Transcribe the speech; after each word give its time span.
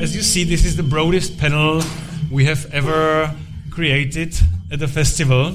As 0.00 0.14
you 0.14 0.22
see, 0.22 0.44
this 0.44 0.64
is 0.66 0.76
the 0.76 0.82
broadest 0.82 1.38
panel 1.38 1.82
we 2.30 2.44
have 2.44 2.66
ever 2.74 3.34
created 3.70 4.36
at 4.70 4.80
the 4.80 4.88
festival, 4.88 5.54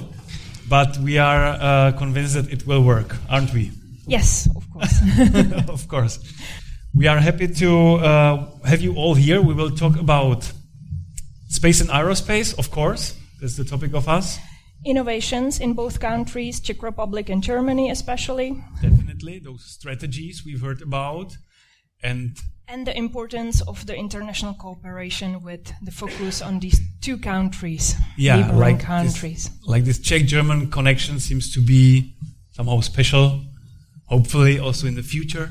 but 0.67 0.97
we 0.97 1.19
are 1.19 1.45
uh, 1.45 1.91
convinced 1.91 2.33
that 2.33 2.51
it 2.51 2.65
will 2.65 2.83
work, 2.83 3.15
aren't 3.29 3.53
we? 3.53 3.71
Yes, 4.07 4.49
of 4.55 4.67
course. 4.71 5.01
of 5.69 5.87
course. 5.87 6.19
We 6.95 7.05
are 7.07 7.19
happy 7.19 7.47
to 7.47 7.95
uh, 7.95 8.47
have 8.65 8.81
you 8.81 8.95
all 8.95 9.13
here. 9.13 9.39
We 9.41 9.53
will 9.53 9.71
talk 9.71 9.95
about 9.99 10.51
space 11.49 11.79
and 11.79 11.91
aerospace, 11.91 12.57
of 12.57 12.71
course. 12.71 13.15
That's 13.39 13.55
the 13.55 13.65
topic 13.65 13.93
of 13.93 14.09
us. 14.09 14.39
Innovations 14.83 15.59
in 15.59 15.73
both 15.73 15.99
countries, 15.99 16.59
Czech 16.59 16.81
Republic 16.81 17.29
and 17.29 17.43
Germany 17.43 17.91
especially. 17.91 18.63
Definitely, 18.81 19.39
those 19.39 19.63
strategies 19.63 20.43
we've 20.43 20.61
heard 20.61 20.81
about. 20.81 21.37
And 22.03 22.37
and 22.67 22.87
the 22.87 22.97
importance 22.97 23.61
of 23.61 23.85
the 23.85 23.95
international 23.95 24.53
cooperation 24.53 25.41
with 25.43 25.71
the 25.83 25.91
focus 25.91 26.41
on 26.41 26.59
these 26.59 26.79
two 27.01 27.17
countries, 27.17 27.95
yeah, 28.17 28.37
neighboring 28.37 28.77
like 28.77 28.79
countries. 28.79 29.49
This, 29.49 29.67
like 29.67 29.83
this 29.83 29.99
Czech-German 29.99 30.71
connection 30.71 31.19
seems 31.19 31.53
to 31.53 31.61
be 31.61 32.15
somehow 32.51 32.81
special, 32.81 33.41
hopefully 34.05 34.59
also 34.59 34.87
in 34.87 34.95
the 34.95 35.03
future. 35.03 35.49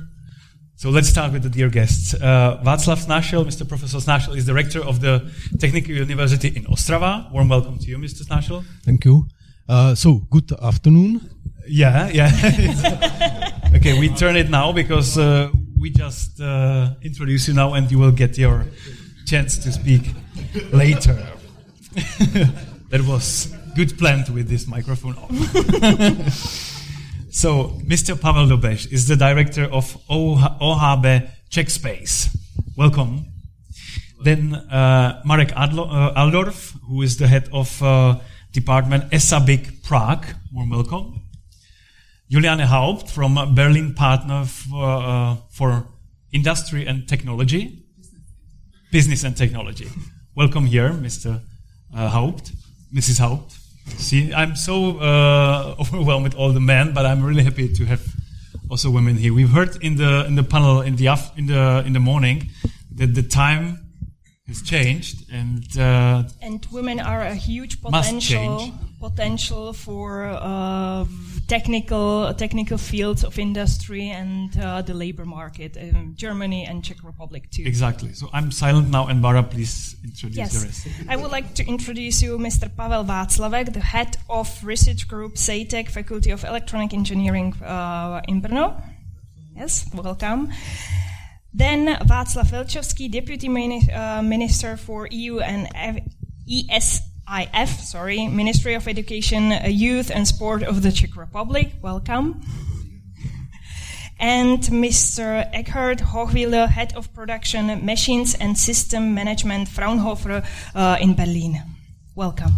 So 0.76 0.90
let's 0.90 1.08
start 1.08 1.32
with 1.32 1.42
the 1.42 1.48
dear 1.48 1.68
guests. 1.68 2.14
Uh, 2.14 2.60
Václav 2.64 2.98
Snášel, 2.98 3.44
Mr. 3.44 3.68
Professor 3.68 4.00
Snášel, 4.00 4.36
is 4.36 4.44
director 4.46 4.80
of 4.80 5.00
the 5.00 5.30
Technical 5.60 5.94
University 5.94 6.48
in 6.48 6.64
Ostrava. 6.64 7.30
Warm 7.30 7.48
welcome 7.48 7.78
to 7.78 7.86
you, 7.86 7.98
Mr. 7.98 8.24
Snášel. 8.24 8.64
Thank 8.84 9.04
you. 9.04 9.28
Uh, 9.68 9.94
so, 9.94 10.26
good 10.30 10.50
afternoon. 10.60 11.20
Yeah, 11.68 12.08
yeah. 12.08 13.60
okay, 13.76 13.96
we 14.00 14.08
turn 14.08 14.36
it 14.36 14.50
now 14.50 14.72
because 14.72 15.16
uh, 15.16 15.50
we 15.82 15.90
just 15.90 16.40
uh, 16.40 16.94
introduce 17.02 17.48
you 17.48 17.54
now 17.54 17.74
and 17.74 17.90
you 17.90 17.98
will 17.98 18.12
get 18.12 18.38
your 18.38 18.64
chance 19.26 19.58
to 19.58 19.72
speak 19.72 20.14
later. 20.72 21.18
that 22.90 23.02
was 23.02 23.52
good 23.74 23.98
planned 23.98 24.28
with 24.28 24.48
this 24.48 24.68
microphone 24.68 25.16
off. 25.16 25.34
so, 27.30 27.80
Mr. 27.84 28.14
Pavel 28.18 28.46
Dobeš 28.46 28.92
is 28.92 29.08
the 29.08 29.16
director 29.16 29.64
of 29.64 29.98
OHB 30.08 31.28
Czech 31.50 31.68
Space. 31.68 32.28
Welcome. 32.76 33.26
Then 34.22 34.54
uh, 34.54 35.20
Marek 35.24 35.48
Adlo- 35.48 35.90
uh, 35.90 36.14
Aldorf, 36.14 36.76
who 36.86 37.02
is 37.02 37.16
the 37.16 37.26
head 37.26 37.48
of 37.52 37.82
uh, 37.82 38.20
department 38.52 39.10
ESABIC 39.10 39.82
Prague. 39.82 40.26
Warm 40.52 40.70
welcome. 40.70 41.22
Juliane 42.32 42.60
Haupt 42.60 43.10
from 43.10 43.34
Berlin 43.54 43.92
Partner 43.92 44.46
for, 44.46 44.86
uh, 44.86 45.36
for 45.50 45.86
Industry 46.32 46.86
and 46.86 47.06
Technology. 47.06 47.84
Business 48.90 49.22
and 49.24 49.36
Technology. 49.36 49.86
Welcome 50.34 50.64
here, 50.64 50.88
Mr. 50.92 51.40
Uh, 51.94 52.08
Haupt, 52.08 52.52
Mrs. 52.90 53.18
Haupt. 53.18 53.52
See, 53.98 54.32
I'm 54.32 54.56
so 54.56 54.98
uh, 54.98 55.74
overwhelmed 55.80 56.24
with 56.24 56.34
all 56.34 56.52
the 56.54 56.60
men, 56.60 56.94
but 56.94 57.04
I'm 57.04 57.22
really 57.22 57.42
happy 57.42 57.68
to 57.70 57.84
have 57.84 58.02
also 58.70 58.88
women 58.88 59.16
here. 59.16 59.34
We've 59.34 59.50
heard 59.50 59.76
in 59.84 59.96
the 59.96 60.24
in 60.24 60.34
the 60.34 60.42
panel 60.42 60.80
in 60.80 60.96
the 60.96 61.08
in 61.36 61.46
the 61.48 61.82
in 61.84 61.92
the 61.92 62.00
morning 62.00 62.48
that 62.94 63.14
the 63.14 63.22
time 63.22 63.78
has 64.48 64.62
changed, 64.62 65.30
and 65.30 65.66
uh, 65.78 66.22
and 66.40 66.66
women 66.72 66.98
are 66.98 67.20
a 67.20 67.34
huge 67.34 67.82
potential 67.82 68.72
potential 68.98 69.74
for 69.74 70.24
uh, 70.24 71.04
technical 71.52 72.32
technical 72.34 72.78
fields 72.78 73.22
of 73.24 73.38
industry 73.38 74.08
and 74.08 74.58
uh, 74.58 74.80
the 74.88 74.94
labor 74.94 75.26
market 75.26 75.76
in 75.76 76.14
Germany 76.16 76.64
and 76.68 76.82
Czech 76.82 77.04
Republic 77.04 77.42
too. 77.50 77.64
Exactly. 77.66 78.12
So 78.14 78.26
I'm 78.32 78.50
silent 78.50 78.88
now, 78.88 79.06
and 79.10 79.20
Bara, 79.20 79.42
please 79.42 79.96
introduce 80.02 80.36
yes. 80.36 80.52
the 80.52 80.66
rest. 80.66 80.86
I 81.12 81.16
would 81.16 81.30
like 81.30 81.48
to 81.58 81.64
introduce 81.74 82.22
you, 82.22 82.38
Mr. 82.38 82.66
Pavel 82.74 83.04
Václavek, 83.04 83.74
the 83.74 83.80
head 83.94 84.16
of 84.30 84.48
research 84.64 85.06
group 85.08 85.34
CEITEC, 85.34 85.90
Faculty 85.90 86.30
of 86.30 86.42
Electronic 86.44 86.94
Engineering 86.94 87.52
uh, 87.62 88.22
in 88.26 88.40
Brno. 88.40 88.66
Yes, 89.54 89.84
welcome. 89.92 90.50
Then 91.52 91.80
Václav 92.12 92.48
Deputy 93.10 93.48
uh, 93.92 94.22
Minister 94.22 94.78
for 94.78 95.06
EU 95.10 95.40
and 95.40 95.68
ESIF, 97.32 97.80
sorry, 97.80 98.28
Ministry 98.28 98.74
of 98.74 98.86
Education, 98.86 99.52
uh, 99.52 99.66
Youth 99.66 100.10
and 100.10 100.28
Sport 100.28 100.62
of 100.62 100.82
the 100.82 100.92
Czech 100.92 101.16
Republic. 101.16 101.72
Welcome. 101.80 102.42
And 104.18 104.58
Mr. 104.64 105.50
Eckhard 105.52 106.00
Hohwieler, 106.00 106.68
Head 106.68 106.92
of 106.94 107.12
Production, 107.14 107.84
Machines 107.84 108.34
and 108.34 108.56
System 108.58 109.14
Management, 109.14 109.68
Fraunhofer 109.68 110.42
uh, 110.74 110.98
in 111.00 111.14
Berlin. 111.14 111.62
Welcome. 112.14 112.52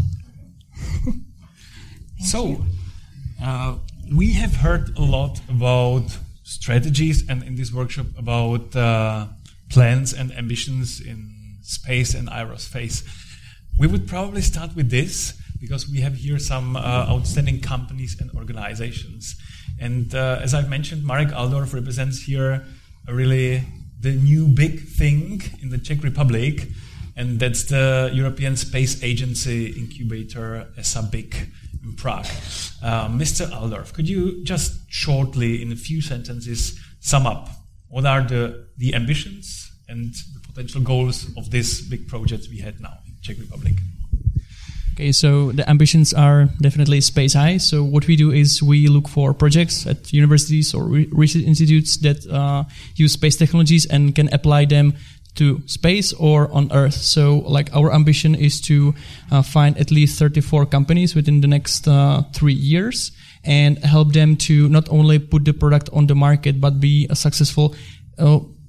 so, 2.18 2.64
uh, 3.42 3.76
we 4.12 4.32
have 4.32 4.56
heard 4.56 4.98
a 4.98 5.02
lot 5.02 5.40
about 5.48 6.18
strategies 6.42 7.26
and 7.28 7.44
in 7.44 7.54
this 7.54 7.72
workshop 7.72 8.06
about 8.18 8.74
uh, 8.74 9.28
plans 9.70 10.12
and 10.12 10.32
ambitions 10.32 11.00
in 11.00 11.30
space 11.62 12.12
and 12.12 12.28
aerospace. 12.28 13.04
We 13.76 13.88
would 13.88 14.06
probably 14.06 14.42
start 14.42 14.76
with 14.76 14.90
this 14.90 15.34
because 15.60 15.88
we 15.88 16.00
have 16.00 16.14
here 16.14 16.38
some 16.38 16.76
uh, 16.76 17.06
outstanding 17.08 17.60
companies 17.60 18.16
and 18.20 18.30
organizations. 18.36 19.34
And 19.80 20.14
uh, 20.14 20.38
as 20.40 20.54
I've 20.54 20.68
mentioned, 20.68 21.04
Marek 21.04 21.28
Aldorf 21.28 21.74
represents 21.74 22.22
here 22.22 22.64
really 23.08 23.64
the 23.98 24.12
new 24.12 24.46
big 24.46 24.86
thing 24.86 25.42
in 25.60 25.70
the 25.70 25.78
Czech 25.78 26.04
Republic, 26.04 26.68
and 27.16 27.40
that's 27.40 27.64
the 27.64 28.10
European 28.12 28.56
Space 28.56 29.02
Agency 29.02 29.72
incubator 29.72 30.68
ESABIC 30.78 31.48
in 31.82 31.96
Prague. 31.96 32.26
Uh, 32.82 33.08
Mr. 33.08 33.50
Aldorf, 33.50 33.92
could 33.92 34.08
you 34.08 34.44
just 34.44 34.88
shortly, 34.88 35.60
in 35.60 35.72
a 35.72 35.76
few 35.76 36.00
sentences, 36.00 36.78
sum 37.00 37.26
up 37.26 37.48
what 37.88 38.06
are 38.06 38.22
the, 38.22 38.66
the 38.76 38.94
ambitions 38.94 39.70
and 39.88 40.14
the 40.14 40.40
potential 40.48 40.80
goals 40.80 41.28
of 41.36 41.50
this 41.50 41.80
big 41.80 42.08
project 42.08 42.48
we 42.50 42.58
had 42.58 42.80
now 42.80 42.98
Czech 43.24 43.38
Republic? 43.38 43.74
Okay, 44.94 45.10
so 45.10 45.50
the 45.50 45.68
ambitions 45.68 46.14
are 46.14 46.48
definitely 46.60 47.00
space 47.00 47.34
high. 47.34 47.56
So 47.56 47.82
what 47.82 48.06
we 48.06 48.14
do 48.14 48.30
is 48.30 48.62
we 48.62 48.86
look 48.86 49.08
for 49.08 49.34
projects 49.34 49.86
at 49.86 50.12
universities 50.12 50.72
or 50.72 50.84
research 51.10 51.42
institutes 51.42 51.96
that 51.98 52.24
uh, 52.30 52.62
use 52.94 53.12
space 53.12 53.36
technologies 53.36 53.86
and 53.86 54.14
can 54.14 54.32
apply 54.32 54.66
them 54.66 54.94
to 55.34 55.60
space 55.66 56.12
or 56.12 56.48
on 56.52 56.70
Earth. 56.70 56.94
So, 56.94 57.38
like 57.38 57.74
our 57.74 57.92
ambition 57.92 58.36
is 58.36 58.60
to 58.62 58.94
uh, 59.32 59.42
find 59.42 59.76
at 59.78 59.90
least 59.90 60.16
34 60.18 60.66
companies 60.66 61.16
within 61.16 61.40
the 61.40 61.48
next 61.48 61.88
uh, 61.88 62.22
three 62.32 62.54
years 62.54 63.10
and 63.42 63.78
help 63.78 64.12
them 64.12 64.36
to 64.36 64.68
not 64.68 64.88
only 64.90 65.18
put 65.18 65.44
the 65.44 65.52
product 65.52 65.90
on 65.92 66.06
the 66.06 66.14
market 66.14 66.60
but 66.60 66.78
be 66.78 67.08
a 67.10 67.16
successful. 67.16 67.74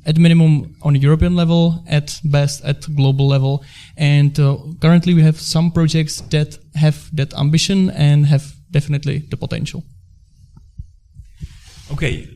At 0.05 0.17
minimum 0.17 0.75
on 0.83 0.95
a 0.95 0.99
European 0.99 1.35
level, 1.35 1.83
at 1.87 2.19
best 2.23 2.63
at 2.63 2.85
global 2.95 3.27
level. 3.27 3.63
And 3.97 4.39
uh, 4.39 4.57
currently 4.79 5.13
we 5.13 5.23
have 5.23 5.39
some 5.39 5.71
projects 5.71 6.21
that 6.29 6.59
have 6.75 7.09
that 7.15 7.33
ambition 7.33 7.89
and 7.89 8.25
have 8.27 8.53
definitely 8.71 9.19
the 9.29 9.37
potential. 9.37 9.83
Okay, 11.91 12.27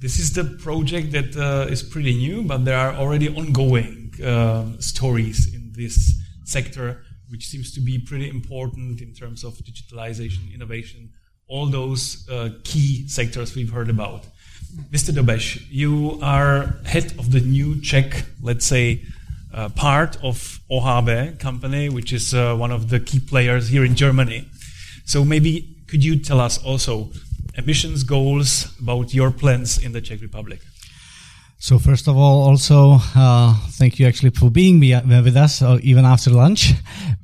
this 0.00 0.18
is 0.18 0.32
the 0.32 0.44
project 0.44 1.12
that 1.12 1.36
uh, 1.36 1.70
is 1.70 1.82
pretty 1.82 2.14
new, 2.14 2.42
but 2.42 2.64
there 2.64 2.78
are 2.78 2.94
already 2.94 3.28
ongoing 3.28 4.12
uh, 4.24 4.64
stories 4.78 5.54
in 5.54 5.72
this 5.74 6.14
sector, 6.44 7.02
which 7.28 7.46
seems 7.46 7.72
to 7.74 7.80
be 7.80 7.98
pretty 7.98 8.28
important 8.28 9.00
in 9.00 9.12
terms 9.14 9.44
of 9.44 9.54
digitalization, 9.58 10.52
innovation, 10.54 11.10
all 11.46 11.66
those 11.66 12.26
uh, 12.30 12.50
key 12.64 13.06
sectors 13.08 13.54
we've 13.54 13.70
heard 13.70 13.90
about. 13.90 14.26
Mr. 14.92 15.12
Dobeš, 15.12 15.66
you 15.70 16.18
are 16.22 16.76
head 16.84 17.12
of 17.18 17.30
the 17.32 17.40
new 17.40 17.80
Czech, 17.80 18.24
let's 18.42 18.66
say, 18.66 19.00
uh, 19.52 19.68
part 19.70 20.16
of 20.22 20.60
OHB 20.70 21.38
company, 21.38 21.88
which 21.88 22.12
is 22.12 22.34
uh, 22.34 22.54
one 22.54 22.70
of 22.70 22.88
the 22.90 23.00
key 23.00 23.20
players 23.20 23.68
here 23.68 23.84
in 23.84 23.94
Germany. 23.94 24.46
So 25.04 25.24
maybe 25.24 25.76
could 25.88 26.04
you 26.04 26.18
tell 26.18 26.40
us 26.40 26.58
also 26.64 27.10
ambitions, 27.58 28.04
goals 28.04 28.76
about 28.80 29.12
your 29.12 29.30
plans 29.30 29.78
in 29.78 29.92
the 29.92 30.00
Czech 30.00 30.20
Republic? 30.20 30.60
So 31.62 31.78
first 31.78 32.08
of 32.08 32.16
all, 32.16 32.40
also 32.48 32.96
uh, 33.14 33.54
thank 33.72 33.98
you 33.98 34.06
actually 34.06 34.30
for 34.30 34.50
being 34.50 34.82
uh, 34.94 35.02
with 35.22 35.36
us 35.36 35.60
uh, 35.60 35.78
even 35.82 36.06
after 36.06 36.30
lunch. 36.30 36.72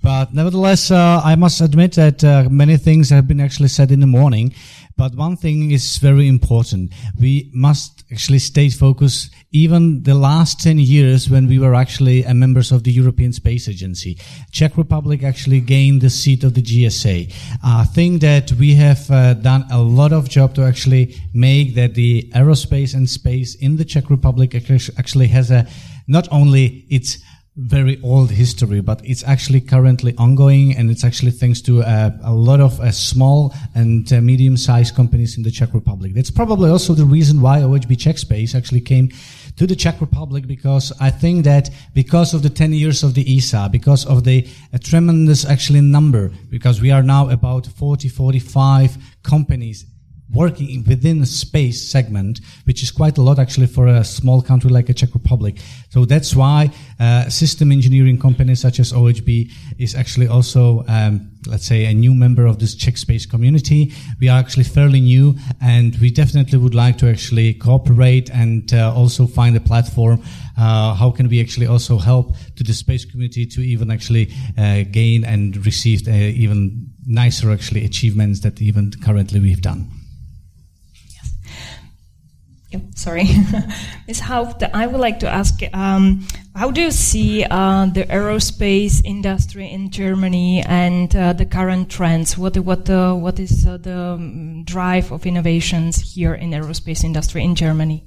But 0.03 0.35
nevertheless, 0.35 0.91
uh, 0.91 1.23
I 1.25 1.37
must 1.37 1.63
admit 1.63 1.95
that 1.95 2.23
uh, 2.23 2.47
many 2.51 2.77
things 2.77 3.09
have 3.09 3.27
been 3.27 3.41
actually 3.41 3.69
said 3.69 3.91
in 3.91 4.01
the 4.01 4.07
morning. 4.07 4.55
But 4.97 5.15
one 5.15 5.37
thing 5.37 5.73
is 5.73 5.99
very 5.99 6.27
important. 6.27 6.93
We 7.21 7.51
must 7.53 8.05
actually 8.11 8.39
stay 8.39 8.71
focused 8.71 9.31
even 9.53 10.05
the 10.05 10.15
last 10.15 10.61
10 10.61 10.79
years 10.79 11.29
when 11.29 11.49
we 11.49 11.59
were 11.59 11.75
actually 11.75 12.25
a 12.25 12.33
members 12.33 12.73
of 12.73 12.83
the 12.85 12.93
European 12.93 13.35
Space 13.35 13.69
Agency. 13.69 14.19
Czech 14.53 14.79
Republic 14.79 15.23
actually 15.23 15.61
gained 15.61 16.01
the 16.01 16.09
seat 16.09 16.45
of 16.45 16.55
the 16.55 16.63
GSA. 16.63 17.31
I 17.63 17.85
think 17.85 18.23
that 18.23 18.53
we 18.53 18.75
have 18.77 19.11
uh, 19.11 19.35
done 19.35 19.67
a 19.71 19.83
lot 19.83 20.15
of 20.15 20.31
job 20.31 20.55
to 20.55 20.63
actually 20.63 21.15
make 21.35 21.75
that 21.75 21.95
the 21.95 22.31
aerospace 22.35 22.95
and 22.95 23.09
space 23.09 23.55
in 23.55 23.77
the 23.77 23.85
Czech 23.85 24.09
Republic 24.09 24.55
actually 24.55 25.27
has 25.27 25.51
a, 25.51 25.67
not 26.09 26.27
only 26.33 26.87
its 26.89 27.19
very 27.57 27.99
old 28.03 28.31
history, 28.31 28.81
but 28.81 29.01
it's 29.03 29.25
actually 29.25 29.61
currently 29.63 30.15
ongoing, 30.19 30.77
and 30.77 30.91
it's 30.91 31.05
actually 31.05 31.31
thanks 31.31 31.61
to 31.63 31.83
uh, 31.83 32.11
a 32.23 32.33
lot 32.33 32.61
of 32.61 32.79
uh, 32.81 32.93
small 32.93 33.55
and 33.75 34.13
uh, 34.13 34.21
medium-sized 34.21 34.95
companies 34.95 35.39
in 35.39 35.43
the 35.43 35.51
Czech 35.51 35.73
Republic. 35.73 36.13
That's 36.15 36.31
probably 36.31 36.69
also 36.71 36.93
the 36.93 37.07
reason 37.07 37.41
why 37.41 37.61
OHB 37.61 37.99
Czech 37.99 38.19
Space 38.19 38.55
actually 38.55 38.83
came 38.83 39.11
to 39.57 39.67
the 39.67 39.75
Czech 39.75 40.01
Republic 40.03 40.47
because 40.47 40.93
I 41.01 41.09
think 41.11 41.45
that 41.45 41.71
because 41.95 42.35
of 42.35 42.43
the 42.43 42.51
10 42.51 42.75
years 42.75 43.03
of 43.03 43.15
the 43.15 43.39
ESA, 43.39 43.71
because 43.73 44.05
of 44.05 44.25
the 44.25 44.47
tremendous 44.85 45.47
actually 45.47 45.81
number, 45.81 46.31
because 46.51 46.83
we 46.83 46.91
are 46.91 47.03
now 47.03 47.31
about 47.31 47.67
40, 47.67 48.11
45 48.11 48.99
companies 49.23 49.87
working 50.33 50.85
within 50.87 51.23
a 51.23 51.27
space 51.27 51.91
segment, 51.91 52.41
which 52.65 52.83
is 52.83 52.91
quite 52.91 53.19
a 53.19 53.23
lot 53.23 53.39
actually 53.39 53.67
for 53.67 53.87
a 53.87 54.05
small 54.05 54.43
country 54.43 54.71
like 54.71 54.89
a 54.89 54.95
Czech 54.95 55.15
Republic. 55.15 55.59
So 55.91 56.05
that's 56.05 56.35
why 56.35 56.71
uh, 56.99 57.29
system 57.29 57.73
engineering 57.73 58.19
companies 58.19 58.61
such 58.61 58.81
as 58.81 58.93
OHB 58.93 59.51
is 59.79 59.95
actually 59.95 60.29
also, 60.29 60.85
um, 60.89 61.31
let's 61.47 61.67
say, 61.67 61.87
a 61.87 61.95
new 61.95 62.15
member 62.15 62.47
of 62.47 62.59
this 62.59 62.75
Czech 62.75 62.97
space 62.97 63.27
community. 63.27 63.93
We 64.21 64.29
are 64.29 64.39
actually 64.39 64.65
fairly 64.65 65.01
new, 65.01 65.37
and 65.61 65.97
we 66.01 66.11
definitely 66.11 66.59
would 66.59 66.75
like 66.75 66.99
to 66.99 67.09
actually 67.09 67.55
cooperate 67.55 68.31
and 68.31 68.73
uh, 68.73 68.93
also 68.95 69.27
find 69.27 69.57
a 69.57 69.61
platform. 69.61 70.23
Uh, 70.59 70.95
how 70.95 71.11
can 71.11 71.29
we 71.29 71.41
actually 71.41 71.67
also 71.67 71.99
help 71.99 72.35
to 72.57 72.65
the 72.65 72.73
space 72.73 73.05
community 73.05 73.47
to 73.47 73.61
even 73.61 73.91
actually 73.91 74.33
uh, 74.59 74.85
gain 74.91 75.25
and 75.25 75.65
receive 75.67 76.09
uh, 76.09 76.11
even 76.11 76.91
nicer 77.07 77.51
actually 77.51 77.85
achievements 77.85 78.41
that 78.41 78.61
even 78.61 78.91
currently 79.05 79.39
we've 79.39 79.61
done? 79.61 79.89
Sorry, 82.95 83.29
Ms. 84.07 84.21
Haupt, 84.21 84.63
I 84.63 84.87
would 84.87 85.01
like 85.01 85.21
to 85.21 85.29
ask, 85.29 85.61
um, 85.73 86.27
how 86.55 86.71
do 86.71 86.81
you 86.81 86.91
see 86.91 87.45
uh, 87.45 87.87
the 87.87 88.05
aerospace 88.05 89.03
industry 89.05 89.71
in 89.71 89.91
Germany 89.91 90.63
and 90.67 91.15
uh, 91.15 91.33
the 91.33 91.47
current 91.47 91.91
trends? 91.91 92.39
What 92.39 92.57
what 92.59 92.89
uh, 92.89 93.15
what 93.15 93.39
is 93.39 93.67
uh, 93.67 93.77
the 93.77 93.99
um, 93.99 94.65
drive 94.65 95.13
of 95.13 95.27
innovations 95.27 96.15
here 96.15 96.35
in 96.35 96.51
aerospace 96.51 97.05
industry 97.05 97.43
in 97.43 97.55
Germany? 97.55 98.05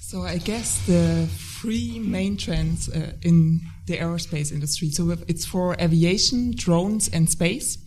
So 0.00 0.22
I 0.22 0.38
guess 0.38 0.84
the 0.86 1.26
three 1.60 1.98
main 1.98 2.36
trends 2.36 2.88
uh, 2.88 3.12
in 3.22 3.60
the 3.86 3.98
aerospace 3.98 4.52
industry. 4.52 4.90
So 4.90 5.16
it's 5.28 5.44
for 5.44 5.76
aviation, 5.80 6.52
drones, 6.54 7.08
and 7.08 7.28
space. 7.28 7.78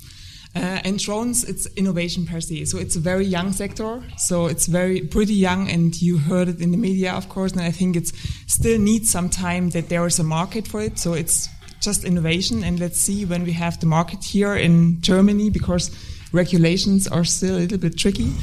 Uh, 0.58 0.82
and 0.84 0.98
drones, 0.98 1.44
it's 1.44 1.68
innovation 1.76 2.26
per 2.26 2.42
se. 2.42 2.66
So 2.66 2.80
it's 2.80 2.96
a 2.96 3.00
very 3.00 3.26
young 3.26 3.52
sector. 3.52 4.02
So 4.18 4.48
it's 4.48 4.66
very 4.66 5.02
pretty 5.02 5.36
young, 5.36 5.70
and 5.70 6.02
you 6.02 6.18
heard 6.18 6.50
it 6.50 6.62
in 6.62 6.72
the 6.72 6.78
media, 6.78 7.14
of 7.14 7.30
course. 7.30 7.52
And 7.52 7.62
I 7.62 7.72
think 7.72 7.96
it's 7.96 8.12
still 8.48 8.80
needs 8.80 9.12
some 9.12 9.30
time 9.30 9.70
that 9.70 9.90
there 9.90 10.08
is 10.08 10.20
a 10.20 10.24
market 10.24 10.68
for 10.68 10.82
it. 10.82 10.98
So 10.98 11.14
it's 11.14 11.48
just 11.80 12.04
innovation, 12.04 12.64
and 12.64 12.80
let's 12.80 13.00
see 13.00 13.24
when 13.26 13.44
we 13.44 13.52
have 13.52 13.80
the 13.80 13.86
market 13.86 14.24
here 14.24 14.56
in 14.56 15.00
Germany 15.02 15.52
because 15.52 15.92
regulations 16.34 17.08
are 17.08 17.24
still 17.24 17.56
a 17.56 17.60
little 17.60 17.78
bit 17.78 17.96
tricky. 17.96 18.34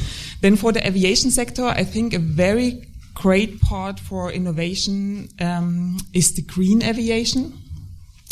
Then 0.41 0.57
for 0.57 0.73
the 0.73 0.87
aviation 0.87 1.33
sector, 1.33 1.65
I 1.65 1.85
think 1.85 2.15
a 2.15 2.21
very 2.21 2.87
great 3.15 3.61
part 3.61 3.99
for 3.99 4.31
innovation 4.31 5.29
um, 5.41 5.99
is 6.13 6.35
the 6.35 6.43
green 6.43 6.83
aviation. 6.83 7.53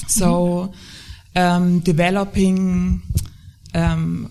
So 0.06 0.73
um, 1.35 1.81
developing 1.81 3.02
um, 3.74 4.30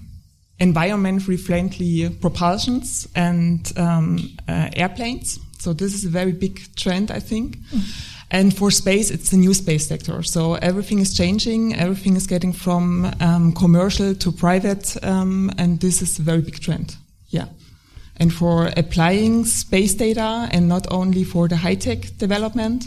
environmentally 0.60 1.40
friendly 1.40 2.10
propulsions 2.10 3.08
and 3.16 3.72
um, 3.78 4.20
uh, 4.48 4.70
airplanes. 4.74 5.40
So 5.60 5.74
this 5.74 5.94
is 5.94 6.06
a 6.06 6.10
very 6.10 6.32
big 6.32 6.76
trend, 6.76 7.12
I 7.12 7.20
think. 7.20 7.58
Mm. 7.58 8.08
And 8.32 8.58
for 8.58 8.72
space, 8.72 9.12
it's 9.12 9.30
the 9.30 9.38
new 9.38 9.54
space 9.54 9.88
sector. 9.88 10.24
So 10.24 10.56
everything 10.56 11.00
is 11.00 11.14
changing. 11.14 11.76
Everything 11.76 12.16
is 12.16 12.28
getting 12.28 12.54
from 12.54 13.14
um, 13.20 13.52
commercial 13.52 14.16
to 14.16 14.32
private, 14.32 14.96
um, 15.04 15.52
and 15.58 15.82
this 15.82 16.02
is 16.02 16.18
a 16.18 16.22
very 16.22 16.42
big 16.42 16.60
trend. 16.62 16.96
Yeah. 17.28 17.48
And 18.18 18.34
for 18.34 18.72
applying 18.78 19.46
space 19.46 19.96
data, 19.96 20.48
and 20.52 20.70
not 20.70 20.88
only 20.92 21.26
for 21.26 21.48
the 21.50 21.58
high 21.58 21.76
tech 21.76 22.18
development, 22.18 22.86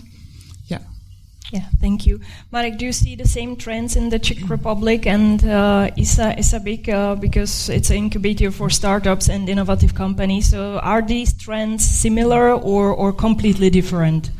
yeah, 1.52 1.64
thank 1.80 2.06
you. 2.06 2.20
Marek, 2.50 2.78
do 2.78 2.86
you 2.86 2.92
see 2.92 3.16
the 3.16 3.28
same 3.28 3.56
trends 3.56 3.96
in 3.96 4.08
the 4.08 4.18
Czech 4.18 4.48
Republic 4.48 5.06
and 5.06 5.44
uh, 5.44 5.90
ESA, 5.96 6.38
ESA 6.38 6.60
BIC 6.60 6.88
uh, 6.88 7.14
because 7.14 7.68
it's 7.68 7.90
an 7.90 7.96
incubator 7.96 8.50
for 8.50 8.70
startups 8.70 9.28
and 9.28 9.48
innovative 9.48 9.94
companies. 9.94 10.50
So 10.50 10.78
are 10.78 11.02
these 11.02 11.32
trends 11.34 11.84
similar 11.84 12.52
or, 12.52 12.90
or 12.90 13.12
completely 13.12 13.70
different? 13.70 14.30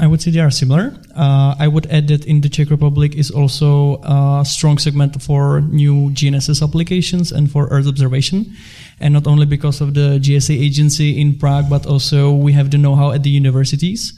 I 0.00 0.06
would 0.06 0.22
say 0.22 0.30
they 0.30 0.38
are 0.38 0.50
similar. 0.50 0.94
Uh, 1.16 1.56
I 1.58 1.66
would 1.66 1.86
add 1.86 2.06
that 2.08 2.24
in 2.24 2.40
the 2.40 2.48
Czech 2.48 2.70
Republic 2.70 3.16
is 3.16 3.32
also 3.32 4.00
a 4.04 4.44
strong 4.44 4.78
segment 4.78 5.20
for 5.20 5.60
new 5.62 6.10
GNSS 6.10 6.62
applications 6.62 7.32
and 7.32 7.50
for 7.50 7.66
Earth 7.66 7.88
observation. 7.88 8.54
And 9.00 9.14
not 9.14 9.26
only 9.26 9.44
because 9.44 9.80
of 9.80 9.94
the 9.94 10.20
GSA 10.20 10.56
agency 10.56 11.20
in 11.20 11.36
Prague, 11.36 11.68
but 11.68 11.84
also 11.84 12.32
we 12.32 12.52
have 12.52 12.70
the 12.70 12.78
know-how 12.78 13.10
at 13.10 13.24
the 13.24 13.30
universities. 13.30 14.12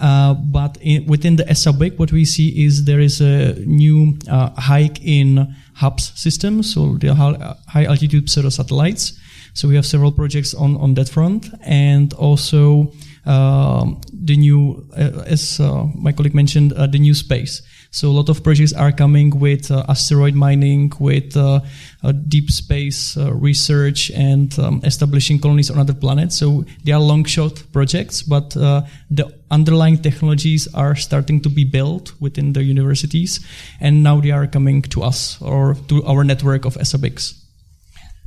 Uh, 0.00 0.34
but 0.34 0.76
in, 0.80 1.06
within 1.06 1.36
the 1.36 1.48
ESA 1.48 1.72
BIC, 1.72 1.98
what 1.98 2.12
we 2.12 2.24
see 2.24 2.64
is 2.64 2.84
there 2.84 3.00
is 3.00 3.20
a 3.20 3.54
new 3.64 4.18
uh, 4.28 4.50
hike 4.60 5.02
in 5.04 5.54
HAPS 5.74 6.12
systems, 6.20 6.74
so 6.74 6.96
the 6.98 7.14
high 7.14 7.84
altitude 7.84 8.28
pseudo 8.28 8.48
satellites. 8.48 9.18
So 9.54 9.68
we 9.68 9.76
have 9.76 9.86
several 9.86 10.10
projects 10.10 10.52
on, 10.52 10.76
on 10.78 10.94
that 10.94 11.08
front, 11.08 11.48
and 11.62 12.12
also 12.14 12.92
um, 13.24 14.00
the 14.12 14.36
new, 14.36 14.88
uh, 14.96 15.22
as 15.26 15.60
uh, 15.60 15.86
my 15.94 16.12
colleague 16.12 16.34
mentioned, 16.34 16.72
uh, 16.72 16.86
the 16.88 16.98
new 16.98 17.14
space. 17.14 17.62
So 17.94 18.08
a 18.08 18.10
lot 18.10 18.28
of 18.28 18.42
projects 18.42 18.72
are 18.72 18.90
coming 18.90 19.38
with 19.38 19.70
uh, 19.70 19.84
asteroid 19.88 20.34
mining, 20.34 20.92
with 20.98 21.36
uh, 21.36 21.60
uh, 22.02 22.10
deep 22.10 22.50
space 22.50 23.16
uh, 23.16 23.32
research, 23.32 24.10
and 24.10 24.58
um, 24.58 24.80
establishing 24.82 25.38
colonies 25.38 25.70
on 25.70 25.78
other 25.78 25.94
planets. 25.94 26.36
So 26.36 26.64
they 26.82 26.90
are 26.90 26.98
long 26.98 27.22
shot 27.22 27.62
projects, 27.72 28.20
but 28.20 28.56
uh, 28.56 28.82
the 29.12 29.32
underlying 29.52 30.02
technologies 30.02 30.66
are 30.74 30.96
starting 30.96 31.40
to 31.42 31.48
be 31.48 31.62
built 31.62 32.20
within 32.20 32.52
the 32.52 32.64
universities, 32.64 33.38
and 33.78 34.02
now 34.02 34.20
they 34.20 34.32
are 34.32 34.48
coming 34.48 34.82
to 34.82 35.04
us 35.04 35.40
or 35.40 35.76
to 35.86 36.04
our 36.04 36.24
network 36.24 36.64
of 36.64 36.76
ESA 36.76 36.98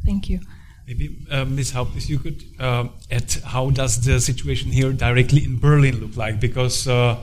Thank 0.05 0.29
you. 0.29 0.39
Maybe 0.87 1.17
uh, 1.29 1.43
Ms. 1.43 1.71
Haupt, 1.71 1.97
if 1.97 2.09
you 2.09 2.19
could 2.19 2.41
uh, 2.57 2.87
add 3.11 3.35
how 3.43 3.71
does 3.71 3.99
the 4.05 4.21
situation 4.21 4.71
here 4.71 4.93
directly 4.93 5.43
in 5.43 5.59
Berlin 5.59 5.99
look 5.99 6.15
like? 6.15 6.39
Because 6.39 6.87
uh, 6.87 7.17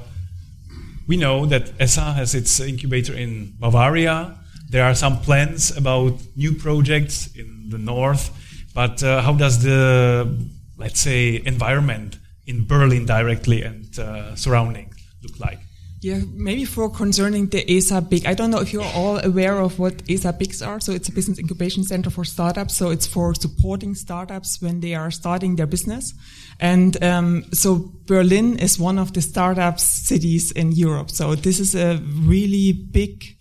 we 1.07 1.17
know 1.17 1.47
that 1.47 1.73
ESA 1.81 2.13
has 2.13 2.35
its 2.35 2.61
incubator 2.61 3.15
in 3.15 3.55
Bavaria. 3.59 4.39
There 4.71 4.85
are 4.85 4.95
some 4.95 5.21
plans 5.21 5.77
about 5.77 6.19
new 6.37 6.55
projects 6.55 7.29
in 7.37 7.69
the 7.69 7.79
north, 7.79 8.31
but 8.75 9.03
uh, 9.03 9.23
how 9.23 9.35
does 9.35 9.63
the, 9.63 10.49
let's 10.77 11.01
say, 11.01 11.43
environment 11.45 12.19
in 12.47 12.67
Berlin 12.67 13.07
directly 13.07 13.63
and 13.63 13.99
uh, 13.99 14.35
surrounding 14.35 14.93
look 15.23 15.39
like? 15.39 15.64
Yeah, 16.05 16.21
maybe 16.35 16.67
for 16.67 16.91
concerning 16.91 17.47
the 17.47 17.65
ESA 17.67 18.03
BIC. 18.03 18.27
I 18.27 18.35
don't 18.35 18.51
know 18.51 18.61
if 18.61 18.75
you're 18.75 18.93
all 18.95 19.25
aware 19.25 19.59
of 19.59 19.79
what 19.79 20.03
ESA 20.07 20.35
BICs 20.35 20.61
are. 20.67 20.79
So 20.79 20.93
it's 20.93 21.09
a 21.09 21.13
business 21.13 21.39
incubation 21.39 21.83
center 21.83 22.11
for 22.11 22.27
startups. 22.27 22.77
So 22.77 22.91
it's 22.91 23.07
for 23.07 23.35
supporting 23.35 23.95
startups 23.95 24.61
when 24.61 24.81
they 24.81 24.95
are 24.95 25.11
starting 25.11 25.57
their 25.57 25.67
business. 25.67 26.13
And 26.61 27.03
um, 27.03 27.45
so 27.55 27.91
Berlin 28.05 28.59
is 28.59 28.79
one 28.79 28.99
of 28.99 29.15
the 29.15 29.23
startup 29.23 29.81
cities 29.81 30.53
in 30.53 30.73
Europe. 30.73 31.11
So 31.11 31.35
this 31.37 31.59
is 31.59 31.75
a 31.75 31.97
really 31.97 32.75
big 32.75 33.39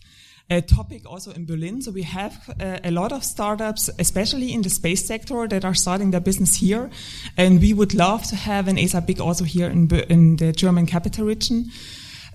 uh, 0.50 0.62
topic 0.62 1.02
also 1.06 1.34
in 1.34 1.46
Berlin. 1.46 1.82
So 1.82 1.92
we 1.92 2.04
have 2.04 2.50
uh, 2.62 2.80
a 2.82 2.92
lot 2.92 3.12
of 3.12 3.26
startups, 3.26 3.90
especially 4.00 4.54
in 4.54 4.62
the 4.62 4.70
space 4.70 5.06
sector, 5.06 5.50
that 5.50 5.66
are 5.66 5.76
starting 5.76 6.12
their 6.12 6.22
business 6.22 6.56
here. 6.56 6.90
And 7.36 7.60
we 7.60 7.74
would 7.74 7.94
love 7.94 8.24
to 8.28 8.38
have 8.38 8.70
an 8.70 8.80
ESA 8.80 9.02
BIC 9.02 9.20
also 9.20 9.44
here 9.44 9.68
in, 9.68 9.94
in 10.08 10.38
the 10.38 10.54
German 10.54 10.86
capital 10.86 11.26
region. 11.26 11.70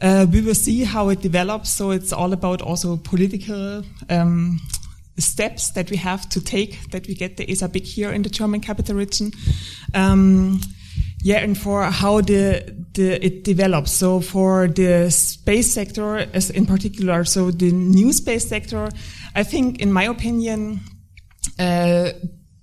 Uh, 0.00 0.26
we 0.30 0.40
will 0.40 0.54
see 0.54 0.84
how 0.84 1.08
it 1.08 1.20
develops. 1.20 1.70
So 1.70 1.90
it's 1.90 2.12
all 2.12 2.32
about 2.32 2.62
also 2.62 2.96
political 2.96 3.84
um, 4.08 4.60
steps 5.18 5.70
that 5.70 5.90
we 5.90 5.96
have 5.96 6.28
to 6.28 6.40
take 6.40 6.90
that 6.90 7.06
we 7.06 7.14
get 7.14 7.36
the 7.36 7.50
ESA 7.50 7.68
BIC 7.68 7.84
here 7.84 8.10
in 8.10 8.22
the 8.22 8.28
German 8.28 8.60
capital 8.60 8.96
region. 8.96 9.32
Um, 9.94 10.60
yeah, 11.22 11.38
and 11.38 11.58
for 11.58 11.82
how 11.84 12.20
the, 12.20 12.62
the 12.94 13.24
it 13.24 13.42
develops. 13.42 13.90
So 13.90 14.20
for 14.20 14.68
the 14.68 15.10
space 15.10 15.72
sector, 15.72 16.18
as 16.32 16.50
in 16.50 16.64
particular, 16.64 17.24
so 17.24 17.50
the 17.50 17.72
new 17.72 18.12
space 18.12 18.48
sector, 18.48 18.88
I 19.34 19.42
think, 19.42 19.80
in 19.80 19.92
my 19.92 20.04
opinion, 20.04 20.80
uh, 21.58 22.10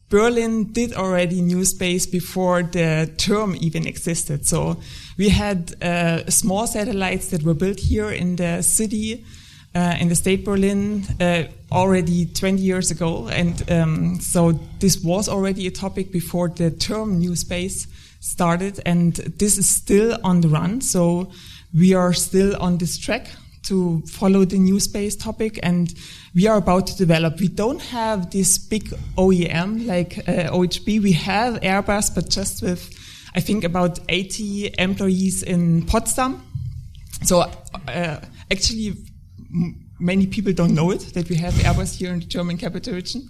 Berlin 0.09 0.71
did 0.71 0.93
already 0.93 1.41
new 1.41 1.65
space 1.65 2.05
before 2.05 2.61
the 2.63 3.11
term 3.17 3.55
even 3.59 3.87
existed. 3.87 4.45
So 4.45 4.77
we 5.17 5.29
had 5.29 5.73
uh, 5.81 6.29
small 6.29 6.67
satellites 6.67 7.29
that 7.29 7.43
were 7.43 7.55
built 7.55 7.79
here 7.79 8.11
in 8.11 8.35
the 8.35 8.61
city, 8.61 9.25
uh, 9.73 9.95
in 9.99 10.09
the 10.09 10.15
state 10.15 10.45
Berlin, 10.45 11.05
uh, 11.19 11.43
already 11.71 12.27
20 12.27 12.61
years 12.61 12.91
ago. 12.91 13.27
And 13.29 13.71
um, 13.71 14.19
so 14.19 14.51
this 14.79 15.03
was 15.03 15.27
already 15.27 15.65
a 15.65 15.71
topic 15.71 16.11
before 16.11 16.49
the 16.49 16.69
term 16.69 17.17
new 17.17 17.35
space 17.35 17.87
started. 18.19 18.79
And 18.85 19.15
this 19.15 19.57
is 19.57 19.67
still 19.67 20.17
on 20.23 20.41
the 20.41 20.49
run. 20.49 20.81
So 20.81 21.31
we 21.73 21.95
are 21.95 22.13
still 22.13 22.55
on 22.61 22.77
this 22.77 22.97
track 22.97 23.27
to 23.65 24.01
follow 24.07 24.45
the 24.45 24.57
new 24.57 24.79
space 24.79 25.15
topic 25.15 25.59
and 25.63 25.93
we 26.33 26.47
are 26.47 26.57
about 26.57 26.87
to 26.87 26.97
develop. 26.97 27.39
We 27.39 27.47
don't 27.47 27.81
have 27.81 28.31
this 28.31 28.57
big 28.57 28.89
OEM 29.17 29.85
like 29.85 30.17
uh, 30.27 30.51
OHB. 30.51 31.01
We 31.01 31.13
have 31.13 31.61
Airbus, 31.61 32.13
but 32.13 32.29
just 32.29 32.61
with, 32.61 32.89
I 33.35 33.39
think, 33.39 33.63
about 33.63 33.99
80 34.09 34.75
employees 34.77 35.43
in 35.43 35.85
Potsdam. 35.85 36.41
So 37.23 37.49
uh, 37.87 38.19
actually, 38.51 38.97
many 39.99 40.27
people 40.27 40.53
don't 40.53 40.75
know 40.75 40.91
it 40.91 41.01
that 41.13 41.29
we 41.29 41.35
have 41.37 41.53
Airbus 41.53 41.95
here 41.95 42.13
in 42.13 42.19
the 42.19 42.25
German 42.25 42.57
capital 42.57 42.93
region. 42.93 43.27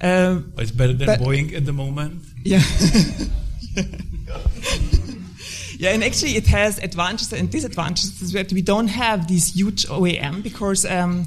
Uh, 0.00 0.40
it's 0.58 0.70
better 0.70 0.92
than 0.92 1.08
Boeing 1.18 1.54
at 1.54 1.64
the 1.64 1.72
moment. 1.72 2.22
Yeah. 2.44 2.62
Yeah, 5.78 5.90
and 5.90 6.02
actually 6.02 6.36
it 6.36 6.46
has 6.46 6.78
advantages 6.78 7.32
and 7.32 7.50
disadvantages 7.50 8.32
that 8.32 8.52
we 8.52 8.62
don't 8.62 8.88
have 8.88 9.28
this 9.28 9.54
huge 9.54 9.86
OEM 9.86 10.42
because 10.42 10.84
um, 10.86 11.26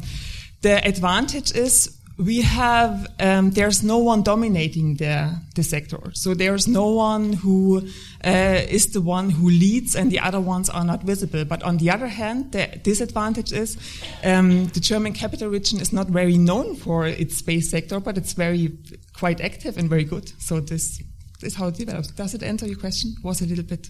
the 0.62 0.86
advantage 0.86 1.56
is 1.56 2.00
we 2.20 2.42
have 2.42 3.08
um, 3.20 3.52
there's 3.52 3.82
no 3.82 3.98
one 3.98 4.24
dominating 4.24 4.96
the 4.96 5.34
the 5.56 5.64
sector, 5.64 6.12
so 6.14 6.34
there's 6.34 6.68
no 6.68 6.88
one 6.88 7.32
who 7.32 7.88
uh, 8.26 8.62
is 8.70 8.88
the 8.88 9.00
one 9.02 9.30
who 9.30 9.50
leads, 9.50 9.96
and 9.96 10.12
the 10.12 10.20
other 10.20 10.42
ones 10.42 10.70
are 10.70 10.84
not 10.84 11.02
visible. 11.04 11.46
But 11.46 11.64
on 11.64 11.78
the 11.78 11.90
other 11.90 12.08
hand, 12.08 12.52
the 12.52 12.68
disadvantage 12.84 13.54
is 13.54 13.78
um, 14.24 14.66
the 14.68 14.82
German 14.82 15.14
capital 15.14 15.48
region 15.48 15.80
is 15.80 15.94
not 15.94 16.08
very 16.08 16.38
known 16.38 16.76
for 16.76 17.08
its 17.08 17.38
space 17.38 17.70
sector, 17.72 18.02
but 18.02 18.18
it's 18.18 18.34
very 18.34 18.78
quite 19.14 19.40
active 19.40 19.78
and 19.78 19.90
very 19.90 20.04
good. 20.04 20.34
So 20.42 20.60
this 20.60 21.02
is 21.42 21.56
how 21.56 21.68
it 21.68 21.76
develops. 21.76 22.12
Does 22.12 22.34
it 22.34 22.44
answer 22.44 22.68
your 22.68 22.78
question? 22.78 23.16
Was 23.24 23.42
a 23.42 23.46
little 23.46 23.64
bit 23.64 23.88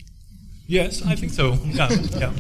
Yes, 0.70 1.02
I 1.04 1.16
think 1.16 1.34
so. 1.34 1.58
Yeah, 1.66 1.90
yeah. 2.16 2.32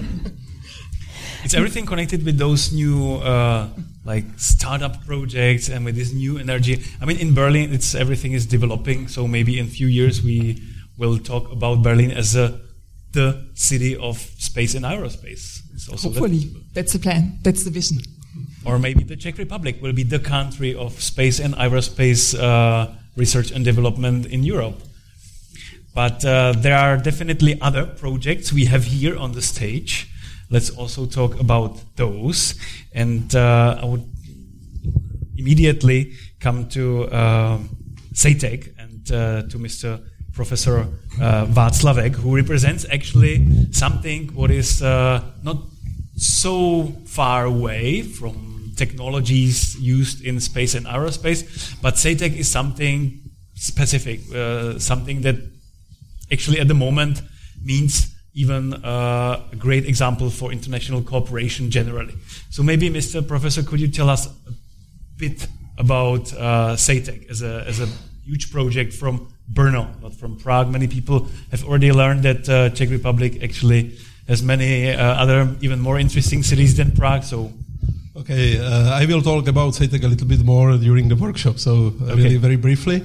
It's 1.43 1.55
everything 1.55 1.87
connected 1.87 2.23
with 2.23 2.37
those 2.37 2.71
new 2.71 3.15
uh, 3.15 3.69
like 4.05 4.25
startup 4.37 5.03
projects 5.05 5.67
and 5.67 5.83
with 5.83 5.95
this 5.95 6.13
new 6.13 6.37
energy. 6.37 6.83
I 7.01 7.05
mean, 7.05 7.17
in 7.17 7.33
Berlin, 7.33 7.73
it's 7.73 7.95
everything 7.95 8.33
is 8.33 8.45
developing. 8.45 9.07
So 9.07 9.27
maybe 9.27 9.57
in 9.57 9.65
a 9.65 9.69
few 9.69 9.87
years 9.87 10.21
we 10.21 10.61
will 10.95 11.17
talk 11.17 11.51
about 11.51 11.81
Berlin 11.81 12.11
as 12.11 12.35
a 12.35 12.59
the 13.13 13.49
city 13.55 13.97
of 13.97 14.19
space 14.37 14.75
and 14.75 14.85
aerospace. 14.85 15.65
Hopefully, 15.89 16.37
that. 16.37 16.73
that's 16.75 16.93
the 16.93 16.99
plan. 16.99 17.39
That's 17.41 17.63
the 17.63 17.71
vision. 17.71 17.97
Or 18.63 18.77
maybe 18.77 19.03
the 19.03 19.15
Czech 19.15 19.39
Republic 19.39 19.81
will 19.81 19.93
be 19.93 20.03
the 20.03 20.19
country 20.19 20.75
of 20.75 21.01
space 21.01 21.39
and 21.39 21.55
aerospace 21.55 22.37
uh, 22.37 22.93
research 23.15 23.49
and 23.49 23.65
development 23.65 24.27
in 24.27 24.43
Europe. 24.43 24.83
But 25.93 26.23
uh, 26.23 26.53
there 26.57 26.77
are 26.77 26.97
definitely 26.97 27.59
other 27.61 27.85
projects 27.85 28.53
we 28.53 28.65
have 28.65 28.85
here 28.85 29.17
on 29.17 29.31
the 29.33 29.41
stage. 29.41 30.09
Let's 30.49 30.69
also 30.69 31.05
talk 31.05 31.39
about 31.39 31.79
those. 31.95 32.55
And 32.93 33.33
uh, 33.35 33.79
I 33.81 33.85
would 33.85 34.05
immediately 35.37 36.13
come 36.39 36.69
to 36.69 37.05
uh, 37.05 37.59
CEITEC 38.13 38.77
and 38.77 39.11
uh, 39.11 39.41
to 39.49 39.57
Mr. 39.57 40.01
Professor 40.33 40.87
uh, 41.21 41.45
Václavek, 41.45 42.15
who 42.15 42.35
represents 42.35 42.85
actually 42.91 43.45
something 43.71 44.27
what 44.35 44.51
is 44.51 44.81
uh, 44.81 45.21
not 45.43 45.57
so 46.15 46.93
far 47.05 47.45
away 47.45 48.01
from 48.01 48.73
technologies 48.75 49.75
used 49.79 50.23
in 50.23 50.39
space 50.39 50.75
and 50.75 50.85
aerospace, 50.85 51.75
but 51.81 51.95
CEITEC 51.95 52.35
is 52.37 52.47
something 52.47 53.19
specific, 53.55 54.19
uh, 54.33 54.79
something 54.79 55.21
that 55.21 55.35
actually 56.31 56.59
at 56.59 56.67
the 56.67 56.73
moment 56.73 57.21
means 57.63 58.15
even 58.33 58.73
uh, 58.73 59.41
a 59.51 59.55
great 59.55 59.85
example 59.85 60.29
for 60.29 60.51
international 60.51 61.01
cooperation 61.01 61.71
generally. 61.71 62.13
So 62.49 62.63
maybe, 62.63 62.89
Mr. 62.89 63.27
Professor, 63.27 63.63
could 63.63 63.79
you 63.79 63.87
tell 63.87 64.09
us 64.09 64.27
a 64.27 64.51
bit 65.17 65.47
about 65.77 66.31
uh, 66.33 66.75
CEITEC 66.75 67.29
as 67.29 67.41
a, 67.41 67.63
as 67.67 67.79
a 67.79 67.87
huge 68.25 68.51
project 68.51 68.93
from 68.93 69.33
Brno, 69.51 69.87
not 70.01 70.13
from 70.13 70.37
Prague. 70.37 70.69
Many 70.69 70.87
people 70.87 71.27
have 71.51 71.63
already 71.63 71.91
learned 71.91 72.23
that 72.23 72.47
uh, 72.47 72.69
Czech 72.69 72.89
Republic 72.89 73.41
actually 73.41 73.97
has 74.27 74.43
many 74.43 74.91
uh, 74.91 75.23
other 75.23 75.55
even 75.61 75.79
more 75.79 75.97
interesting 75.99 76.43
cities 76.43 76.75
than 76.77 76.91
Prague. 76.91 77.23
So 77.23 77.51
Okay, 78.15 78.59
uh, 78.59 79.01
I 79.01 79.05
will 79.05 79.21
talk 79.21 79.47
about 79.47 79.73
CEITEC 79.73 80.03
a 80.03 80.07
little 80.07 80.27
bit 80.27 80.43
more 80.43 80.77
during 80.77 81.07
the 81.07 81.15
workshop, 81.15 81.57
so 81.57 81.71
uh, 81.71 82.11
okay. 82.11 82.15
really 82.15 82.35
very 82.35 82.57
briefly. 82.57 83.01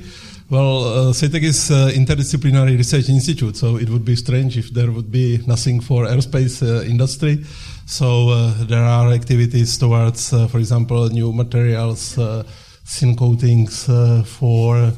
Well, 0.50 0.84
uh, 0.84 1.12
CEITEC 1.14 1.42
is 1.42 1.70
uh, 1.70 1.90
interdisciplinary 1.94 2.76
research 2.76 3.08
institute, 3.08 3.56
so 3.56 3.76
it 3.78 3.88
would 3.88 4.04
be 4.04 4.14
strange 4.14 4.58
if 4.58 4.74
there 4.74 4.92
would 4.92 5.10
be 5.10 5.42
nothing 5.46 5.80
for 5.80 6.04
aerospace 6.04 6.62
uh, 6.62 6.84
industry. 6.84 7.42
So 7.86 8.28
uh, 8.28 8.64
there 8.64 8.84
are 8.84 9.10
activities 9.10 9.78
towards, 9.78 10.34
uh, 10.34 10.46
for 10.48 10.58
example, 10.58 11.08
new 11.08 11.32
materials, 11.32 12.18
uh, 12.18 12.42
thin 12.84 13.16
coatings 13.16 13.88
uh, 13.88 14.22
for 14.26 14.92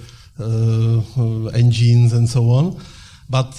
engines 1.54 2.12
and 2.12 2.28
so 2.28 2.50
on. 2.50 2.80
But 3.30 3.54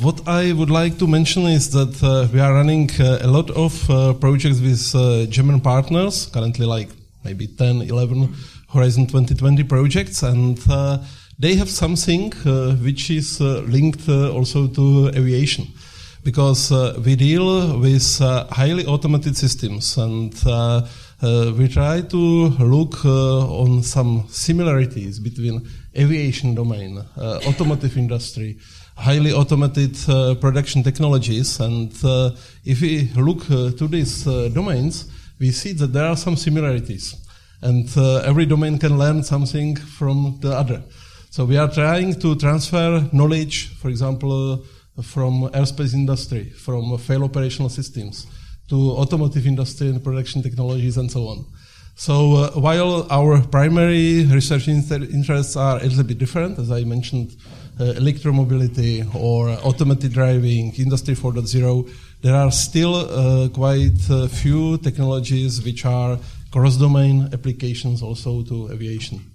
what 0.00 0.26
I 0.28 0.52
would 0.52 0.70
like 0.70 0.96
to 0.98 1.08
mention 1.08 1.46
is 1.46 1.72
that 1.72 2.30
we 2.32 2.38
are 2.38 2.54
running 2.54 2.88
a 3.00 3.26
lot 3.26 3.50
of 3.50 4.20
projects 4.20 4.60
with 4.60 5.30
German 5.30 5.60
partners, 5.60 6.26
currently 6.26 6.66
like 6.66 6.88
maybe 7.24 7.48
10, 7.48 7.82
11 7.82 8.32
Horizon 8.72 9.06
2020 9.06 9.64
projects, 9.64 10.22
and 10.22 10.58
they 11.42 11.56
have 11.56 11.68
something 11.68 12.32
uh, 12.46 12.72
which 12.76 13.10
is 13.10 13.40
uh, 13.40 13.62
linked 13.66 14.08
uh, 14.08 14.30
also 14.30 14.68
to 14.68 15.08
aviation 15.08 15.66
because 16.22 16.70
uh, 16.70 16.96
we 17.04 17.16
deal 17.16 17.80
with 17.80 18.22
uh, 18.22 18.46
highly 18.46 18.86
automated 18.86 19.36
systems 19.36 19.98
and 19.98 20.40
uh, 20.46 20.86
we 21.58 21.66
try 21.66 22.00
to 22.00 22.48
look 22.60 23.04
on 23.04 23.82
some 23.82 24.24
similarities 24.28 25.18
between 25.18 25.68
aviation 25.96 26.54
domain, 26.54 27.00
automotive 27.18 27.96
industry, 27.96 28.56
highly 28.96 29.32
automated 29.32 29.96
production 30.40 30.82
technologies. 30.82 31.60
And 31.60 31.92
if 32.64 32.80
we 32.80 33.10
look 33.16 33.46
to 33.46 33.88
these 33.88 34.24
domains, 34.24 35.08
we 35.38 35.52
see 35.52 35.72
that 35.74 35.92
there 35.92 36.06
are 36.06 36.16
some 36.16 36.36
similarities. 36.36 37.14
And 37.60 37.88
every 38.24 38.46
domain 38.46 38.78
can 38.78 38.98
learn 38.98 39.22
something 39.22 39.76
from 39.76 40.38
the 40.40 40.56
other. 40.56 40.82
So 41.32 41.46
we 41.46 41.56
are 41.56 41.66
trying 41.66 42.20
to 42.20 42.36
transfer 42.36 43.08
knowledge, 43.10 43.74
for 43.78 43.88
example, 43.88 44.52
uh, 44.52 45.00
from 45.00 45.48
aerospace 45.54 45.94
industry, 45.94 46.50
from 46.50 46.92
uh, 46.92 46.98
fail 46.98 47.24
operational 47.24 47.70
systems 47.70 48.26
to 48.68 48.76
automotive 48.90 49.46
industry 49.46 49.88
and 49.88 50.04
production 50.04 50.42
technologies 50.42 50.98
and 50.98 51.10
so 51.10 51.28
on. 51.28 51.46
So 51.94 52.34
uh, 52.34 52.50
while 52.60 53.10
our 53.10 53.40
primary 53.46 54.26
research 54.26 54.68
inter- 54.68 55.08
interests 55.10 55.56
are 55.56 55.78
a 55.78 55.84
little 55.84 56.04
bit 56.04 56.18
different, 56.18 56.58
as 56.58 56.70
I 56.70 56.84
mentioned, 56.84 57.34
uh, 57.80 57.94
electromobility 57.96 59.02
or 59.14 59.48
automated 59.66 60.12
driving, 60.12 60.74
Industry 60.74 61.14
4.0, 61.14 61.90
there 62.20 62.36
are 62.36 62.50
still 62.50 62.94
uh, 62.94 63.48
quite 63.48 64.06
a 64.10 64.28
few 64.28 64.76
technologies 64.76 65.64
which 65.64 65.86
are 65.86 66.18
cross-domain 66.50 67.30
applications 67.32 68.02
also 68.02 68.42
to 68.42 68.70
aviation. 68.70 69.32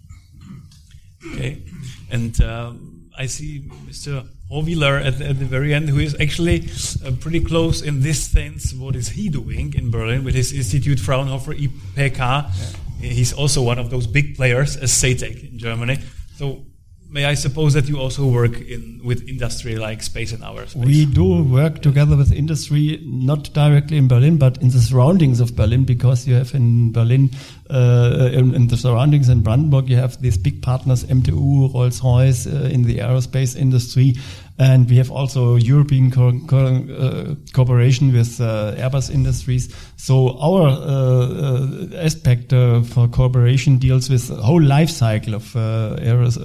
Okay. 1.34 1.64
And 2.10 2.42
um, 2.42 3.10
I 3.18 3.26
see 3.26 3.62
Mr. 3.88 4.28
Hohwieler 4.52 5.00
at, 5.00 5.20
at, 5.22 5.40
the 5.40 5.46
very 5.46 5.74
end, 5.74 5.90
who 5.90 6.00
is 6.00 6.16
actually 6.20 6.70
uh, 7.06 7.12
pretty 7.20 7.40
close 7.40 7.82
in 7.82 8.02
this 8.02 8.24
sense. 8.24 8.74
What 8.74 8.96
is 8.96 9.10
he 9.10 9.30
doing 9.30 9.74
in 9.74 9.92
Berlin 9.92 10.24
with 10.24 10.36
his 10.36 10.54
institute 10.54 11.00
Fraunhofer 11.00 11.54
IPK? 11.54 12.18
Yeah. 12.18 12.52
He's 13.00 13.34
also 13.34 13.62
one 13.62 13.80
of 13.80 13.90
those 13.90 14.08
big 14.08 14.36
players 14.36 14.78
as 14.78 14.92
CEITEC 14.92 15.52
in 15.52 15.60
Germany. 15.60 16.00
So 16.36 16.66
may 17.10 17.26
I 17.26 17.36
suppose 17.36 17.74
that 17.74 17.88
you 17.88 17.98
also 17.98 18.26
work 18.26 18.60
in 18.60 19.02
with 19.04 19.28
industry 19.28 19.76
like 19.78 20.04
space 20.04 20.34
and 20.34 20.44
hours? 20.44 20.76
We 20.76 21.06
do 21.06 21.44
work 21.44 21.82
together 21.82 22.16
with 22.16 22.32
industry, 22.32 23.00
not 23.04 23.54
directly 23.54 23.98
in 23.98 24.08
Berlin, 24.08 24.38
but 24.38 24.62
in 24.62 24.70
the 24.70 24.80
surroundings 24.80 25.40
of 25.40 25.56
Berlin, 25.56 25.86
because 25.86 26.28
you 26.28 26.36
have 26.36 26.54
in 26.54 26.92
Berlin, 26.92 27.30
uh, 27.70 28.30
in, 28.34 28.54
in, 28.54 28.68
the 28.68 28.78
surroundings 28.78 29.30
in 29.30 29.42
Brandenburg, 29.42 29.90
you 29.90 29.96
have 29.96 30.22
these 30.22 30.38
big 30.38 30.62
partners, 30.62 31.04
MTU, 31.06 31.74
Rolls-Royce, 31.74 32.48
uh, 32.48 32.70
in 32.72 32.84
the 32.84 33.00
aerospace 33.00 33.56
industry. 33.56 34.16
And 34.60 34.90
we 34.90 34.98
have 34.98 35.12
also 35.12 35.56
European 35.56 36.10
co- 36.10 36.40
co- 36.48 36.84
uh, 36.90 37.36
cooperation 37.54 38.12
with 38.12 38.42
uh, 38.42 38.74
Airbus 38.76 39.12
Industries. 39.14 39.74
So 39.98 40.38
our 40.40 40.68
uh, 40.68 41.96
aspect 41.96 42.50
for 42.50 43.08
cooperation 43.08 43.78
deals 43.78 44.10
with 44.10 44.28
the 44.30 44.36
whole 44.36 44.64
life 44.64 44.90
cycle 44.90 45.36
of 45.36 45.56
uh, 45.56 45.98
aeros, 46.00 46.38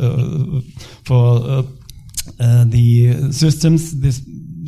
for 1.04 1.64
uh, 2.38 2.64
the 2.66 3.32
systems. 3.32 4.00
This 4.00 4.20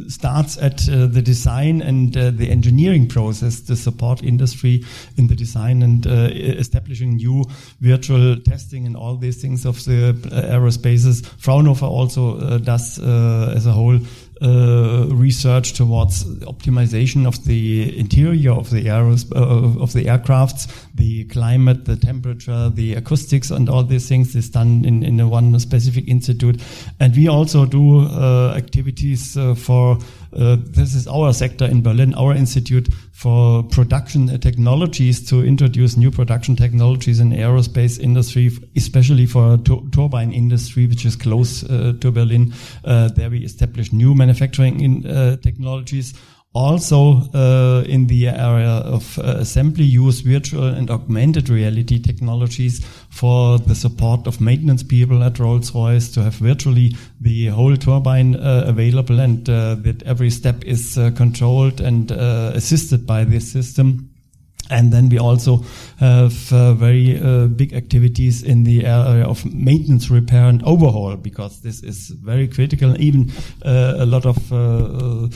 starts 0.09 0.57
at 0.59 0.89
uh, 0.89 1.07
the 1.07 1.23
design 1.23 1.81
and 1.83 2.17
uh, 2.17 2.31
the 2.31 2.51
engineering 2.51 3.09
process 3.09 3.61
to 3.61 3.77
support 3.77 4.23
industry 4.23 4.85
in 5.17 5.27
the 5.27 5.37
design 5.37 5.83
and 5.83 6.07
uh, 6.07 6.11
establishing 6.11 7.17
new 7.17 7.45
virtual 7.81 8.37
testing 8.41 8.87
and 8.87 8.97
all 8.97 9.17
these 9.17 9.41
things 9.41 9.65
of 9.65 9.85
the 9.85 10.11
uh, 10.11 10.53
aerospaces. 10.53 11.25
Fraunhofer 11.39 11.87
also 11.87 12.39
uh, 12.39 12.59
does 12.59 12.99
uh, 12.99 13.53
as 13.57 13.67
a 13.67 13.73
whole 13.73 13.99
uh, 14.43 15.07
research 15.11 15.75
towards 15.75 16.25
optimization 16.41 17.27
of 17.27 17.45
the 17.45 17.97
interior 17.99 18.53
of 18.53 18.71
the 18.71 18.87
aeros, 18.87 19.31
uh, 19.35 19.81
of 19.83 19.93
the 19.93 20.05
aircrafts, 20.05 20.67
the 20.95 21.25
climate, 21.25 21.85
the 21.85 21.97
temperature, 21.97 22.69
the 22.71 22.95
acoustics, 22.95 23.51
and 23.51 23.69
all 23.69 23.85
these 23.85 24.09
things 24.09 24.35
is 24.35 24.51
done 24.51 24.85
in, 24.85 25.03
in 25.03 25.31
one 25.31 25.59
specific 25.61 26.09
institute. 26.09 26.61
And 27.01 27.15
we 27.15 27.29
also 27.29 27.65
do 27.65 28.01
uh, 28.01 28.55
activities 28.57 29.37
uh, 29.37 29.55
for 29.55 29.99
uh, 30.37 30.57
this 30.61 30.95
is 30.95 31.07
our 31.07 31.33
sector 31.33 31.65
in 31.65 31.83
Berlin, 31.83 32.15
our 32.15 32.35
institute 32.35 32.89
for 33.13 33.63
production 33.63 34.41
technologies 34.41 35.27
to 35.29 35.45
introduce 35.45 35.97
new 35.97 36.11
production 36.11 36.57
technologies 36.57 37.21
in 37.21 37.31
aerospace 37.31 37.99
industry, 37.99 38.51
especially 38.77 39.27
for 39.27 39.57
tu- 39.59 39.89
turbine 39.93 40.33
industry, 40.33 40.87
which 40.87 41.05
is 41.05 41.17
close 41.17 41.65
uh, 41.65 41.93
to 42.01 42.11
Berlin. 42.11 42.53
Uh, 42.85 43.09
there 43.09 43.31
we 43.31 43.45
establish 43.45 43.93
new 43.93 44.15
manufacturing 44.15 44.81
in, 44.81 45.07
uh, 45.07 45.37
technologies. 45.37 46.15
Also, 46.55 47.23
uh, 47.35 47.83
in 47.89 48.07
the 48.07 48.29
area 48.29 48.81
of 48.85 49.19
uh, 49.19 49.23
assembly, 49.39 49.83
use 49.83 50.21
virtual 50.21 50.69
and 50.69 50.89
augmented 50.89 51.49
reality 51.49 51.99
technologies 51.99 52.85
for 53.11 53.59
the 53.59 53.75
support 53.75 54.29
of 54.29 54.41
maintenance 54.41 54.85
people 54.85 55.25
at 55.25 55.41
Rolls-Royce 55.41 56.13
to 56.13 56.23
have 56.23 56.35
virtually 56.35 56.97
the 57.21 57.49
whole 57.49 57.77
turbine 57.77 58.37
uh, 58.37 58.67
available 58.69 59.19
and 59.19 59.49
uh, 59.51 59.75
that 59.75 60.05
every 60.05 60.31
step 60.31 60.63
is 60.65 60.97
uh, 60.97 61.11
controlled 61.17 61.81
and 61.81 62.13
uh, 62.13 62.53
assisted 62.55 63.05
by 63.05 63.25
this 63.25 63.51
system. 63.51 64.14
And 64.71 64.93
then 64.93 65.09
we 65.09 65.19
also 65.19 65.63
have 65.99 66.53
uh, 66.53 66.75
very 66.75 67.21
uh, 67.21 67.47
big 67.49 67.75
activities 67.75 68.43
in 68.43 68.65
the 68.65 68.87
area 68.87 69.25
of 69.25 69.45
maintenance, 69.45 70.11
repair, 70.11 70.47
and 70.49 70.63
overhaul 70.65 71.17
because 71.17 71.61
this 71.61 71.83
is 71.83 72.09
very 72.09 72.49
critical. 72.49 72.99
Even 73.01 73.31
uh, 73.65 73.97
a 73.99 74.07
lot 74.07 74.25
of 74.25 74.53
uh, 74.53 74.57
uh, 74.57 75.29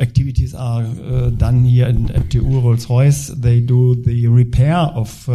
activities 0.00 0.54
are 0.54 0.82
uh, 0.82 1.30
done 1.30 1.64
here 1.64 1.86
in, 1.86 2.10
at 2.10 2.30
the 2.30 2.40
Rolls 2.40 2.90
Royce. 2.90 3.28
They 3.28 3.60
do 3.60 3.94
the 3.94 4.26
repair 4.26 4.76
of 4.76 5.26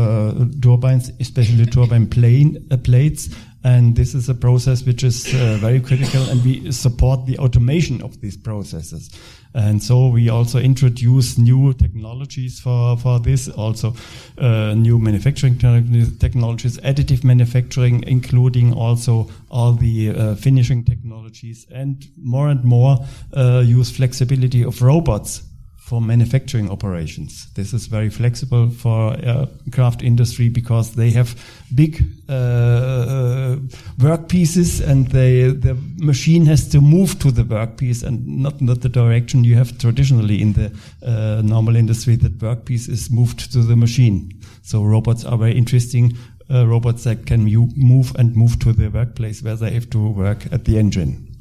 turbines, 0.62 1.12
especially 1.20 1.66
turbine 1.66 2.08
plane, 2.08 2.68
plates. 2.84 3.30
And 3.64 3.96
this 3.96 4.14
is 4.14 4.30
a 4.30 4.34
process 4.34 4.86
which 4.86 5.04
is 5.04 5.34
uh, 5.34 5.58
very 5.60 5.82
critical, 5.82 6.24
and 6.30 6.44
we 6.44 6.72
support 6.72 7.26
the 7.26 7.38
automation 7.40 8.02
of 8.02 8.22
these 8.22 8.38
processes. 8.38 9.10
And 9.54 9.82
so 9.82 10.08
we 10.08 10.30
also 10.30 10.60
introduce 10.60 11.38
new 11.38 11.74
technologies 11.74 12.60
for, 12.60 12.98
for 12.98 13.20
this, 13.20 13.50
also 13.50 13.96
uh, 14.38 14.74
new 14.76 15.00
manufacturing 15.00 15.58
te- 15.58 16.12
technologies, 16.20 16.78
additive 16.80 17.24
manufacturing, 17.24 18.04
including 18.08 18.74
also 18.74 19.30
all 19.50 19.74
the 19.74 20.12
uh, 20.12 20.36
finishing 20.36 20.84
technologies, 20.84 21.66
and 21.72 22.08
more 22.18 22.50
and 22.50 22.64
more 22.64 23.00
uh, 23.36 23.64
use 23.66 23.90
flexibility 23.90 24.64
of 24.64 24.82
robots 24.82 25.42
for 25.88 26.02
manufacturing 26.02 26.70
operations. 26.70 27.48
This 27.54 27.74
is 27.74 27.88
very 27.88 28.10
flexible 28.10 28.70
for 28.70 29.16
aircraft 29.24 30.04
industry 30.04 30.50
because 30.50 30.96
they 30.96 31.12
have 31.12 31.34
big 31.74 32.04
uh, 32.28 32.34
uh, 32.34 33.56
work 33.98 34.28
pieces 34.28 34.82
and 34.82 35.08
they, 35.08 35.44
the 35.44 35.78
machine 35.96 36.46
has 36.46 36.68
to 36.72 36.82
move 36.82 37.18
to 37.20 37.32
the 37.32 37.44
workpiece 37.44 38.04
and 38.04 38.28
not, 38.28 38.60
not 38.60 38.82
the 38.82 38.90
direction 38.90 39.46
you 39.46 39.56
have 39.56 39.78
traditionally 39.78 40.42
in 40.42 40.52
the 40.52 40.78
uh, 41.06 41.42
normal 41.42 41.78
industry 41.78 42.18
that 42.18 42.38
workpiece 42.40 42.90
is 42.90 43.10
moved 43.10 43.50
to 43.54 43.60
the 43.60 43.78
machine. 43.78 44.38
So 44.64 44.84
robots 44.84 45.24
are 45.24 45.38
very 45.38 45.58
interesting. 45.58 46.18
Uh, 46.54 46.68
robots 46.68 47.06
that 47.06 47.26
can 47.26 47.46
move 47.78 48.14
and 48.20 48.36
move 48.36 48.60
to 48.60 48.74
the 48.74 48.90
workplace 48.90 49.42
where 49.42 49.56
they 49.56 49.72
have 49.72 49.90
to 49.92 50.10
work 50.10 50.52
at 50.52 50.66
the 50.66 50.78
engine. 50.78 51.37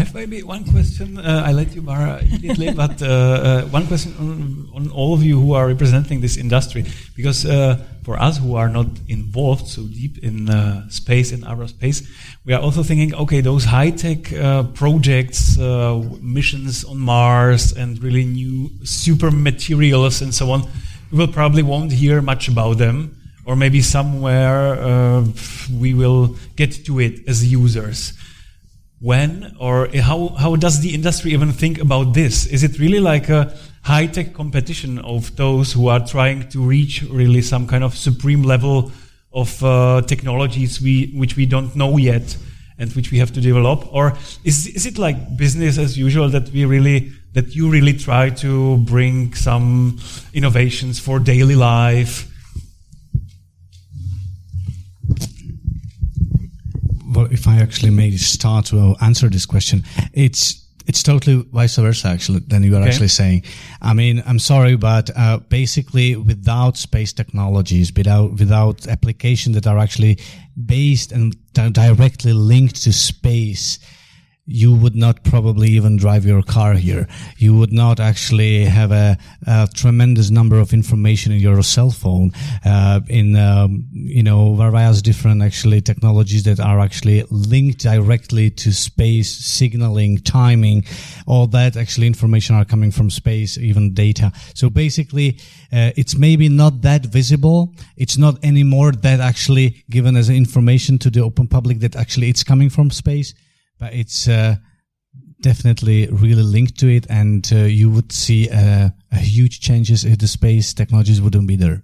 I 0.00 0.04
have 0.04 0.14
maybe 0.14 0.42
one 0.42 0.64
question. 0.64 1.18
Uh, 1.18 1.42
I 1.44 1.52
let 1.52 1.74
you, 1.74 1.82
Mara, 1.82 2.20
immediately, 2.22 2.72
but 2.84 3.02
uh, 3.02 3.06
uh, 3.06 3.62
one 3.64 3.86
question 3.86 4.14
on, 4.18 4.70
on, 4.74 4.90
all 4.92 5.12
of 5.12 5.22
you 5.22 5.38
who 5.38 5.52
are 5.52 5.66
representing 5.66 6.22
this 6.22 6.38
industry, 6.38 6.86
because 7.14 7.44
uh, 7.44 7.76
for 8.02 8.18
us 8.18 8.38
who 8.38 8.56
are 8.56 8.70
not 8.70 8.86
involved 9.08 9.68
so 9.68 9.82
deep 9.82 10.16
in 10.24 10.48
uh, 10.48 10.88
space 10.88 11.32
and 11.32 11.44
aerospace, 11.44 12.08
we 12.46 12.54
are 12.54 12.62
also 12.62 12.82
thinking, 12.82 13.14
okay, 13.14 13.42
those 13.42 13.66
high-tech 13.66 14.32
uh, 14.32 14.62
projects, 14.72 15.58
missions 16.22 16.82
on 16.82 16.96
Mars, 16.96 17.72
and 17.72 18.02
really 18.02 18.24
new 18.24 18.70
super 18.84 19.30
materials 19.30 20.22
and 20.22 20.34
so 20.34 20.50
on, 20.50 20.62
we 21.12 21.18
will 21.18 21.28
probably 21.28 21.62
won't 21.62 21.92
hear 21.92 22.22
much 22.22 22.48
about 22.48 22.78
them, 22.78 23.14
or 23.44 23.54
maybe 23.54 23.82
somewhere 23.82 25.22
we 25.78 25.92
will 25.92 26.36
get 26.56 26.86
to 26.86 27.00
it 27.00 27.28
as 27.28 27.44
users 27.52 28.14
when 29.00 29.56
or 29.58 29.88
how, 29.88 30.28
how 30.28 30.56
does 30.56 30.80
the 30.80 30.94
industry 30.94 31.32
even 31.32 31.52
think 31.52 31.78
about 31.80 32.12
this? 32.14 32.46
Is 32.46 32.62
it 32.62 32.78
really 32.78 33.00
like 33.00 33.28
a 33.30 33.56
high 33.82 34.06
tech 34.06 34.34
competition 34.34 34.98
of 34.98 35.34
those 35.36 35.72
who 35.72 35.88
are 35.88 36.06
trying 36.06 36.48
to 36.50 36.60
reach 36.60 37.02
really 37.02 37.40
some 37.40 37.66
kind 37.66 37.82
of 37.82 37.96
supreme 37.96 38.42
level 38.42 38.92
of 39.32 39.64
uh, 39.64 40.02
technologies 40.02 40.82
we, 40.82 41.12
which 41.14 41.36
we 41.36 41.46
don't 41.46 41.74
know 41.74 41.96
yet 41.96 42.36
and 42.78 42.92
which 42.92 43.10
we 43.10 43.18
have 43.18 43.32
to 43.32 43.40
develop? 43.40 43.90
Or 43.92 44.12
is, 44.44 44.66
is 44.66 44.84
it 44.84 44.98
like 44.98 45.36
business 45.36 45.78
as 45.78 45.96
usual 45.96 46.28
that 46.30 46.50
we 46.50 46.66
really, 46.66 47.12
that 47.32 47.54
you 47.54 47.70
really 47.70 47.94
try 47.94 48.28
to 48.30 48.78
bring 48.78 49.32
some 49.34 49.98
innovations 50.34 50.98
for 50.98 51.18
daily 51.18 51.54
life? 51.54 52.30
well, 57.10 57.26
if 57.30 57.39
I 57.50 57.60
actually 57.60 57.90
may 57.90 58.16
start 58.16 58.66
to 58.66 58.94
answer 59.00 59.28
this 59.28 59.46
question, 59.46 59.84
it's 60.12 60.66
it's 60.86 61.02
totally 61.02 61.44
vice 61.52 61.76
versa, 61.76 62.08
actually, 62.08 62.40
than 62.40 62.64
you 62.64 62.74
are 62.76 62.80
okay. 62.80 62.90
actually 62.90 63.08
saying. 63.08 63.44
I 63.80 63.94
mean, 63.94 64.22
I'm 64.26 64.38
sorry, 64.38 64.76
but 64.76 65.10
uh, 65.16 65.38
basically, 65.38 66.16
without 66.16 66.76
space 66.76 67.12
technologies, 67.12 67.92
without 67.94 68.32
without 68.38 68.86
applications 68.88 69.54
that 69.54 69.66
are 69.66 69.78
actually 69.78 70.18
based 70.66 71.12
and 71.12 71.36
di- 71.52 71.70
directly 71.70 72.32
linked 72.32 72.82
to 72.84 72.92
space, 72.92 73.78
you 74.50 74.74
would 74.74 74.96
not 74.96 75.22
probably 75.22 75.68
even 75.68 75.96
drive 75.96 76.24
your 76.26 76.42
car 76.42 76.74
here. 76.74 77.06
You 77.38 77.56
would 77.56 77.72
not 77.72 78.00
actually 78.00 78.64
have 78.64 78.90
a, 78.90 79.16
a 79.46 79.68
tremendous 79.72 80.30
number 80.30 80.58
of 80.58 80.72
information 80.72 81.30
in 81.30 81.38
your 81.38 81.62
cell 81.62 81.90
phone, 81.90 82.32
uh, 82.64 83.00
in, 83.08 83.36
um, 83.36 83.86
you 83.92 84.24
know, 84.24 84.54
various 84.56 85.02
different 85.02 85.40
actually 85.42 85.80
technologies 85.80 86.42
that 86.44 86.58
are 86.58 86.80
actually 86.80 87.22
linked 87.30 87.78
directly 87.78 88.50
to 88.50 88.72
space, 88.72 89.32
signaling, 89.32 90.18
timing, 90.18 90.84
all 91.28 91.46
that 91.46 91.76
actually 91.76 92.08
information 92.08 92.56
are 92.56 92.64
coming 92.64 92.90
from 92.90 93.08
space, 93.08 93.56
even 93.56 93.94
data. 93.94 94.32
So 94.54 94.68
basically, 94.68 95.38
uh, 95.72 95.92
it's 95.96 96.16
maybe 96.16 96.48
not 96.48 96.82
that 96.82 97.06
visible. 97.06 97.72
It's 97.96 98.18
not 98.18 98.44
anymore 98.44 98.90
that 98.92 99.20
actually 99.20 99.84
given 99.88 100.16
as 100.16 100.28
information 100.28 100.98
to 100.98 101.10
the 101.10 101.20
open 101.20 101.46
public 101.46 101.78
that 101.80 101.94
actually 101.94 102.30
it's 102.30 102.42
coming 102.42 102.68
from 102.68 102.90
space 102.90 103.32
but 103.80 103.92
it's 103.94 104.28
uh, 104.28 104.56
definitely 105.40 106.06
really 106.12 106.42
linked 106.42 106.78
to 106.80 106.88
it, 106.88 107.06
and 107.08 107.50
uh, 107.52 107.56
you 107.64 107.90
would 107.90 108.12
see 108.12 108.48
a 108.48 108.92
huge 109.12 109.60
changes 109.60 110.04
if 110.04 110.18
the 110.18 110.28
space 110.28 110.72
technologies 110.74 111.20
wouldn't 111.20 111.48
be 111.48 111.56
there. 111.56 111.82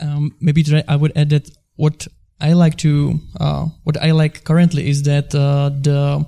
Um, 0.00 0.36
maybe 0.40 0.64
I 0.86 0.96
would 0.96 1.16
add 1.16 1.30
that 1.30 1.50
what 1.76 2.06
I 2.40 2.52
like 2.52 2.76
to, 2.78 3.18
uh, 3.40 3.66
what 3.84 3.96
I 3.96 4.12
like 4.12 4.44
currently 4.44 4.88
is 4.88 5.02
that 5.04 5.34
uh, 5.34 5.70
the 5.70 6.24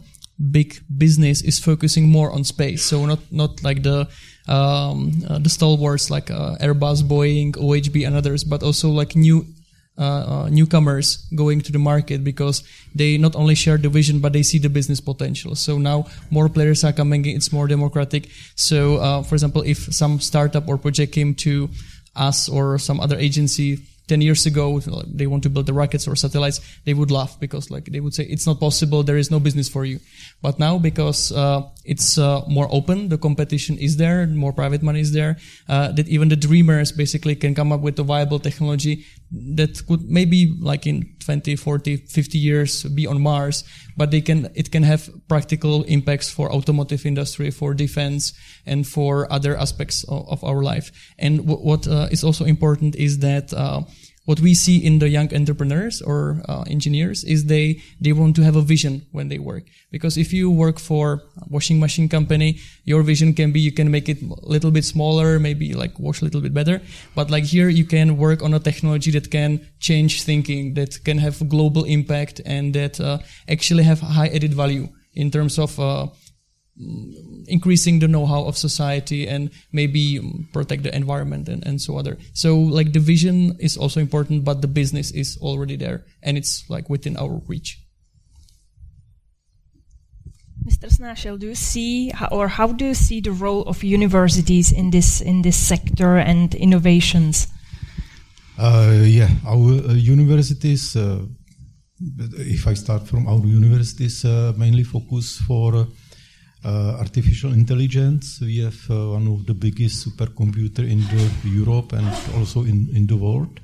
big 0.50 0.80
business 0.96 1.42
is 1.42 1.58
focusing 1.58 2.08
more 2.08 2.32
on 2.32 2.44
space. 2.44 2.82
So 2.84 3.06
not 3.06 3.20
not 3.30 3.62
like 3.62 3.82
the 3.82 4.08
um, 4.48 5.22
uh, 5.28 5.38
the 5.38 5.48
stalwarts 5.48 6.10
like 6.10 6.30
uh, 6.30 6.56
Airbus, 6.60 7.02
Boeing, 7.02 7.52
OHB, 7.52 8.06
and 8.06 8.16
others, 8.16 8.42
but 8.42 8.62
also 8.62 8.88
like 8.88 9.14
new 9.14 9.46
uh, 10.00 10.02
uh, 10.02 10.48
newcomers 10.48 11.28
going 11.34 11.60
to 11.60 11.72
the 11.72 11.78
market 11.78 12.24
because 12.24 12.64
they 12.94 13.18
not 13.18 13.36
only 13.36 13.54
share 13.54 13.76
the 13.76 13.90
vision 13.90 14.18
but 14.18 14.32
they 14.32 14.42
see 14.42 14.58
the 14.58 14.70
business 14.70 14.98
potential. 14.98 15.54
So 15.54 15.76
now 15.76 16.06
more 16.30 16.48
players 16.48 16.82
are 16.84 16.92
coming 16.92 17.26
in; 17.26 17.36
it's 17.36 17.52
more 17.52 17.68
democratic. 17.68 18.30
So, 18.54 18.96
uh, 18.96 19.22
for 19.22 19.34
example, 19.34 19.60
if 19.60 19.92
some 19.92 20.18
startup 20.18 20.68
or 20.68 20.78
project 20.78 21.12
came 21.12 21.34
to 21.46 21.68
us 22.16 22.48
or 22.48 22.78
some 22.78 22.98
other 22.98 23.18
agency 23.18 23.78
10 24.08 24.20
years 24.22 24.44
ago 24.44 24.80
they 25.06 25.28
want 25.28 25.44
to 25.44 25.48
build 25.48 25.66
the 25.66 25.72
rockets 25.72 26.08
or 26.08 26.16
satellites 26.16 26.60
they 26.84 26.94
would 26.94 27.12
laugh 27.12 27.38
because 27.38 27.70
like 27.70 27.84
they 27.84 28.00
would 28.00 28.12
say 28.12 28.24
it's 28.24 28.44
not 28.44 28.58
possible 28.58 29.04
there 29.04 29.16
is 29.16 29.30
no 29.30 29.38
business 29.38 29.68
for 29.68 29.84
you 29.84 30.00
but 30.42 30.58
now 30.58 30.78
because 30.78 31.32
uh, 31.32 31.62
it's 31.84 32.18
uh, 32.18 32.42
more 32.48 32.68
open 32.70 33.08
the 33.08 33.18
competition 33.18 33.76
is 33.78 33.96
there 33.96 34.26
more 34.26 34.52
private 34.52 34.82
money 34.82 35.00
is 35.00 35.12
there 35.12 35.36
uh, 35.68 35.92
that 35.92 36.08
even 36.08 36.28
the 36.28 36.36
dreamers 36.36 36.92
basically 36.92 37.34
can 37.34 37.54
come 37.54 37.72
up 37.72 37.80
with 37.80 37.98
a 37.98 38.02
viable 38.02 38.38
technology 38.38 39.04
that 39.30 39.86
could 39.86 40.02
maybe 40.10 40.56
like 40.60 40.86
in 40.86 41.14
20 41.20 41.56
40 41.56 41.96
50 41.96 42.38
years 42.38 42.84
be 42.84 43.06
on 43.06 43.20
mars 43.20 43.64
but 43.96 44.10
they 44.10 44.20
can 44.20 44.48
it 44.54 44.70
can 44.70 44.82
have 44.82 45.10
practical 45.28 45.82
impacts 45.84 46.30
for 46.30 46.50
automotive 46.50 47.04
industry 47.04 47.50
for 47.50 47.74
defense 47.74 48.32
and 48.66 48.86
for 48.86 49.30
other 49.32 49.56
aspects 49.56 50.04
of, 50.04 50.28
of 50.28 50.44
our 50.44 50.62
life. 50.62 50.90
And 51.18 51.46
what 51.46 51.86
uh, 51.86 52.08
is 52.10 52.24
also 52.24 52.44
important 52.44 52.96
is 52.96 53.18
that 53.18 53.52
uh, 53.52 53.82
what 54.30 54.38
we 54.38 54.54
see 54.54 54.78
in 54.88 55.00
the 55.00 55.08
young 55.08 55.28
entrepreneurs 55.34 56.00
or 56.00 56.40
uh, 56.48 56.62
engineers 56.76 57.24
is 57.24 57.46
they 57.46 57.82
they 58.00 58.12
want 58.12 58.36
to 58.36 58.42
have 58.48 58.54
a 58.54 58.62
vision 58.74 58.94
when 59.10 59.26
they 59.26 59.40
work. 59.50 59.64
Because 59.90 60.14
if 60.24 60.32
you 60.32 60.46
work 60.64 60.78
for 60.78 61.04
a 61.42 61.46
washing 61.54 61.78
machine 61.84 62.08
company 62.08 62.50
your 62.84 63.02
vision 63.02 63.34
can 63.34 63.50
be 63.50 63.60
you 63.68 63.74
can 63.80 63.90
make 63.90 64.08
it 64.08 64.22
a 64.22 64.48
little 64.54 64.70
bit 64.70 64.84
smaller 64.84 65.40
maybe 65.40 65.66
like 65.82 65.98
wash 65.98 66.22
a 66.22 66.24
little 66.24 66.42
bit 66.46 66.54
better. 66.54 66.76
But 67.18 67.26
like 67.34 67.46
here 67.56 67.68
you 67.80 67.86
can 67.94 68.08
work 68.26 68.40
on 68.46 68.54
a 68.54 68.60
technology 68.68 69.10
that 69.16 69.26
can 69.36 69.50
change 69.88 70.22
thinking 70.22 70.74
that 70.78 71.02
can 71.06 71.18
have 71.18 71.36
global 71.48 71.82
impact 71.98 72.40
and 72.46 72.72
that 72.78 73.00
uh, 73.00 73.18
actually 73.54 73.82
have 73.90 73.98
high 74.16 74.30
added 74.36 74.54
value 74.54 74.86
in 75.22 75.32
terms 75.32 75.58
of 75.58 75.70
uh, 75.80 76.06
increasing 77.46 77.98
the 77.98 78.08
know-how 78.08 78.44
of 78.44 78.56
society 78.56 79.26
and 79.26 79.50
maybe 79.72 80.20
protect 80.52 80.82
the 80.82 80.94
environment 80.94 81.48
and, 81.48 81.66
and 81.66 81.80
so 81.80 81.98
other 81.98 82.16
so 82.32 82.56
like 82.56 82.92
the 82.92 83.00
vision 83.00 83.56
is 83.58 83.76
also 83.76 84.00
important 84.00 84.44
but 84.44 84.62
the 84.62 84.68
business 84.68 85.10
is 85.10 85.38
already 85.42 85.76
there 85.76 86.04
and 86.22 86.38
it's 86.38 86.68
like 86.70 86.88
within 86.88 87.16
our 87.16 87.40
reach 87.46 87.78
Mr. 90.66 90.90
Snášel, 90.90 91.38
do 91.38 91.46
you 91.46 91.54
see, 91.54 92.12
or 92.30 92.46
how 92.46 92.68
do 92.68 92.84
you 92.84 92.94
see 92.94 93.20
the 93.20 93.32
role 93.32 93.62
of 93.62 93.82
universities 93.82 94.70
in 94.70 94.90
this 94.90 95.22
in 95.22 95.40
this 95.40 95.56
sector 95.56 96.18
and 96.18 96.54
innovations? 96.54 97.48
Uh, 98.58 99.00
yeah, 99.04 99.30
our 99.46 99.80
uh, 99.88 99.94
universities. 99.94 100.94
Uh, 100.94 101.24
if 102.36 102.66
I 102.66 102.74
start 102.74 103.08
from 103.08 103.26
our 103.26 103.40
universities, 103.46 104.24
uh, 104.24 104.52
mainly 104.56 104.84
focus 104.84 105.38
for 105.46 105.86
uh, 106.62 106.96
artificial 106.98 107.52
intelligence. 107.54 108.40
We 108.42 108.58
have 108.58 108.90
uh, 108.90 109.12
one 109.12 109.26
of 109.28 109.46
the 109.46 109.54
biggest 109.54 110.06
supercomputer 110.06 110.84
in 110.86 111.00
the 111.08 111.48
Europe 111.48 111.94
and 111.94 112.06
also 112.36 112.64
in, 112.64 112.88
in 112.94 113.06
the 113.06 113.16
world. 113.16 113.60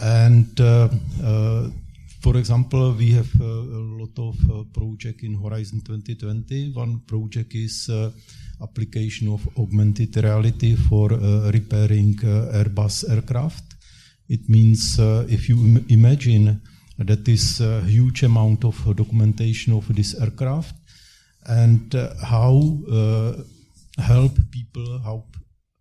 And 0.00 0.60
uh, 0.60 0.88
uh 1.22 1.70
for 2.20 2.38
example, 2.38 2.92
we 2.92 3.10
have 3.10 3.28
uh, 3.38 3.44
a 3.44 3.82
lot 4.00 4.18
of 4.18 4.36
uh, 4.48 4.62
project 4.72 5.22
in 5.24 5.34
Horizon 5.34 5.82
2020. 5.84 6.72
One 6.72 7.00
project 7.06 7.54
is 7.54 7.90
application 8.62 9.28
of 9.28 9.46
augmented 9.58 10.16
reality 10.16 10.74
for 10.74 11.08
repairing 11.52 12.14
Airbus 12.14 13.10
aircraft. 13.10 13.74
It 14.26 14.48
means 14.48 14.98
if 15.28 15.50
you 15.50 15.58
Im 15.58 15.84
imagine 15.90 16.62
that 16.96 17.28
is 17.28 17.60
a 17.60 17.82
huge 17.82 18.22
amount 18.22 18.64
of 18.64 18.96
documentation 18.96 19.74
of 19.74 19.94
this 19.94 20.14
aircraft 20.14 20.74
and 21.46 21.94
uh, 21.94 22.14
how 22.22 22.78
uh, 22.90 23.34
help 23.98 24.32
people 24.50 24.98
help 25.00 25.36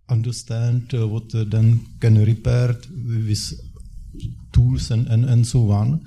understand 0.10 0.94
uh, 0.94 1.08
what 1.08 1.30
then 1.50 1.86
can 2.00 2.24
repair 2.26 2.68
with 2.68 3.54
tools 4.52 4.92
and, 4.92 5.08
and, 5.08 5.26
and 5.26 5.46
so 5.48 5.72
on. 5.72 6.02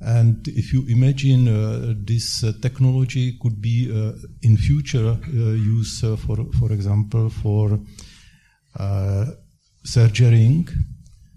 And 0.00 0.48
if 0.48 0.72
you 0.72 0.84
imagine 0.88 1.46
uh, 1.46 1.94
this 1.96 2.42
uh, 2.42 2.52
technology 2.60 3.38
could 3.40 3.62
be 3.62 3.88
uh, 3.88 4.12
in 4.42 4.56
future 4.56 5.16
used 5.30 6.00
for, 6.18 6.44
for 6.58 6.72
example, 6.72 7.30
for 7.30 7.78
surgerying, 9.84 10.68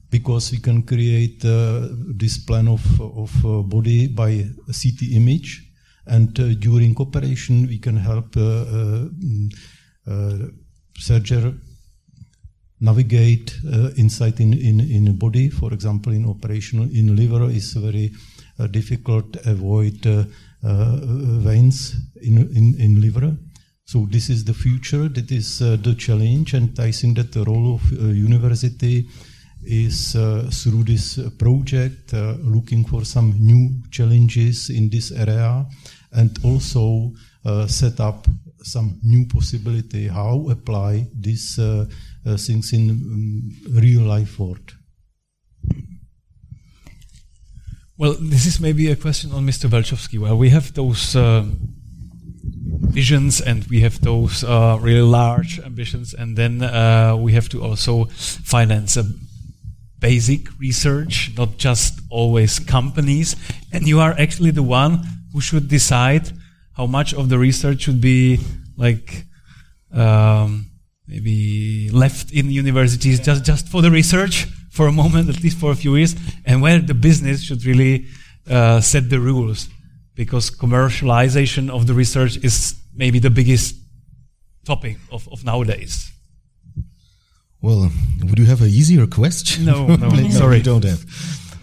because 0.10 0.52
we 0.52 0.60
can 0.60 0.82
create 0.82 1.42
this 1.42 2.44
plan 2.44 2.68
of, 2.68 3.02
of 3.02 3.70
body 3.70 4.08
by 4.08 4.46
CT 4.68 5.12
image, 5.12 5.65
and 6.08 6.40
uh, 6.40 6.54
during 6.56 6.96
operation, 7.00 7.68
we 7.68 7.80
can 7.80 7.98
help 7.98 8.38
uh, 8.38 8.42
uh, 8.42 9.06
mm, 9.10 10.52
surgeon 10.98 11.62
navigate 12.80 13.58
inside 13.98 14.40
in, 14.40 14.54
in, 14.54 14.80
in 14.80 15.18
body. 15.18 15.50
For 15.50 15.74
example, 15.74 16.14
in 16.14 16.26
operation 16.26 16.90
in 16.94 17.16
liver 17.16 17.50
is 17.50 17.74
very 17.74 18.12
difficult 18.72 19.34
to 19.34 19.50
avoid 19.50 20.06
veins 20.62 21.96
in, 22.22 22.38
in, 22.56 22.76
in 22.80 23.02
liver. 23.02 23.36
So 23.86 24.08
this 24.10 24.30
is 24.30 24.44
the 24.44 24.54
future. 24.54 25.08
That 25.08 25.32
is 25.32 25.62
uh, 25.62 25.78
the 25.82 25.96
challenge, 25.96 26.54
and 26.54 26.78
I 26.80 26.92
think 26.92 27.18
that 27.18 27.32
the 27.32 27.44
role 27.44 27.76
of 27.76 27.82
uh, 27.94 28.08
university 28.08 29.08
is 29.64 30.16
uh, 30.16 30.50
through 30.52 30.84
this 30.84 31.20
project 31.38 32.14
looking 32.14 32.86
for 32.86 33.04
some 33.04 33.34
new 33.40 33.82
challenges 33.90 34.70
in 34.70 34.90
this 34.90 35.12
area 35.12 35.66
and 36.16 36.40
also 36.44 37.12
uh, 37.46 37.68
set 37.68 38.00
up 38.00 38.28
some 38.64 39.00
new 39.04 39.26
possibility 39.28 40.08
how 40.08 40.48
apply 40.50 41.06
these 41.14 41.60
uh, 41.60 41.86
uh, 42.26 42.38
things 42.38 42.74
in 42.74 42.90
um, 42.90 43.52
real 43.80 44.02
life 44.02 44.40
world. 44.40 44.74
Well, 47.98 48.16
this 48.20 48.46
is 48.46 48.60
maybe 48.60 48.92
a 48.92 48.96
question 48.96 49.32
on 49.32 49.46
Mr. 49.46 49.70
Velčovský. 49.70 50.20
Well, 50.20 50.38
we 50.38 50.50
have 50.50 50.74
those 50.74 51.16
uh, 51.16 51.46
visions 52.92 53.40
and 53.40 53.64
we 53.70 53.82
have 53.82 54.02
those 54.02 54.44
uh, 54.44 54.78
really 54.82 55.02
large 55.02 55.60
ambitions, 55.60 56.14
and 56.14 56.36
then 56.36 56.62
uh, 56.62 57.16
we 57.16 57.34
have 57.34 57.48
to 57.50 57.64
also 57.64 58.06
finance 58.44 58.98
a 58.98 59.06
basic 60.00 60.48
research, 60.60 61.32
not 61.38 61.58
just 61.58 62.02
always 62.10 62.60
companies. 62.60 63.36
And 63.72 63.88
you 63.88 64.02
are 64.02 64.14
actually 64.20 64.52
the 64.52 64.64
one 64.64 65.02
who 65.36 65.42
should 65.42 65.68
decide 65.68 66.32
how 66.78 66.86
much 66.86 67.14
of 67.14 67.28
the 67.28 67.38
research 67.38 67.82
should 67.82 68.00
be 68.00 68.40
like 68.78 69.26
um, 69.92 70.72
maybe 71.08 71.90
left 71.92 72.32
in 72.32 72.50
universities 72.50 73.20
just 73.20 73.44
just 73.44 73.68
for 73.68 73.82
the 73.82 73.92
research 73.92 74.48
for 74.72 74.88
a 74.88 74.94
moment, 74.94 75.28
at 75.30 75.44
least 75.44 75.58
for 75.58 75.72
a 75.72 75.76
few 75.76 75.96
years, 75.98 76.16
and 76.46 76.62
where 76.62 76.80
the 76.80 76.94
business 76.94 77.44
should 77.44 77.66
really 77.66 78.06
uh, 78.50 78.80
set 78.80 79.10
the 79.10 79.20
rules, 79.20 79.68
because 80.16 80.50
commercialization 80.50 81.70
of 81.70 81.86
the 81.88 81.94
research 81.94 82.38
is 82.38 82.76
maybe 82.94 83.20
the 83.20 83.30
biggest 83.30 83.76
topic 84.66 84.98
of, 85.12 85.28
of 85.34 85.44
nowadays. 85.44 86.12
Well, 87.62 87.92
would 88.24 88.40
you 88.40 88.46
have 88.46 88.62
an 88.62 88.70
easier 88.70 89.06
question? 89.08 89.66
No, 89.66 89.88
no, 89.88 90.10
no 90.10 90.30
sorry, 90.30 90.58
you 90.58 90.64
don't 90.64 90.86
have. 90.86 91.04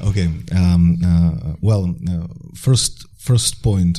Okay. 0.09 0.29
Um, 0.55 0.99
uh, 1.05 1.55
well, 1.61 1.95
uh, 2.11 2.27
first 2.55 3.07
first 3.23 3.63
point. 3.63 3.99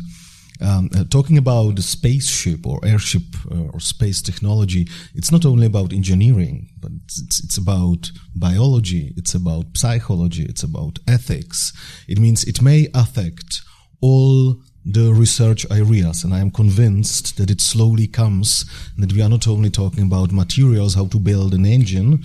Um, 0.62 0.90
uh, 0.96 1.04
talking 1.10 1.38
about 1.38 1.76
the 1.76 1.82
spaceship 1.82 2.66
or 2.66 2.80
airship 2.86 3.24
uh, 3.52 3.74
or 3.74 3.80
space 3.80 4.22
technology, 4.22 4.88
it's 5.14 5.32
not 5.32 5.46
only 5.46 5.66
about 5.66 5.92
engineering, 5.92 6.70
but 6.80 6.92
it's, 7.04 7.44
it's, 7.44 7.58
about 7.58 8.12
biology, 8.36 9.14
it's 9.18 9.34
about 9.34 9.66
psychology, 9.76 10.46
it's 10.46 10.64
about 10.64 11.00
ethics. 11.08 11.74
It 12.08 12.20
means 12.20 12.44
it 12.46 12.62
may 12.62 12.88
affect 12.94 13.62
all 14.00 14.56
the 14.86 15.12
research 15.14 15.66
areas, 15.72 16.24
and 16.24 16.34
I 16.34 16.40
am 16.40 16.52
convinced 16.52 17.38
that 17.38 17.50
it 17.50 17.60
slowly 17.60 18.08
comes, 18.08 18.66
that 18.98 19.12
we 19.12 19.22
are 19.22 19.30
not 19.30 19.48
only 19.48 19.70
talking 19.70 20.06
about 20.06 20.32
materials, 20.32 20.96
how 20.96 21.08
to 21.08 21.20
build 21.20 21.54
an 21.54 21.66
engine, 21.66 22.22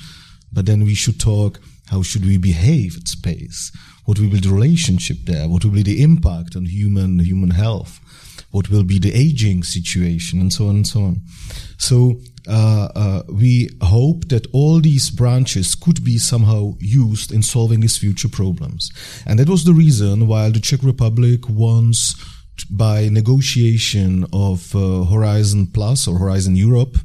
but 0.52 0.66
then 0.66 0.84
we 0.84 0.94
should 0.94 1.18
talk 1.18 1.61
how 1.90 2.02
should 2.02 2.24
we 2.24 2.37
behave 2.37 2.96
at 2.96 3.08
space? 3.08 3.72
What 4.08 4.18
will 4.18 4.30
be 4.30 4.40
the 4.40 4.48
relationship 4.48 5.18
there? 5.26 5.50
What 5.50 5.66
will 5.66 5.72
be 5.72 5.82
the 5.82 6.02
impact 6.02 6.56
on 6.56 6.64
human 6.64 7.18
human 7.18 7.50
health? 7.50 8.00
What 8.50 8.70
will 8.70 8.82
be 8.82 8.98
the 8.98 9.12
aging 9.12 9.64
situation, 9.64 10.40
and 10.40 10.50
so 10.50 10.68
on 10.68 10.76
and 10.76 10.86
so 10.86 11.00
on. 11.02 11.20
So 11.76 12.18
uh, 12.48 12.88
uh, 12.94 13.22
we 13.28 13.68
hope 13.82 14.28
that 14.28 14.46
all 14.54 14.80
these 14.80 15.10
branches 15.10 15.74
could 15.74 16.02
be 16.02 16.16
somehow 16.16 16.72
used 16.80 17.30
in 17.30 17.42
solving 17.42 17.80
these 17.80 17.98
future 17.98 18.30
problems, 18.30 18.90
and 19.26 19.38
that 19.38 19.50
was 19.50 19.64
the 19.64 19.74
reason 19.74 20.26
why 20.26 20.48
the 20.48 20.60
Czech 20.60 20.82
Republic 20.82 21.46
wants 21.46 22.14
by 22.70 23.10
negotiation 23.10 24.24
of 24.32 24.74
uh, 24.74 25.04
Horizon 25.04 25.66
Plus 25.66 26.08
or 26.08 26.18
Horizon 26.18 26.56
Europe, 26.56 26.96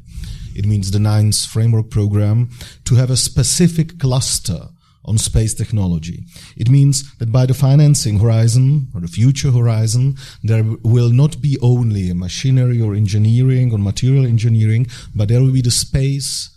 it 0.55 0.65
means 0.65 0.91
the 0.91 0.99
ninth 0.99 1.45
framework 1.47 1.89
program, 1.89 2.49
to 2.85 2.95
have 2.95 3.11
a 3.11 3.17
specific 3.17 3.99
cluster 3.99 4.69
on 5.05 5.17
space 5.17 5.53
technology. 5.53 6.23
It 6.55 6.69
means 6.69 7.15
that 7.17 7.31
by 7.31 7.45
the 7.45 7.53
financing 7.53 8.19
horizon 8.19 8.87
or 8.93 9.01
the 9.01 9.07
future 9.07 9.51
horizon, 9.51 10.15
there 10.43 10.63
will 10.83 11.11
not 11.11 11.41
be 11.41 11.57
only 11.61 12.13
machinery 12.13 12.81
or 12.81 12.95
engineering 12.95 13.71
or 13.73 13.77
material 13.77 14.25
engineering, 14.25 14.87
but 15.15 15.27
there 15.27 15.41
will 15.41 15.51
be 15.51 15.61
the 15.61 15.71
space 15.71 16.49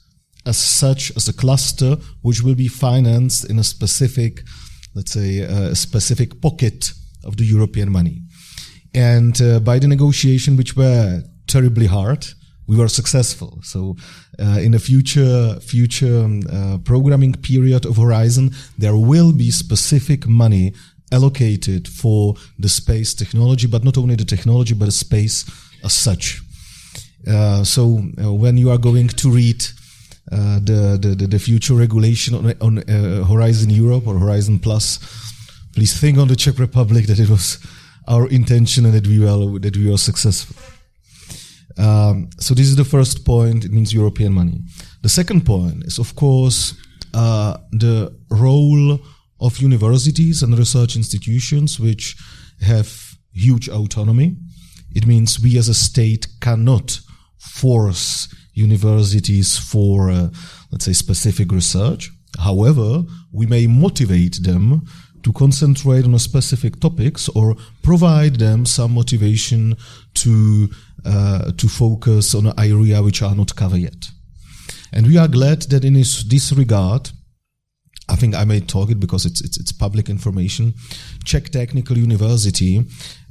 as 0.47 0.57
such 0.57 1.11
as 1.17 1.29
a 1.29 1.33
cluster 1.33 1.97
which 2.23 2.43
will 2.43 2.55
be 2.55 2.69
financed 2.69 3.51
in 3.51 3.59
a 3.59 3.65
specific, 3.65 4.43
let's 4.95 5.13
say, 5.13 5.41
a 5.41 5.75
specific 5.75 6.41
pocket 6.41 6.93
of 7.25 7.37
the 7.37 7.45
European 7.45 7.91
money. 7.91 8.23
And 8.95 9.41
uh, 9.43 9.59
by 9.61 9.79
the 9.79 9.89
negotiation, 9.89 10.57
which 10.57 10.77
were 10.77 11.23
terribly 11.49 11.87
hard, 11.87 12.27
we 12.67 12.77
were 12.77 12.89
successful. 12.89 13.59
So, 13.63 13.97
uh, 14.39 14.59
in 14.61 14.75
a 14.75 14.79
future 14.79 15.59
future 15.61 16.25
um, 16.25 16.43
uh, 16.51 16.79
programming 16.79 17.35
period 17.35 17.87
of 17.87 17.97
Horizon, 17.97 18.51
there 18.79 18.97
will 18.97 19.33
be 19.33 19.51
specific 19.51 20.27
money 20.27 20.73
allocated 21.13 21.87
for 21.87 22.35
the 22.59 22.69
space 22.69 23.15
technology, 23.15 23.67
but 23.67 23.85
not 23.85 23.97
only 23.97 24.17
the 24.17 24.25
technology, 24.25 24.75
but 24.75 24.87
the 24.87 24.93
space 24.93 25.45
as 25.85 25.93
such. 25.93 26.43
Uh, 27.27 27.65
so, 27.65 28.03
uh, 28.23 28.33
when 28.33 28.57
you 28.57 28.71
are 28.71 28.79
going 28.79 29.09
to 29.09 29.31
read 29.31 29.65
uh, 30.33 30.59
the, 30.59 30.99
the 31.01 31.27
the 31.27 31.39
future 31.39 31.75
regulation 31.75 32.35
on, 32.35 32.53
on 32.61 32.79
uh, 32.79 33.25
Horizon 33.25 33.71
Europe 33.71 34.09
or 34.09 34.19
Horizon 34.19 34.59
Plus, 34.59 34.99
please 35.73 35.99
think 36.01 36.19
on 36.19 36.29
the 36.29 36.37
Czech 36.37 36.59
Republic 36.59 37.07
that 37.07 37.21
it 37.21 37.29
was 37.29 37.59
our 38.09 38.29
intention 38.29 38.85
and 38.87 38.95
that 38.95 39.07
we 39.07 39.19
were 39.21 39.59
that 39.61 39.77
we 39.77 39.89
were 39.89 39.99
successful. 39.99 40.57
Um, 41.79 42.31
so 42.39 42.55
this 42.55 42.69
is 42.69 42.77
the 42.77 42.85
first 42.85 43.25
point. 43.25 43.65
It 43.65 43.73
means 43.73 43.93
European 43.93 44.33
money. 44.33 44.61
The 45.03 45.09
second 45.09 45.45
point 45.45 45.85
is, 45.85 45.99
of 45.99 46.15
course, 46.15 46.75
uh, 47.15 47.59
the 47.73 48.17
role 48.31 48.99
of 49.41 49.59
universities 49.59 50.43
and 50.43 50.59
research 50.59 50.97
institutions, 50.97 51.79
which 51.79 52.17
have 52.61 53.17
huge 53.33 53.69
autonomy. 53.69 54.37
It 54.95 55.07
means 55.07 55.41
we 55.41 55.59
as 55.59 55.69
a 55.69 55.75
state 55.75 56.27
cannot 56.41 57.01
force 57.39 58.35
universities 58.55 59.59
for, 59.59 60.11
uh, 60.11 60.31
let's 60.71 60.87
say, 60.87 60.95
specific 60.95 61.53
research. 61.53 62.11
However, 62.39 63.05
we 63.33 63.47
may 63.47 63.67
motivate 63.67 64.43
them 64.43 64.87
to 65.23 65.33
concentrate 65.33 66.05
on 66.05 66.15
a 66.15 66.19
specific 66.19 66.81
topics 66.81 67.29
or 67.31 67.57
provide 67.83 68.37
them 68.37 68.65
some 68.65 68.95
motivation 68.95 69.77
to 70.15 70.71
uh, 71.07 71.53
to 71.53 71.69
focus 71.69 72.35
on 72.35 72.47
an 72.47 72.59
area 72.59 73.03
which 73.03 73.23
are 73.23 73.35
not 73.35 73.55
covered 73.55 73.81
yet. 73.81 74.11
And 74.93 75.07
we 75.07 75.19
are 75.19 75.29
glad 75.29 75.63
that 75.63 75.85
in 75.85 75.95
this, 75.95 76.25
this 76.25 76.53
regard, 76.53 77.11
I 78.09 78.17
think 78.17 78.35
I 78.35 78.45
may 78.45 78.61
talk 78.61 78.91
it 78.91 79.01
because 79.01 79.27
it's 79.27 79.41
it's, 79.41 79.59
it's 79.59 79.73
public 79.73 80.09
information. 80.09 80.75
Czech 81.25 81.51
Technical 81.51 81.99
University 81.99 82.85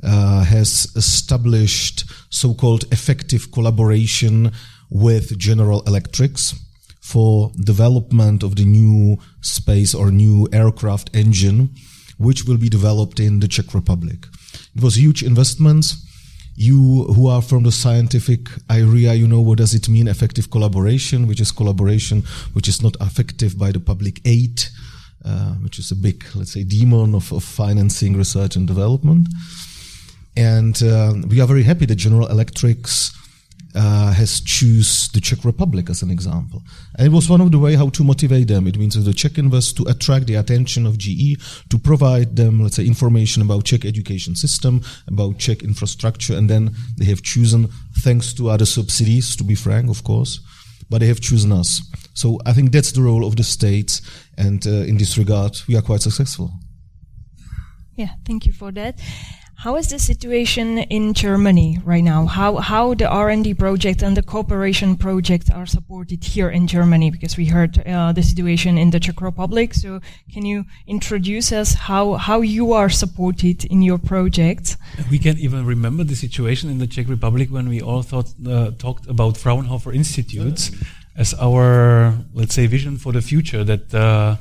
uh, 0.04 0.44
has 0.44 0.92
established 0.96 2.04
so-called 2.30 2.86
effective 2.92 3.52
collaboration 3.52 4.52
with 4.90 5.38
General 5.38 5.82
Electrics 5.88 6.56
for 7.02 7.52
development 7.64 8.44
of 8.44 8.56
the 8.56 8.66
new 8.66 9.18
space 9.42 9.96
or 9.96 10.12
new 10.12 10.48
aircraft 10.52 11.10
engine, 11.16 11.70
which 12.18 12.44
will 12.46 12.58
be 12.58 12.70
developed 12.70 13.20
in 13.20 13.40
the 13.40 13.48
Czech 13.48 13.74
Republic. 13.74 14.28
It 14.76 14.82
was 14.84 14.98
huge 14.98 15.24
investments 15.24 16.05
you 16.56 17.04
who 17.14 17.28
are 17.28 17.42
from 17.42 17.64
the 17.64 17.72
scientific 17.72 18.48
area, 18.70 19.14
you 19.14 19.28
know 19.28 19.42
what 19.42 19.58
does 19.58 19.74
it 19.74 19.90
mean 19.90 20.08
effective 20.08 20.50
collaboration, 20.50 21.28
which 21.28 21.42
is 21.42 21.52
collaboration 21.52 22.24
which 22.54 22.68
is 22.68 22.82
not 22.82 22.96
effective 23.02 23.58
by 23.58 23.72
the 23.72 23.80
public 23.80 24.22
aid, 24.26 24.64
uh, 25.26 25.54
which 25.56 25.80
is 25.80 25.92
a 25.92 25.96
big, 25.96 26.24
let's 26.34 26.54
say, 26.54 26.64
demon 26.64 27.14
of, 27.14 27.32
of 27.34 27.44
financing 27.44 28.16
research 28.16 28.56
and 28.56 28.68
development. 28.68 29.28
And 30.38 30.82
uh, 30.82 31.14
we 31.28 31.42
are 31.42 31.48
very 31.48 31.64
happy 31.64 31.86
that 31.86 31.96
General 31.96 32.28
Electrics 32.28 33.12
uh, 33.76 34.14
has 34.14 34.42
choose 34.42 35.10
the 35.10 35.20
Czech 35.20 35.44
Republic 35.44 35.90
as 35.90 36.02
an 36.02 36.10
example. 36.10 36.64
And 36.98 37.08
it 37.08 37.12
was 37.12 37.30
one 37.30 37.42
of 37.42 37.52
the 37.52 37.60
way 37.60 37.76
how 37.76 37.90
to 37.90 38.04
motivate 38.04 38.48
them. 38.48 38.68
It 38.68 38.78
means 38.78 39.04
the 39.04 39.14
Czech 39.14 39.38
investors 39.38 39.74
to 39.74 39.90
attract 39.90 40.28
the 40.28 40.36
attention 40.36 40.86
of 40.86 40.98
GE, 40.98 41.38
to 41.70 41.78
provide 41.78 42.36
them, 42.36 42.62
let's 42.62 42.78
say, 42.78 42.86
information 42.86 43.42
about 43.42 43.66
Czech 43.66 43.86
education 43.86 44.36
system, 44.36 44.82
about 45.08 45.38
Czech 45.38 45.64
infrastructure, 45.64 46.36
and 46.38 46.50
then 46.50 46.76
they 46.98 47.06
have 47.06 47.22
chosen, 47.22 47.70
thanks 48.00 48.34
to 48.34 48.50
other 48.50 48.66
subsidies, 48.66 49.36
to 49.36 49.44
be 49.44 49.56
frank, 49.56 49.90
of 49.90 50.04
course, 50.04 50.40
but 50.90 51.00
they 51.00 51.08
have 51.08 51.20
chosen 51.20 51.52
us. 51.52 51.82
So 52.14 52.40
I 52.46 52.54
think 52.54 52.72
that's 52.72 52.94
the 52.94 53.02
role 53.02 53.26
of 53.26 53.36
the 53.36 53.44
states, 53.44 54.02
and 54.38 54.66
uh, 54.66 54.86
in 54.88 54.98
this 54.98 55.18
regard, 55.18 55.60
we 55.68 55.76
are 55.76 55.82
quite 55.82 56.02
successful. 56.02 56.52
Yeah, 57.96 58.10
thank 58.26 58.46
you 58.46 58.54
for 58.54 58.72
that. 58.74 59.00
How 59.58 59.78
is 59.78 59.88
the 59.88 60.00
situation 60.00 60.80
in 60.80 61.14
Germany 61.14 61.80
right 61.86 62.04
now? 62.04 62.26
How 62.26 62.58
how 62.58 62.94
the 62.94 63.08
R 63.08 63.30
and 63.30 63.44
D 63.44 63.54
project 63.54 64.04
and 64.04 64.16
the 64.16 64.22
cooperation 64.22 64.98
project 64.98 65.50
are 65.50 65.66
supported 65.66 66.24
here 66.24 66.50
in 66.50 66.68
Germany? 66.68 67.10
Because 67.10 67.38
we 67.38 67.46
heard 67.46 67.80
uh, 67.88 68.12
the 68.12 68.22
situation 68.22 68.78
in 68.78 68.92
the 68.92 69.00
Czech 69.00 69.22
Republic. 69.22 69.74
So 69.74 70.02
can 70.34 70.46
you 70.46 70.66
introduce 70.88 71.52
us 71.52 71.74
how 71.74 72.14
how 72.16 72.42
you 72.42 72.74
are 72.74 72.90
supported 72.90 73.66
in 73.66 73.82
your 73.82 73.98
projects? 73.98 74.78
We 75.10 75.20
can 75.20 75.38
even 75.38 75.66
remember 75.66 76.04
the 76.04 76.16
situation 76.16 76.70
in 76.70 76.78
the 76.78 76.88
Czech 76.88 77.08
Republic 77.08 77.50
when 77.50 77.70
we 77.70 77.82
all 77.82 78.04
thought 78.04 78.34
uh, 78.46 78.72
talked 78.78 79.08
about 79.08 79.38
Fraunhofer 79.38 79.94
institutes 79.94 80.72
as 81.16 81.34
our 81.36 82.14
let's 82.34 82.54
say 82.54 82.68
vision 82.68 82.98
for 82.98 83.14
the 83.14 83.22
future. 83.22 83.64
That 83.64 83.94
uh, 83.94 84.36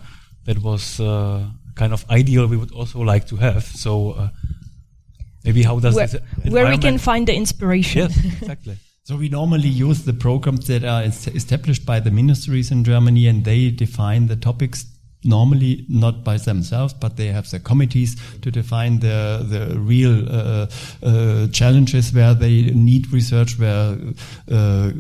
that 0.45 0.59
was 0.59 1.01
uh, 1.01 1.47
kind 1.75 1.93
of 1.93 2.05
ideal. 2.11 2.47
We 2.47 2.57
would 2.57 2.73
also 2.73 3.01
like 3.01 3.27
to 3.29 3.37
have 3.37 3.65
so 3.65 4.13
uh, 4.13 4.29
Maybe 5.45 5.63
how 5.63 5.79
does 5.79 5.95
where, 5.95 6.07
this 6.07 6.21
where 6.53 6.69
we 6.69 6.79
can 6.79 6.99
find 6.99 7.27
the 7.27 7.35
inspiration? 7.35 8.11
Yes, 8.11 8.25
exactly. 8.41 8.79
So 9.03 9.17
we 9.17 9.29
normally 9.29 9.69
use 9.69 10.05
the 10.05 10.15
programs 10.15 10.67
that 10.69 10.83
are 10.83 11.03
established 11.03 11.85
by 11.85 12.01
the 12.01 12.11
ministries 12.11 12.71
in 12.71 12.85
Germany, 12.85 13.27
and 13.27 13.45
they 13.45 13.71
define 13.71 14.29
the 14.29 14.37
topics 14.37 14.87
normally 15.25 15.85
not 15.89 16.23
by 16.23 16.37
themselves, 16.37 16.95
but 16.95 17.17
they 17.17 17.29
have 17.29 17.51
the 17.51 17.59
committees 17.59 18.17
to 18.43 18.51
define 18.51 19.01
the 19.01 19.45
the 19.49 19.79
real 19.79 20.29
uh, 20.29 20.67
uh, 21.03 21.47
challenges 21.49 22.13
where 22.13 22.35
they 22.35 22.63
need 22.73 23.13
research, 23.13 23.59
where 23.59 23.97
uh, 24.51 24.91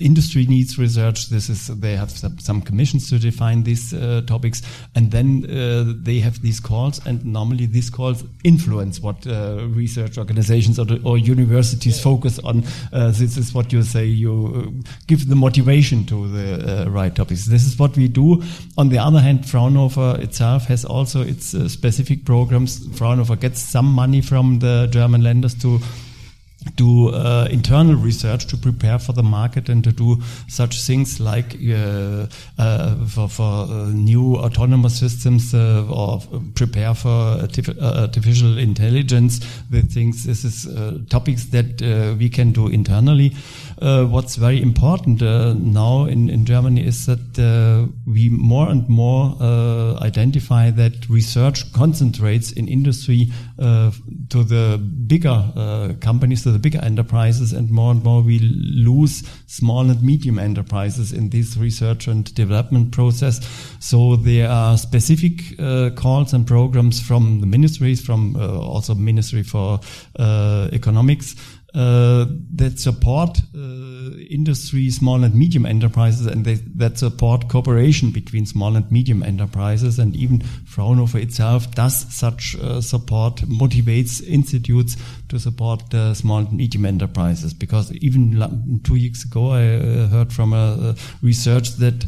industry 0.00 0.46
needs 0.46 0.78
research. 0.78 1.28
This 1.28 1.48
is 1.48 1.66
they 1.66 1.96
have 1.96 2.10
some, 2.10 2.38
some 2.38 2.62
commissions 2.62 3.10
to 3.10 3.18
define 3.18 3.64
these 3.64 3.92
uh, 3.92 4.22
topics, 4.26 4.62
and 4.94 5.10
then 5.10 5.44
uh, 5.50 5.92
they 6.02 6.18
have 6.20 6.40
these 6.42 6.60
calls, 6.60 7.04
and 7.06 7.24
normally 7.24 7.66
these 7.66 7.90
calls 7.90 8.24
influence 8.42 9.00
what 9.00 9.26
uh, 9.26 9.66
research 9.68 10.18
organizations 10.18 10.78
or, 10.78 10.86
or 11.04 11.18
universities 11.18 12.00
focus 12.00 12.38
on. 12.40 12.62
this 12.92 13.36
is 13.36 13.52
what 13.54 13.72
you 13.72 13.82
say. 13.82 14.04
You 14.04 14.82
give 15.06 15.28
the 15.28 15.36
motivation 15.36 16.06
to 16.06 16.28
the 16.28 16.90
right 16.90 17.14
topics. 17.14 17.46
This 17.46 17.66
is 17.66 17.78
what 17.78 17.96
we 17.96 18.08
do. 18.08 18.42
On 18.78 18.88
the 18.88 18.98
other 18.98 19.20
hand, 19.20 19.46
Frauen 19.46 19.73
Fraunhofer 19.74 20.22
itself 20.22 20.66
has 20.66 20.84
also 20.84 21.22
its 21.22 21.52
uh, 21.52 21.68
specific 21.68 22.24
programs. 22.24 22.86
Fraunhofer 22.96 23.34
gets 23.34 23.60
some 23.60 23.86
money 23.86 24.20
from 24.20 24.60
the 24.60 24.86
German 24.92 25.22
lenders 25.22 25.54
to 25.62 25.80
do 26.76 27.08
uh, 27.08 27.46
internal 27.50 27.94
research 27.94 28.46
to 28.46 28.56
prepare 28.56 28.98
for 28.98 29.12
the 29.12 29.22
market 29.22 29.68
and 29.68 29.84
to 29.84 29.92
do 29.92 30.16
such 30.48 30.80
things 30.80 31.20
like 31.20 31.56
uh, 31.68 32.26
uh, 32.58 32.94
for, 33.06 33.28
for 33.28 33.42
uh, 33.42 33.90
new 33.90 34.36
autonomous 34.36 34.98
systems 34.98 35.54
uh, 35.54 35.86
or 35.90 36.20
prepare 36.54 36.94
for 36.94 37.08
uh, 37.08 38.00
artificial 38.00 38.58
intelligence 38.58 39.40
with 39.70 39.92
things. 39.92 40.24
This 40.24 40.44
is 40.44 40.66
topics 41.08 41.46
that 41.46 42.16
we 42.18 42.28
can 42.28 42.52
do 42.52 42.68
internally. 42.68 43.34
What's 43.80 44.36
very 44.36 44.62
important 44.62 45.20
now 45.20 46.04
in, 46.06 46.30
in 46.30 46.44
Germany 46.44 46.86
is 46.86 47.06
that 47.06 47.90
we 48.06 48.28
more 48.28 48.68
and 48.68 48.88
more 48.88 49.36
identify 50.02 50.70
that 50.70 51.08
research 51.08 51.72
concentrates 51.72 52.52
in 52.52 52.68
industry 52.68 53.28
to 53.58 54.44
the 54.44 54.78
bigger 55.06 55.96
companies, 56.00 56.42
to 56.42 56.52
the 56.52 56.58
bigger 56.58 56.80
enterprises, 56.82 57.52
and 57.52 57.70
more 57.70 57.90
and 57.90 58.02
more 58.04 58.22
we 58.22 58.38
lose 58.38 59.22
small 59.46 59.90
and 59.90 60.02
medium 60.02 60.38
enterprises 60.38 61.12
in 61.12 61.30
this 61.30 61.56
research 61.56 62.06
and 62.06 62.34
development 62.34 62.92
process. 62.92 63.40
So 63.80 64.16
there 64.16 64.48
are 64.48 64.76
specific 64.78 65.58
uh, 65.58 65.90
calls 65.94 66.32
and 66.32 66.46
programs 66.46 67.00
from 67.00 67.40
the 67.40 67.46
ministries, 67.46 68.04
from 68.04 68.36
uh, 68.36 68.58
also 68.58 68.94
Ministry 68.94 69.42
for 69.42 69.80
uh, 70.18 70.68
Economics, 70.72 71.34
uh, 71.74 72.26
that 72.54 72.78
support 72.78 73.40
uh, 73.54 74.16
industry, 74.30 74.90
small 74.90 75.24
and 75.24 75.34
medium 75.34 75.66
enterprises, 75.66 76.26
and 76.26 76.44
they, 76.44 76.54
that 76.54 76.98
support 76.98 77.48
cooperation 77.48 78.12
between 78.12 78.46
small 78.46 78.76
and 78.76 78.90
medium 78.92 79.24
enterprises. 79.24 79.98
And 79.98 80.14
even 80.14 80.40
Fraunhofer 80.40 81.18
itself 81.18 81.72
does 81.74 82.14
such 82.14 82.54
uh, 82.56 82.80
support, 82.80 83.36
motivates 83.48 84.24
institutes 84.24 84.96
to 85.28 85.40
support 85.40 85.82
small 86.14 86.38
and 86.38 86.52
medium 86.52 86.86
enterprises. 86.86 87.52
Because 87.52 87.92
even 87.94 88.80
two 88.84 88.92
weeks 88.92 89.24
ago, 89.24 89.50
I 89.50 89.74
uh, 89.74 90.06
heard 90.08 90.32
from 90.32 90.52
a, 90.52 90.94
research 91.22 91.70
that 91.76 92.04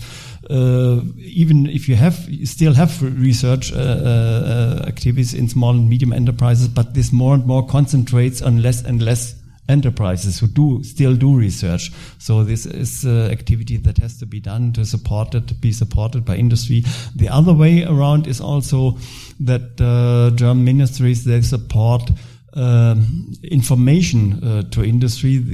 uh, 0.48 1.00
even 1.18 1.66
if 1.66 1.88
you 1.88 1.96
have 1.96 2.28
you 2.28 2.46
still 2.46 2.72
have 2.74 3.02
research 3.02 3.72
uh, 3.72 3.76
uh, 3.76 4.84
activities 4.86 5.34
in 5.34 5.48
small 5.48 5.70
and 5.70 5.88
medium 5.88 6.12
enterprises, 6.12 6.68
but 6.68 6.94
this 6.94 7.12
more 7.12 7.34
and 7.34 7.44
more 7.46 7.66
concentrates 7.66 8.42
on 8.42 8.62
less 8.62 8.84
and 8.84 9.02
less 9.02 9.34
enterprises 9.68 10.38
who 10.38 10.46
do 10.46 10.82
still 10.84 11.16
do 11.16 11.36
research. 11.36 11.90
So 12.18 12.44
this 12.44 12.66
is 12.66 13.04
uh, 13.04 13.28
activity 13.32 13.76
that 13.78 13.98
has 13.98 14.18
to 14.18 14.26
be 14.26 14.40
done 14.40 14.72
to 14.74 14.84
support 14.84 15.34
it, 15.34 15.48
to 15.48 15.54
be 15.54 15.72
supported 15.72 16.24
by 16.24 16.36
industry. 16.36 16.84
The 17.14 17.28
other 17.28 17.52
way 17.52 17.84
around 17.84 18.26
is 18.26 18.40
also 18.40 18.98
that 19.40 19.80
uh, 19.80 20.34
German 20.36 20.64
ministries 20.64 21.24
they 21.24 21.40
support 21.42 22.10
um, 22.56 23.32
information 23.42 24.42
uh, 24.42 24.62
to 24.70 24.82
industry. 24.82 25.44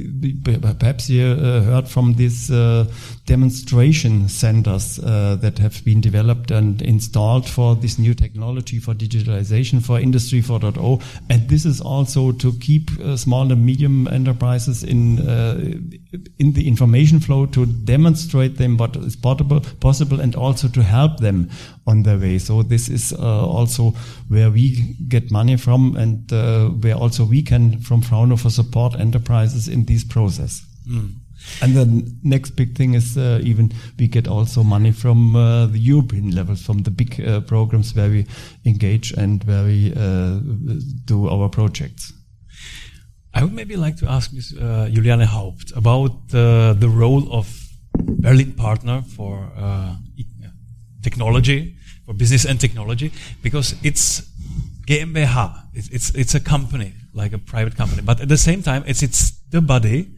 Perhaps 0.44 1.10
you 1.10 1.26
uh, 1.26 1.62
heard 1.62 1.88
from 1.88 2.14
these 2.14 2.50
uh, 2.50 2.86
demonstration 3.26 4.28
centers 4.28 4.98
uh, 5.00 5.36
that 5.40 5.58
have 5.58 5.84
been 5.84 6.00
developed 6.00 6.50
and 6.50 6.80
installed 6.82 7.48
for 7.48 7.74
this 7.74 7.98
new 7.98 8.14
technology 8.14 8.78
for 8.78 8.94
digitalization 8.94 9.84
for 9.84 9.98
Industry 9.98 10.40
4.0. 10.40 11.02
And 11.28 11.48
this 11.48 11.64
is 11.64 11.80
also 11.80 12.32
to 12.32 12.52
keep 12.60 12.90
uh, 13.00 13.16
small 13.16 13.50
and 13.50 13.66
medium 13.66 14.06
enterprises 14.08 14.84
in 14.84 15.28
uh, 15.28 15.58
in 16.38 16.52
the 16.52 16.68
information 16.68 17.20
flow 17.20 17.46
to 17.46 17.66
demonstrate 17.66 18.58
them 18.58 18.76
what 18.76 18.94
is 18.96 19.16
possible, 19.16 19.60
possible 19.80 20.20
and 20.20 20.36
also 20.36 20.68
to 20.68 20.82
help 20.82 21.18
them 21.20 21.50
on 21.86 22.02
their 22.02 22.18
way. 22.18 22.38
So 22.38 22.62
this 22.62 22.88
is 22.88 23.12
also 23.12 23.92
where 24.28 24.50
we 24.50 24.94
get 25.08 25.30
money 25.30 25.56
from 25.56 25.96
and 25.96 26.30
where 26.82 26.91
where 26.92 27.02
also 27.02 27.24
we 27.24 27.42
can, 27.42 27.80
from 27.80 28.02
Fraunhofer, 28.02 28.50
support 28.50 28.94
enterprises 28.98 29.68
in 29.68 29.84
this 29.84 30.04
process. 30.04 30.62
Mm. 30.86 31.14
And 31.60 31.74
the 31.74 32.12
next 32.22 32.50
big 32.50 32.76
thing 32.76 32.94
is 32.94 33.16
uh, 33.16 33.40
even 33.42 33.72
we 33.98 34.06
get 34.06 34.28
also 34.28 34.62
money 34.62 34.92
from 34.92 35.34
uh, 35.34 35.66
the 35.66 35.78
European 35.78 36.30
level, 36.30 36.54
from 36.54 36.82
the 36.82 36.90
big 36.90 37.20
uh, 37.20 37.40
programs 37.40 37.94
where 37.94 38.10
we 38.10 38.26
engage 38.64 39.12
and 39.12 39.42
where 39.44 39.64
we 39.64 39.92
uh, 39.96 40.38
do 41.04 41.28
our 41.28 41.48
projects. 41.48 42.12
I 43.34 43.42
would 43.42 43.54
maybe 43.54 43.76
like 43.76 43.96
to 43.96 44.06
ask 44.08 44.32
Ms. 44.32 44.54
Uh, 44.60 44.88
Juliane 44.92 45.26
Haupt 45.26 45.72
about 45.74 46.28
the 46.28 46.88
role 46.88 47.32
of 47.32 47.48
Berlin 48.20 48.52
Partner 48.52 49.02
for 49.16 49.50
uh, 49.56 49.96
technology, 51.02 51.74
for 52.06 52.14
business 52.14 52.44
and 52.44 52.60
technology, 52.60 53.10
because 53.42 53.74
it's 53.82 54.31
GmbH. 54.86 55.68
It's, 55.74 55.88
it's, 55.88 56.10
it's 56.10 56.34
a 56.34 56.40
company, 56.40 56.94
like 57.14 57.32
a 57.32 57.38
private 57.38 57.76
company. 57.76 58.02
But 58.02 58.20
at 58.20 58.28
the 58.28 58.36
same 58.36 58.62
time, 58.62 58.84
it's, 58.86 59.02
it's 59.02 59.32
the 59.50 59.60
body 59.60 60.14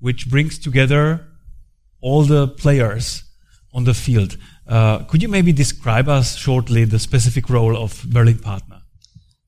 which 0.00 0.30
brings 0.30 0.58
together 0.58 1.26
all 2.00 2.22
the 2.22 2.48
players 2.48 3.24
on 3.72 3.84
the 3.84 3.94
field. 3.94 4.36
Uh, 4.66 5.04
could 5.04 5.22
you 5.22 5.28
maybe 5.28 5.52
describe 5.52 6.08
us 6.08 6.36
shortly 6.36 6.84
the 6.84 6.98
specific 6.98 7.48
role 7.48 7.76
of 7.76 8.04
Berlin 8.08 8.38
Partner? 8.38 8.82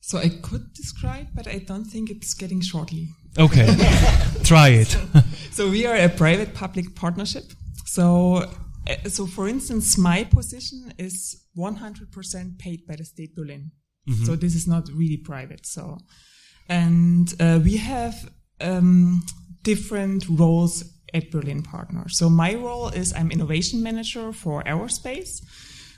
So 0.00 0.18
I 0.18 0.28
could 0.28 0.72
describe, 0.74 1.28
but 1.34 1.46
I 1.46 1.58
don't 1.58 1.84
think 1.84 2.10
it's 2.10 2.34
getting 2.34 2.60
shortly. 2.60 3.08
Okay, 3.38 3.66
try 4.42 4.68
it. 4.70 4.88
So, 4.88 5.06
so, 5.52 5.70
we 5.70 5.86
are 5.86 5.94
a 5.94 6.08
private-public 6.08 6.96
partnership. 6.96 7.44
So, 7.86 8.48
uh, 8.88 9.08
so 9.08 9.26
for 9.26 9.46
instance, 9.46 9.96
my 9.96 10.24
position 10.24 10.92
is 10.98 11.44
100% 11.56 12.58
paid 12.58 12.86
by 12.88 12.96
the 12.96 13.04
state 13.04 13.36
Berlin. 13.36 13.70
Mm-hmm. 14.10 14.24
So 14.24 14.36
this 14.36 14.54
is 14.54 14.66
not 14.66 14.88
really 14.88 15.16
private. 15.16 15.66
So, 15.66 15.98
and 16.68 17.32
uh, 17.40 17.60
we 17.62 17.76
have 17.76 18.14
um, 18.60 19.22
different 19.62 20.26
roles 20.28 20.84
at 21.14 21.30
Berlin 21.30 21.62
Partner. 21.62 22.08
So 22.08 22.28
my 22.28 22.54
role 22.54 22.88
is 22.88 23.12
I'm 23.12 23.30
innovation 23.30 23.82
manager 23.82 24.32
for 24.32 24.62
aerospace. 24.64 25.42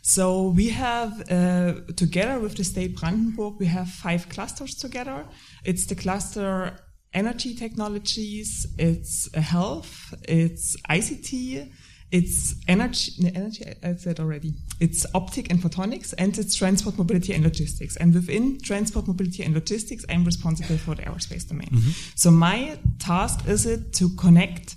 So 0.03 0.49
we 0.49 0.71
have 0.71 1.13
uh, 1.31 1.75
together 1.97 2.41
with 2.41 2.57
the 2.57 2.65
state 2.65 2.97
Brandenburg, 2.97 3.55
we 3.61 3.67
have 3.67 3.89
five 3.89 4.29
clusters 4.29 4.75
together. 4.75 5.27
It's 5.65 5.87
the 5.87 5.95
cluster 5.95 6.77
energy 7.15 7.55
technologies, 7.55 8.67
it's 8.79 9.33
health, 9.35 10.15
it's 10.29 10.77
ICT, 10.91 11.71
it's 12.13 12.55
energy, 12.69 13.33
energy, 13.35 13.65
I 13.83 13.95
said 13.95 14.21
already. 14.21 14.53
It's 14.81 15.07
optic 15.15 15.51
and 15.51 15.59
photonics, 15.59 16.13
and 16.19 16.37
it's 16.37 16.55
transport, 16.55 16.99
mobility, 16.99 17.33
and 17.33 17.43
logistics. 17.43 17.97
And 17.97 18.13
within 18.13 18.61
transport, 18.61 19.09
mobility, 19.09 19.43
and 19.43 19.55
logistics, 19.55 20.05
I'm 20.11 20.25
responsible 20.25 20.77
for 20.77 20.95
the 20.95 21.03
aerospace 21.05 21.49
domain. 21.49 21.71
Mm-hmm. 21.73 21.91
So 22.15 22.31
my 22.31 22.79
task 22.99 23.49
is 23.49 23.65
it 23.65 23.95
to 23.95 24.11
connect 24.17 24.77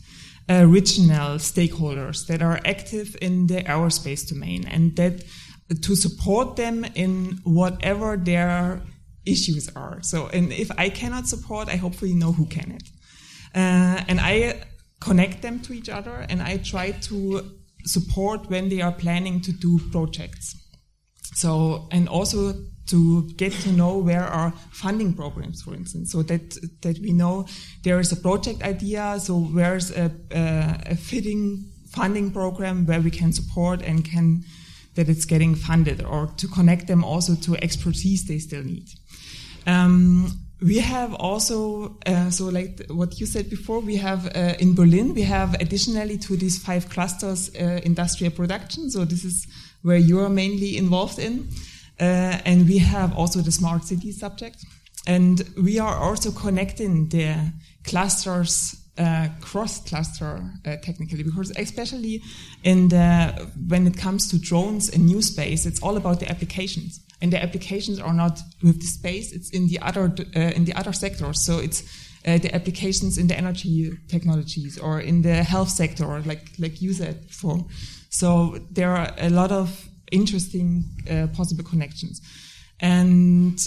uh, 0.50 0.66
regional 0.66 1.38
stakeholders 1.38 2.26
that 2.28 2.42
are 2.42 2.62
active 2.66 3.18
in 3.22 3.48
the 3.48 3.64
aerospace 3.64 4.26
domain, 4.28 4.66
and 4.66 4.96
that 4.96 5.26
to 5.82 5.96
support 5.96 6.56
them 6.56 6.86
in 6.96 7.40
whatever 7.44 8.16
their 8.16 8.82
issues 9.26 9.70
are. 9.76 10.02
So, 10.04 10.28
and 10.28 10.54
if 10.54 10.72
I 10.78 10.88
cannot 10.90 11.28
support, 11.28 11.68
I 11.68 11.76
hopefully 11.76 12.14
know 12.14 12.32
who 12.32 12.46
can 12.46 12.72
it. 12.72 12.90
Uh, 13.54 14.04
and 14.08 14.22
I 14.22 14.62
connect 15.00 15.42
them 15.42 15.60
to 15.60 15.74
each 15.74 15.90
other 15.90 16.26
and 16.30 16.42
I 16.42 16.58
try 16.58 16.92
to 16.92 17.52
support 17.86 18.50
when 18.50 18.70
they 18.70 18.82
are 18.82 18.92
planning 18.92 19.42
to 19.42 19.52
do 19.52 19.80
projects. 19.92 20.56
So, 21.36 21.88
and 21.92 22.08
also 22.08 22.54
to 22.88 23.30
get 23.36 23.52
to 23.52 23.72
know 23.72 23.98
where 23.98 24.24
are 24.24 24.52
funding 24.72 25.14
programs, 25.14 25.62
for 25.62 25.74
instance, 25.74 26.12
so 26.12 26.22
that 26.24 26.56
that 26.82 27.00
we 27.00 27.12
know 27.12 27.46
there 27.84 28.00
is 28.00 28.12
a 28.12 28.16
project 28.16 28.64
idea. 28.64 29.20
So 29.20 29.40
where's 29.40 29.92
a, 29.92 30.12
a, 30.32 30.82
a 30.92 30.96
fitting 30.96 31.66
funding 31.90 32.32
program 32.32 32.86
where 32.86 33.02
we 33.02 33.12
can 33.12 33.34
support 33.34 33.82
and 33.82 34.06
can 34.06 34.44
that 34.96 35.10
it's 35.10 35.26
getting 35.26 35.56
funded, 35.56 36.04
or 36.04 36.28
to 36.38 36.48
connect 36.48 36.88
them 36.88 37.04
also 37.04 37.36
to 37.36 37.56
expertise 37.58 38.26
they 38.26 38.40
still 38.40 38.64
need. 38.64 38.88
Um, 39.68 40.45
we 40.62 40.80
have 40.80 41.14
also, 41.14 41.98
uh, 42.06 42.30
so 42.30 42.46
like 42.46 42.86
what 42.90 43.20
you 43.20 43.26
said 43.26 43.50
before, 43.50 43.80
we 43.80 43.98
have 43.98 44.28
uh, 44.36 44.54
in 44.60 44.74
Berlin, 44.74 45.14
we 45.14 45.24
have 45.24 45.54
additionally 45.56 46.18
to 46.20 46.38
these 46.38 46.58
five 46.58 46.90
clusters 46.90 47.54
uh, 47.56 47.82
industrial 47.84 48.32
production. 48.32 48.90
So 48.90 49.06
this 49.06 49.26
is 49.26 49.48
where 49.82 49.98
you 49.98 50.20
are 50.20 50.30
mainly 50.30 50.78
involved 50.78 51.20
in. 51.20 51.48
Uh, 52.00 52.40
and 52.46 52.68
we 52.68 52.78
have 52.78 53.16
also 53.18 53.42
the 53.42 53.52
smart 53.52 53.84
city 53.84 54.12
subject. 54.12 54.66
And 55.08 55.44
we 55.62 55.80
are 55.80 55.96
also 55.96 56.32
connecting 56.32 57.10
the 57.10 57.52
clusters 57.84 58.85
uh, 58.98 59.28
cross 59.42 59.84
cluster 59.84 60.42
uh, 60.66 60.78
technically 60.78 61.24
because 61.24 61.52
especially 61.58 62.22
in 62.64 62.88
the 62.88 63.50
when 63.68 63.86
it 63.88 63.98
comes 63.98 64.30
to 64.30 64.40
drones 64.40 64.90
and 64.90 65.06
new 65.06 65.22
space 65.22 65.66
it's 65.66 65.82
all 65.82 65.98
about 65.98 66.20
the 66.20 66.30
applications. 66.30 67.02
And 67.22 67.32
the 67.32 67.42
applications 67.42 68.00
are 68.00 68.14
not 68.14 68.40
with 68.62 68.82
the 68.82 68.88
space 68.88 69.32
it's 69.32 69.50
in 69.50 69.68
the 69.68 69.80
other 69.80 70.14
uh, 70.36 70.40
in 70.40 70.66
the 70.66 70.74
other 70.74 70.94
sectors. 70.94 71.44
So 71.44 71.60
it's 71.60 71.84
uh, 72.26 72.38
the 72.38 72.54
applications 72.56 73.18
in 73.18 73.28
the 73.28 73.38
energy 73.38 73.92
technologies 74.08 74.80
or 74.80 75.00
in 75.00 75.22
the 75.22 75.44
health 75.44 75.70
sector 75.70 76.22
like 76.22 76.52
like 76.60 76.82
you 76.82 76.94
said 76.94 77.28
before. 77.28 77.66
So 78.10 78.60
there 78.72 78.92
are 78.92 79.14
a 79.18 79.30
lot 79.30 79.52
of 79.52 79.90
interesting 80.12 80.86
uh, 81.10 81.28
possible 81.36 81.64
connections. 81.64 82.22
And 82.80 83.60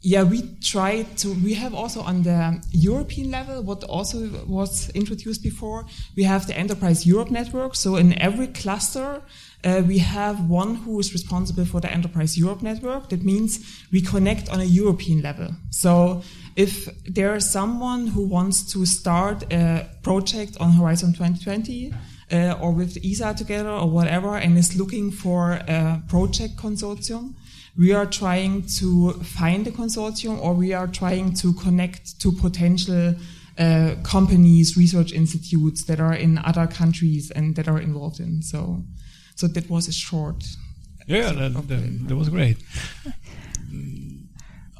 yeah, 0.00 0.22
we 0.22 0.42
try 0.60 1.02
to, 1.16 1.34
we 1.42 1.54
have 1.54 1.74
also 1.74 2.00
on 2.00 2.22
the 2.22 2.62
European 2.70 3.30
level, 3.30 3.62
what 3.62 3.82
also 3.84 4.28
was 4.46 4.90
introduced 4.90 5.42
before, 5.42 5.86
we 6.16 6.22
have 6.22 6.46
the 6.46 6.56
Enterprise 6.56 7.04
Europe 7.04 7.30
network. 7.30 7.74
So 7.74 7.96
in 7.96 8.16
every 8.20 8.46
cluster, 8.46 9.22
uh, 9.64 9.82
we 9.86 9.98
have 9.98 10.48
one 10.48 10.76
who 10.76 11.00
is 11.00 11.12
responsible 11.12 11.64
for 11.64 11.80
the 11.80 11.90
Enterprise 11.90 12.38
Europe 12.38 12.62
network. 12.62 13.08
That 13.08 13.24
means 13.24 13.58
we 13.90 14.00
connect 14.00 14.48
on 14.50 14.60
a 14.60 14.64
European 14.64 15.20
level. 15.20 15.48
So 15.70 16.22
if 16.54 16.88
there 17.04 17.34
is 17.34 17.50
someone 17.50 18.06
who 18.06 18.24
wants 18.24 18.72
to 18.72 18.86
start 18.86 19.52
a 19.52 19.88
project 20.02 20.56
on 20.60 20.72
Horizon 20.72 21.12
2020, 21.12 21.92
uh, 22.30 22.56
or 22.60 22.72
with 22.72 22.98
ESA 23.04 23.34
together 23.34 23.70
or 23.70 23.88
whatever, 23.90 24.36
and 24.36 24.56
is 24.58 24.76
looking 24.76 25.10
for 25.10 25.52
a 25.52 26.02
project 26.08 26.56
consortium, 26.56 27.34
we 27.78 27.92
are 27.92 28.06
trying 28.06 28.62
to 28.62 29.12
find 29.12 29.66
a 29.68 29.70
consortium 29.70 30.40
or 30.42 30.52
we 30.52 30.72
are 30.72 30.88
trying 30.88 31.32
to 31.32 31.52
connect 31.54 32.20
to 32.20 32.32
potential 32.32 33.14
uh, 33.56 33.94
companies, 34.02 34.76
research 34.76 35.12
institutes 35.12 35.84
that 35.84 36.00
are 36.00 36.14
in 36.14 36.38
other 36.38 36.66
countries 36.66 37.30
and 37.30 37.54
that 37.54 37.68
are 37.68 37.80
involved 37.80 38.18
in. 38.18 38.42
So, 38.42 38.82
so 39.36 39.46
that 39.46 39.70
was 39.70 39.86
a 39.86 39.92
short. 39.92 40.44
Yeah, 41.06 41.32
that, 41.32 41.68
that, 41.68 42.08
that, 42.08 42.16
was 42.16 42.28
great. 42.28 42.58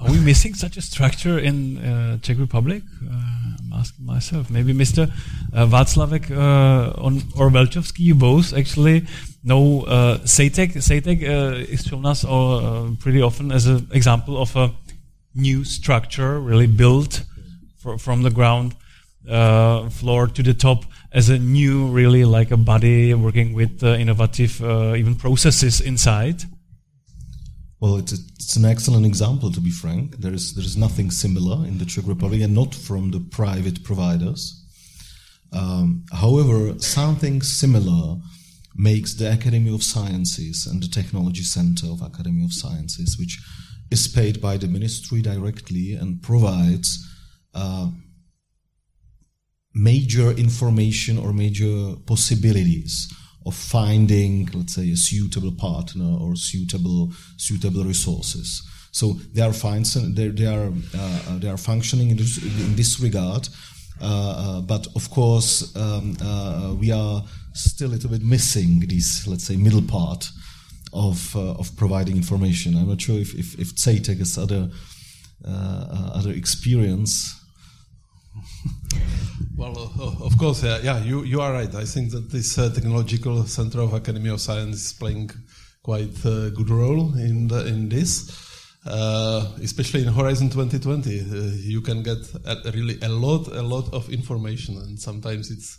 Are 0.00 0.11
we 0.11 0.18
missing 0.20 0.54
such 0.54 0.76
a 0.76 0.82
structure 0.82 1.38
in 1.38 1.78
uh, 1.78 2.18
Czech 2.18 2.38
Republic? 2.38 2.82
Uh, 3.11 3.47
asking 3.78 4.06
myself. 4.06 4.50
Maybe 4.50 4.72
Mr. 4.72 5.10
Uh, 5.52 5.66
Václavek 5.66 6.30
uh, 6.30 7.40
or 7.40 7.50
Velčovský, 7.50 8.00
you 8.00 8.14
both 8.14 8.52
actually 8.52 9.06
know 9.44 9.82
uh, 9.82 10.18
CEITEC. 10.24 10.76
CEITEC 10.76 11.22
uh, 11.22 11.72
is 11.72 11.84
shown 11.84 12.04
us 12.06 12.24
uh, 12.24 12.90
pretty 13.00 13.22
often 13.22 13.52
as 13.52 13.66
an 13.66 13.86
example 13.92 14.36
of 14.36 14.54
a 14.56 14.72
new 15.34 15.64
structure, 15.64 16.40
really 16.40 16.66
built 16.66 17.22
for, 17.78 17.98
from 17.98 18.22
the 18.22 18.30
ground 18.30 18.74
uh, 19.28 19.88
floor 19.90 20.26
to 20.26 20.42
the 20.42 20.54
top 20.54 20.84
as 21.12 21.28
a 21.28 21.38
new, 21.38 21.86
really 21.88 22.24
like 22.24 22.50
a 22.50 22.56
body 22.56 23.14
working 23.14 23.54
with 23.54 23.82
uh, 23.82 23.88
innovative 23.94 24.62
uh, 24.62 24.94
even 24.94 25.14
processes 25.14 25.80
inside. 25.80 26.42
Well, 27.80 27.96
it's, 27.96 28.12
a, 28.12 28.16
it's 28.34 28.56
an 28.56 28.64
excellent 28.64 29.06
example, 29.06 29.52
to 29.52 29.60
be 29.60 29.70
frank. 29.70 30.16
There 30.18 30.35
is, 30.35 30.54
there 30.54 30.64
is 30.64 30.76
nothing 30.76 31.10
similar 31.10 31.64
in 31.66 31.79
the 31.79 31.85
Czech 31.85 32.06
Republic 32.06 32.40
and 32.42 32.54
not 32.54 32.74
from 32.74 33.12
the 33.12 33.20
private 33.20 33.85
providers. 33.85 34.64
Um, 35.52 36.04
however, 36.12 36.79
something 36.81 37.40
similar 37.40 38.16
makes 38.74 39.14
the 39.14 39.33
Academy 39.33 39.72
of 39.72 39.83
Sciences 39.83 40.66
and 40.66 40.83
the 40.83 40.88
Technology 40.88 41.42
Center 41.42 41.87
of 41.87 42.02
Academy 42.02 42.44
of 42.44 42.52
Sciences, 42.52 43.16
which 43.18 43.38
is 43.90 44.08
paid 44.08 44.40
by 44.40 44.56
the 44.56 44.66
ministry 44.66 45.22
directly 45.22 45.94
and 45.94 46.20
provides 46.20 47.06
uh, 47.54 47.90
major 49.74 50.33
information 50.33 51.16
or 51.18 51.33
major 51.33 51.94
possibilities 52.06 53.12
of 53.49 53.55
finding, 53.55 54.46
let's 54.53 54.75
say, 54.75 54.90
a 54.90 54.96
suitable 54.96 55.53
partner 55.53 56.11
or 56.21 56.37
suitable 56.37 57.11
suitable 57.37 57.85
resources. 57.85 58.63
So 58.92 59.15
they 59.35 59.42
are 59.42 59.55
fine, 59.55 59.85
they, 60.15 60.29
they 60.29 60.46
are 60.46 60.71
uh, 60.94 61.38
they 61.38 61.49
are 61.49 61.57
functioning 61.57 62.11
in 62.11 62.17
this, 62.17 62.38
in 62.38 62.77
this 62.77 63.01
regard. 63.01 63.49
Uh, 64.01 64.05
uh, 64.05 64.61
but 64.61 64.87
of 64.94 65.11
course, 65.11 65.75
um, 65.77 66.17
uh, 66.21 66.75
we 66.79 66.92
are 66.92 67.25
still 67.55 67.88
a 67.88 67.94
little 67.94 68.11
bit 68.11 68.23
missing 68.23 68.81
this, 68.81 69.27
let's 69.27 69.44
say, 69.44 69.57
middle 69.57 69.83
part 69.83 70.31
of 70.92 71.35
uh, 71.35 71.61
of 71.61 71.75
providing 71.77 72.17
information. 72.17 72.77
I'm 72.77 72.88
not 72.88 73.01
sure 73.01 73.19
if 73.19 73.35
if, 73.35 73.59
if 73.59 73.69
has 74.19 74.38
other 74.38 74.69
uh, 75.44 76.13
other 76.15 76.33
experience. 76.33 77.35
Well, 79.56 79.92
uh, 79.98 80.24
of 80.24 80.36
course, 80.38 80.62
yeah, 80.62 81.02
you 81.02 81.24
you 81.24 81.40
are 81.40 81.52
right. 81.52 81.74
I 81.74 81.84
think 81.84 82.12
that 82.12 82.30
this 82.30 82.54
technological 82.54 83.44
center 83.46 83.80
of 83.80 83.92
Academy 83.92 84.30
of 84.30 84.40
Science 84.40 84.76
is 84.76 84.92
playing 84.92 85.30
quite 85.82 86.24
a 86.24 86.50
good 86.50 86.70
role 86.70 87.14
in 87.16 87.48
the, 87.48 87.66
in 87.66 87.88
this. 87.88 88.46
Uh, 88.86 89.44
especially 89.62 90.02
in 90.02 90.12
Horizon 90.12 90.48
2020, 90.48 91.20
uh, 91.20 91.24
you 91.56 91.80
can 91.80 92.02
get 92.02 92.18
a, 92.46 92.70
really 92.72 92.98
a 93.02 93.08
lot, 93.08 93.48
a 93.48 93.62
lot 93.62 93.92
of 93.92 94.08
information, 94.08 94.76
and 94.78 94.98
sometimes 94.98 95.50
it's 95.50 95.78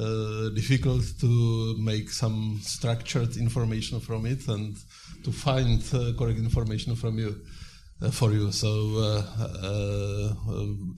uh, 0.00 0.48
difficult 0.54 1.04
to 1.20 1.76
make 1.78 2.10
some 2.10 2.58
structured 2.62 3.36
information 3.36 4.00
from 4.00 4.26
it 4.26 4.48
and 4.48 4.76
to 5.22 5.30
find 5.30 5.82
uh, 5.92 6.12
correct 6.18 6.38
information 6.38 6.96
from 6.96 7.18
you. 7.18 7.40
Uh, 8.00 8.10
for 8.12 8.32
you, 8.32 8.52
so 8.52 8.68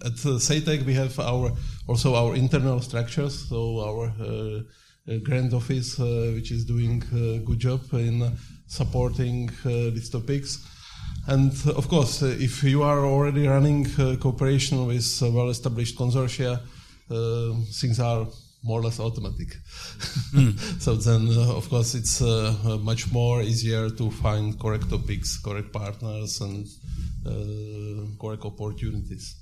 at 0.04 0.12
CEITEC 0.12 0.84
we 0.84 0.92
have 0.92 1.18
our 1.18 1.50
also 1.88 2.14
our 2.14 2.34
internal 2.36 2.80
structures. 2.80 3.48
So 3.48 3.80
our 3.80 4.12
grant 5.24 5.54
office, 5.54 5.98
which 5.98 6.50
is 6.52 6.66
doing 6.66 7.02
a 7.14 7.38
good 7.38 7.58
job 7.58 7.80
in 7.92 8.36
supporting 8.66 9.50
these 9.64 10.10
topics. 10.10 10.58
And 11.26 11.52
uh, 11.66 11.72
of 11.72 11.88
course, 11.88 12.22
uh, 12.22 12.36
if 12.38 12.62
you 12.64 12.82
are 12.82 13.04
already 13.04 13.46
running 13.46 13.86
uh, 13.98 14.16
cooperation 14.16 14.86
with 14.86 15.22
well-established 15.22 15.96
consortia, 15.96 16.60
things 17.80 18.00
are 18.00 18.26
more 18.62 18.80
or 18.80 18.82
less 18.84 19.00
automatic. 19.00 19.56
Mm. 20.32 20.58
so 20.80 20.94
then, 20.94 21.28
uh, 21.30 21.56
of 21.56 21.68
course, 21.68 21.94
it's 21.94 22.20
uh, 22.20 22.54
uh, 22.64 22.76
much 22.78 23.10
more 23.12 23.42
easier 23.42 23.88
to 23.90 24.10
find 24.10 24.58
correct 24.60 24.90
topics, 24.90 25.38
correct 25.38 25.72
partners, 25.72 26.40
and 26.40 26.66
correct 28.18 28.44
opportunities. 28.44 29.36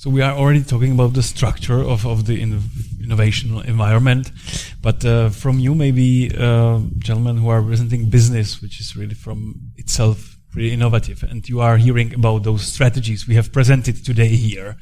So 0.00 0.08
we 0.08 0.22
are 0.22 0.32
already 0.32 0.62
talking 0.62 0.92
about 0.92 1.12
the 1.12 1.22
structure 1.22 1.78
of, 1.78 2.06
of 2.06 2.24
the 2.24 2.40
in 2.40 2.62
innovation 3.02 3.60
environment, 3.66 4.32
but 4.80 5.04
uh, 5.04 5.28
from 5.28 5.58
you, 5.58 5.74
maybe 5.74 6.30
uh, 6.34 6.80
gentlemen 6.98 7.36
who 7.36 7.50
are 7.50 7.62
presenting 7.62 8.08
business, 8.08 8.62
which 8.62 8.80
is 8.80 8.96
really 8.96 9.14
from 9.14 9.56
itself 9.76 10.29
really 10.54 10.72
innovative, 10.72 11.22
and 11.22 11.48
you 11.48 11.60
are 11.60 11.76
hearing 11.76 12.14
about 12.14 12.42
those 12.42 12.62
strategies 12.62 13.28
we 13.28 13.34
have 13.34 13.52
presented 13.52 14.04
today 14.04 14.28
here. 14.28 14.76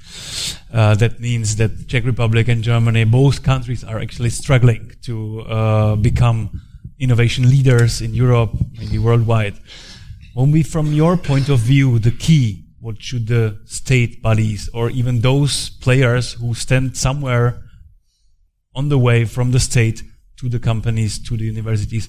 Uh, 0.73 0.95
that 0.95 1.21
means 1.21 1.57
that 1.57 1.89
Czech 1.89 2.05
Republic 2.05 2.49
and 2.49 2.62
Germany, 2.62 3.05
both 3.05 3.43
countries, 3.43 3.85
are 3.85 3.99
actually 3.99 4.31
struggling 4.31 4.93
to 5.03 5.41
uh, 5.43 5.97
become 5.97 6.61
innovation 6.99 7.49
leaders 7.49 8.01
in 8.01 8.14
Europe, 8.14 8.51
maybe 8.79 8.99
worldwide. 8.99 9.55
We, 10.35 10.62
from 10.62 10.93
your 10.93 11.16
point 11.16 11.49
of 11.49 11.59
view, 11.59 11.99
the 11.99 12.12
key 12.12 12.69
what 12.81 13.03
should 13.03 13.27
the 13.27 13.59
state 13.64 14.23
bodies 14.23 14.71
or 14.73 14.91
even 14.91 15.21
those 15.21 15.71
players 15.71 16.35
who 16.35 16.55
stand 16.55 16.97
somewhere 16.97 17.62
on 18.75 18.89
the 18.89 18.99
way 18.99 19.25
from 19.25 19.51
the 19.51 19.61
state 19.61 20.03
to 20.37 20.49
the 20.49 20.61
companies, 20.61 21.19
to 21.19 21.37
the 21.37 21.45
universities, 21.45 22.09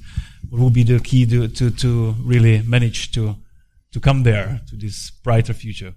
what 0.49 0.61
will 0.61 0.69
be 0.69 0.83
the 0.83 0.99
key 0.99 1.25
to, 1.25 1.47
to, 1.47 1.71
to 1.71 2.13
really 2.19 2.61
manage 2.61 3.11
to, 3.11 3.35
to 3.91 3.99
come 3.99 4.23
there, 4.23 4.61
to 4.69 4.75
this 4.75 5.11
brighter 5.11 5.53
future? 5.53 5.93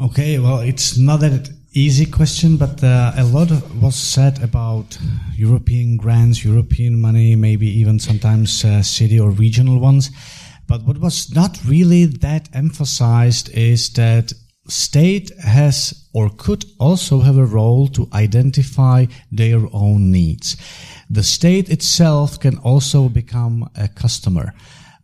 Okay, 0.00 0.38
well, 0.38 0.60
it's 0.60 0.96
not 0.96 1.20
that 1.20 1.50
easy 1.72 2.06
question, 2.06 2.56
but 2.56 2.82
uh, 2.84 3.12
a 3.16 3.24
lot 3.24 3.50
was 3.74 3.96
said 3.96 4.42
about 4.42 4.96
European 5.34 5.96
grants, 5.96 6.44
European 6.44 7.00
money, 7.00 7.34
maybe 7.34 7.66
even 7.66 7.98
sometimes 7.98 8.64
uh, 8.64 8.82
city 8.82 9.18
or 9.18 9.30
regional 9.30 9.80
ones. 9.80 10.10
But 10.68 10.84
what 10.84 10.98
was 10.98 11.34
not 11.34 11.58
really 11.66 12.04
that 12.04 12.48
emphasized 12.52 13.50
is 13.50 13.90
that 13.94 14.32
state 14.68 15.32
has 15.40 16.08
or 16.12 16.30
could 16.30 16.64
also 16.78 17.20
have 17.20 17.38
a 17.38 17.46
role 17.46 17.88
to 17.88 18.08
identify 18.12 19.06
their 19.32 19.60
own 19.72 20.12
needs. 20.12 20.56
The 21.10 21.22
state 21.22 21.70
itself 21.70 22.38
can 22.38 22.58
also 22.58 23.08
become 23.08 23.68
a 23.74 23.88
customer. 23.88 24.54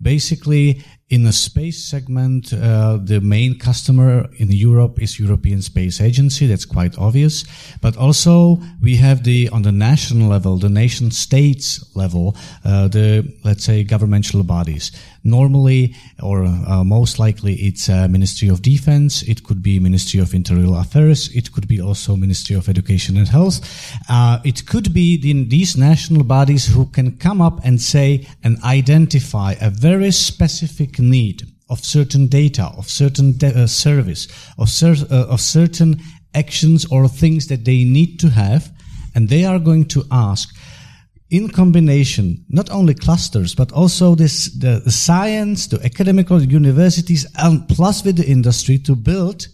Basically, 0.04 0.84
in 1.08 1.24
the 1.24 1.32
space 1.32 1.82
segment, 1.82 2.52
uh, 2.52 2.98
the 3.02 3.20
main 3.20 3.58
customer 3.58 4.28
in 4.36 4.52
Europe 4.52 5.00
is 5.00 5.18
European 5.18 5.62
Space 5.62 5.98
Agency. 6.00 6.46
That's 6.46 6.66
quite 6.66 6.98
obvious. 6.98 7.44
But 7.80 7.96
also 7.96 8.58
we 8.82 8.96
have 8.96 9.24
the, 9.24 9.48
on 9.48 9.62
the 9.62 9.72
national 9.72 10.28
level, 10.28 10.58
the 10.58 10.68
nation 10.68 11.10
states 11.10 11.82
level, 11.96 12.36
uh, 12.64 12.88
the, 12.88 13.32
let's 13.44 13.64
say, 13.64 13.82
governmental 13.82 14.42
bodies. 14.42 14.92
Normally, 15.24 15.94
or 16.22 16.44
uh, 16.44 16.84
most 16.84 17.18
likely, 17.18 17.54
it's 17.54 17.88
uh, 17.88 18.06
Ministry 18.08 18.48
of 18.48 18.60
Defense. 18.60 19.22
It 19.22 19.42
could 19.42 19.62
be 19.62 19.80
Ministry 19.80 20.20
of 20.20 20.34
Interior 20.34 20.78
Affairs. 20.78 21.34
It 21.34 21.50
could 21.50 21.66
be 21.66 21.80
also 21.80 22.14
Ministry 22.14 22.54
of 22.54 22.68
Education 22.68 23.16
and 23.16 23.26
Health. 23.26 23.60
Uh, 24.10 24.40
it 24.44 24.66
could 24.66 24.92
be 24.92 25.16
the, 25.16 25.44
these 25.44 25.78
national 25.78 26.24
bodies 26.24 26.66
who 26.66 26.84
can 26.86 27.16
come 27.16 27.40
up 27.40 27.58
and 27.64 27.80
say 27.80 28.26
and 28.42 28.62
identify 28.62 29.54
a 29.62 29.70
very 29.70 30.10
specific 30.10 30.98
need 30.98 31.42
of 31.70 31.82
certain 31.82 32.26
data, 32.26 32.70
of 32.76 32.90
certain 32.90 33.32
de- 33.38 33.62
uh, 33.62 33.66
service, 33.66 34.28
of, 34.58 34.68
cer- 34.68 35.06
uh, 35.10 35.26
of 35.28 35.40
certain 35.40 36.00
actions 36.34 36.84
or 36.90 37.08
things 37.08 37.46
that 37.46 37.64
they 37.64 37.84
need 37.84 38.20
to 38.20 38.28
have, 38.28 38.70
and 39.14 39.28
they 39.28 39.44
are 39.44 39.58
going 39.58 39.86
to 39.86 40.04
ask 40.10 40.54
in 41.30 41.48
combination, 41.48 42.44
not 42.48 42.70
only 42.70 42.94
clusters, 42.94 43.54
but 43.54 43.72
also 43.72 44.14
this, 44.14 44.52
the, 44.58 44.80
the 44.84 44.92
science, 44.92 45.66
the 45.66 45.82
academical 45.84 46.42
universities, 46.42 47.26
and 47.38 47.66
plus 47.68 48.04
with 48.04 48.16
the 48.16 48.26
industry 48.26 48.78
to 48.78 48.94
build 48.94 49.46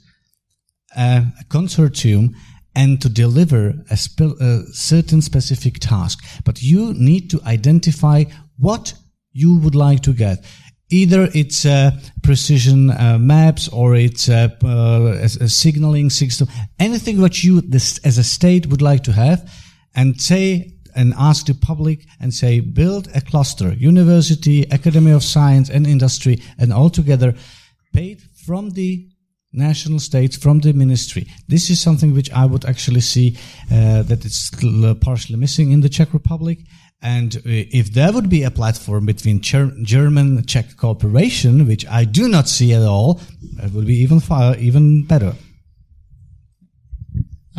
a, 0.96 1.24
a 1.40 1.44
consortium 1.44 2.34
and 2.74 3.00
to 3.02 3.08
deliver 3.08 3.74
a, 3.90 3.96
spe- 3.96 4.40
a 4.40 4.64
certain 4.72 5.22
specific 5.22 5.78
task. 5.78 6.24
But 6.44 6.62
you 6.62 6.92
need 6.94 7.30
to 7.30 7.40
identify 7.46 8.24
what 8.58 8.94
you 9.32 9.58
would 9.58 9.74
like 9.74 10.02
to 10.02 10.12
get. 10.12 10.44
Either 10.92 11.28
it's 11.34 11.64
uh, 11.64 11.92
precision 12.22 12.90
uh, 12.90 13.16
maps 13.18 13.68
or 13.68 13.94
it's 13.94 14.28
uh, 14.28 14.48
a, 14.64 15.22
a, 15.22 15.48
signaling 15.48 16.10
system, 16.10 16.48
anything 16.80 17.20
what 17.20 17.44
you 17.44 17.60
this, 17.60 17.98
as 17.98 18.18
a 18.18 18.24
state 18.24 18.66
would 18.66 18.82
like 18.82 19.04
to 19.04 19.12
have, 19.12 19.48
and 19.94 20.20
say 20.20 20.72
and 20.94 21.14
ask 21.16 21.46
the 21.46 21.54
public 21.54 22.06
and 22.20 22.32
say, 22.32 22.60
build 22.60 23.08
a 23.14 23.20
cluster, 23.20 23.72
university, 23.74 24.62
academy 24.70 25.12
of 25.12 25.22
science 25.22 25.70
and 25.70 25.86
industry, 25.86 26.40
and 26.58 26.72
all 26.72 26.90
together 26.90 27.34
paid 27.92 28.22
from 28.46 28.70
the 28.70 29.08
national 29.52 29.98
states, 29.98 30.36
from 30.36 30.60
the 30.60 30.72
ministry. 30.72 31.26
This 31.48 31.70
is 31.70 31.80
something 31.80 32.14
which 32.14 32.30
I 32.32 32.46
would 32.46 32.64
actually 32.64 33.00
see 33.00 33.36
uh, 33.70 34.02
that 34.02 34.24
it's 34.24 34.50
partially 35.00 35.36
missing 35.36 35.72
in 35.72 35.80
the 35.80 35.88
Czech 35.88 36.12
Republic. 36.12 36.58
And 37.02 37.36
uh, 37.36 37.40
if 37.44 37.92
there 37.92 38.12
would 38.12 38.28
be 38.28 38.42
a 38.42 38.50
platform 38.50 39.06
between 39.06 39.40
German 39.40 40.44
Czech 40.44 40.76
cooperation, 40.76 41.66
which 41.66 41.86
I 41.86 42.04
do 42.04 42.28
not 42.28 42.48
see 42.48 42.74
at 42.74 42.82
all, 42.82 43.20
it 43.62 43.72
would 43.72 43.86
be 43.86 43.96
even 43.96 44.20
far, 44.20 44.56
even 44.56 45.04
better. 45.06 45.34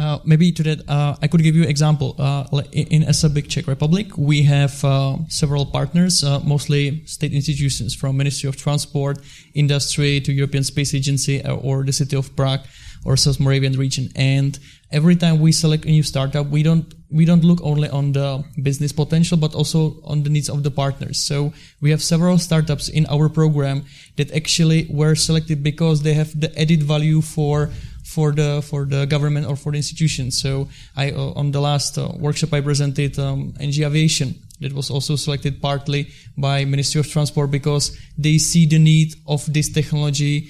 Uh, 0.02 0.18
maybe 0.26 0.52
to 0.52 0.64
that, 0.64 0.89
uh, 0.89 1.16
I 1.22 1.28
could 1.28 1.43
give 1.43 1.56
you 1.56 1.62
an 1.62 1.70
example. 1.70 2.16
Uh, 2.18 2.43
in, 2.72 3.06
big 3.34 3.47
Czech 3.49 3.68
Republic, 3.68 4.18
we 4.18 4.41
have 4.41 4.84
uh, 4.84 5.18
several 5.28 5.64
partners, 5.64 6.24
uh, 6.24 6.39
mostly 6.39 7.06
state 7.06 7.34
institutions 7.34 7.93
from 7.93 8.18
Ministry 8.18 8.49
of 8.49 8.58
Transport, 8.58 9.20
Industry 9.54 10.20
to 10.22 10.34
European 10.34 10.64
Space 10.64 10.95
Agency 10.95 11.45
or 11.45 11.84
the 11.84 11.93
City 11.93 12.16
of 12.18 12.36
Prague. 12.36 12.62
or 13.04 13.18
South 13.18 13.39
Moravian 13.39 13.74
region. 13.74 14.10
And 14.16 14.58
every 14.91 15.16
time 15.16 15.39
we 15.39 15.52
select 15.52 15.86
a 15.86 15.89
new 15.89 16.04
startup, 16.04 16.47
we 16.47 16.64
don't 16.64 16.93
we 17.10 17.26
don't 17.26 17.43
look 17.43 17.60
only 17.62 17.89
on 17.89 18.14
the 18.14 18.43
business 18.62 18.93
potential, 18.93 19.38
but 19.38 19.54
also 19.54 19.99
on 20.04 20.24
the 20.24 20.30
needs 20.30 20.49
of 20.49 20.64
the 20.64 20.72
partners. 20.72 21.20
So 21.20 21.52
we 21.82 21.91
have 21.91 22.02
several 22.02 22.38
startups 22.38 22.88
in 22.88 23.06
our 23.08 23.28
program 23.28 23.84
that 24.16 24.32
actually 24.32 24.88
were 24.89 25.16
selected 25.16 25.62
because 25.64 26.04
they 26.04 26.14
have 26.14 26.39
the 26.39 26.58
added 26.60 26.84
value 26.84 27.22
for 27.22 27.70
for 28.12 28.32
the 28.34 28.62
for 28.62 28.86
the 28.86 29.05
government 29.05 29.47
or 29.47 29.55
for 29.55 29.72
the 29.72 29.78
institution. 29.78 30.32
So 30.32 30.68
I 30.95 31.12
uh, 31.12 31.39
on 31.39 31.51
the 31.51 31.62
last 31.62 31.97
uh, 31.97 32.12
workshop 32.20 32.53
I 32.53 32.62
presented 32.62 33.18
um, 33.18 33.53
NG 33.59 33.84
Aviation 33.84 34.36
that 34.59 34.74
was 34.74 34.91
also 34.91 35.16
selected 35.16 35.62
partly 35.62 36.12
by 36.38 36.66
Ministry 36.66 36.99
of 36.99 37.07
Transport 37.07 37.49
because 37.51 37.97
they 38.18 38.38
see 38.38 38.66
the 38.68 38.80
need 38.80 39.16
of 39.28 39.41
this 39.51 39.70
technology 39.70 40.49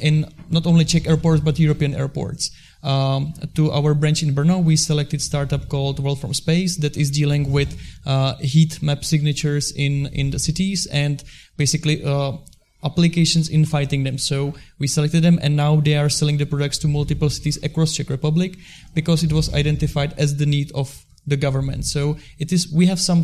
in 0.00 0.26
not 0.50 0.66
only 0.66 0.84
Czech 0.84 1.06
airports 1.06 1.40
but 1.40 1.58
European 1.58 1.94
airports. 1.94 2.50
Um, 2.82 3.34
to 3.54 3.70
our 3.70 3.94
branch 3.94 4.24
in 4.24 4.34
Brno, 4.34 4.58
we 4.64 4.74
selected 4.74 5.22
startup 5.22 5.68
called 5.68 6.00
World 6.00 6.20
from 6.20 6.34
Space 6.34 6.78
that 6.78 6.96
is 6.96 7.12
dealing 7.12 7.52
with 7.52 7.78
uh, 8.06 8.34
heat 8.38 8.82
map 8.82 9.04
signatures 9.04 9.70
in 9.70 10.06
in 10.12 10.30
the 10.30 10.38
cities 10.38 10.86
and 10.90 11.22
basically 11.56 12.02
uh, 12.02 12.32
applications 12.84 13.48
in 13.48 13.64
fighting 13.64 14.04
them. 14.04 14.18
So 14.18 14.54
we 14.78 14.86
selected 14.86 15.22
them 15.22 15.38
and 15.42 15.56
now 15.56 15.80
they 15.80 15.96
are 15.96 16.08
selling 16.08 16.38
the 16.38 16.46
products 16.46 16.78
to 16.78 16.88
multiple 16.88 17.30
cities 17.30 17.62
across 17.62 17.94
Czech 17.94 18.10
Republic 18.10 18.58
because 18.94 19.22
it 19.22 19.32
was 19.32 19.52
identified 19.54 20.14
as 20.18 20.36
the 20.36 20.46
need 20.46 20.72
of 20.72 21.04
the 21.26 21.36
government. 21.36 21.84
So 21.84 22.16
it 22.38 22.52
is, 22.52 22.72
we 22.72 22.86
have 22.86 23.00
some 23.00 23.22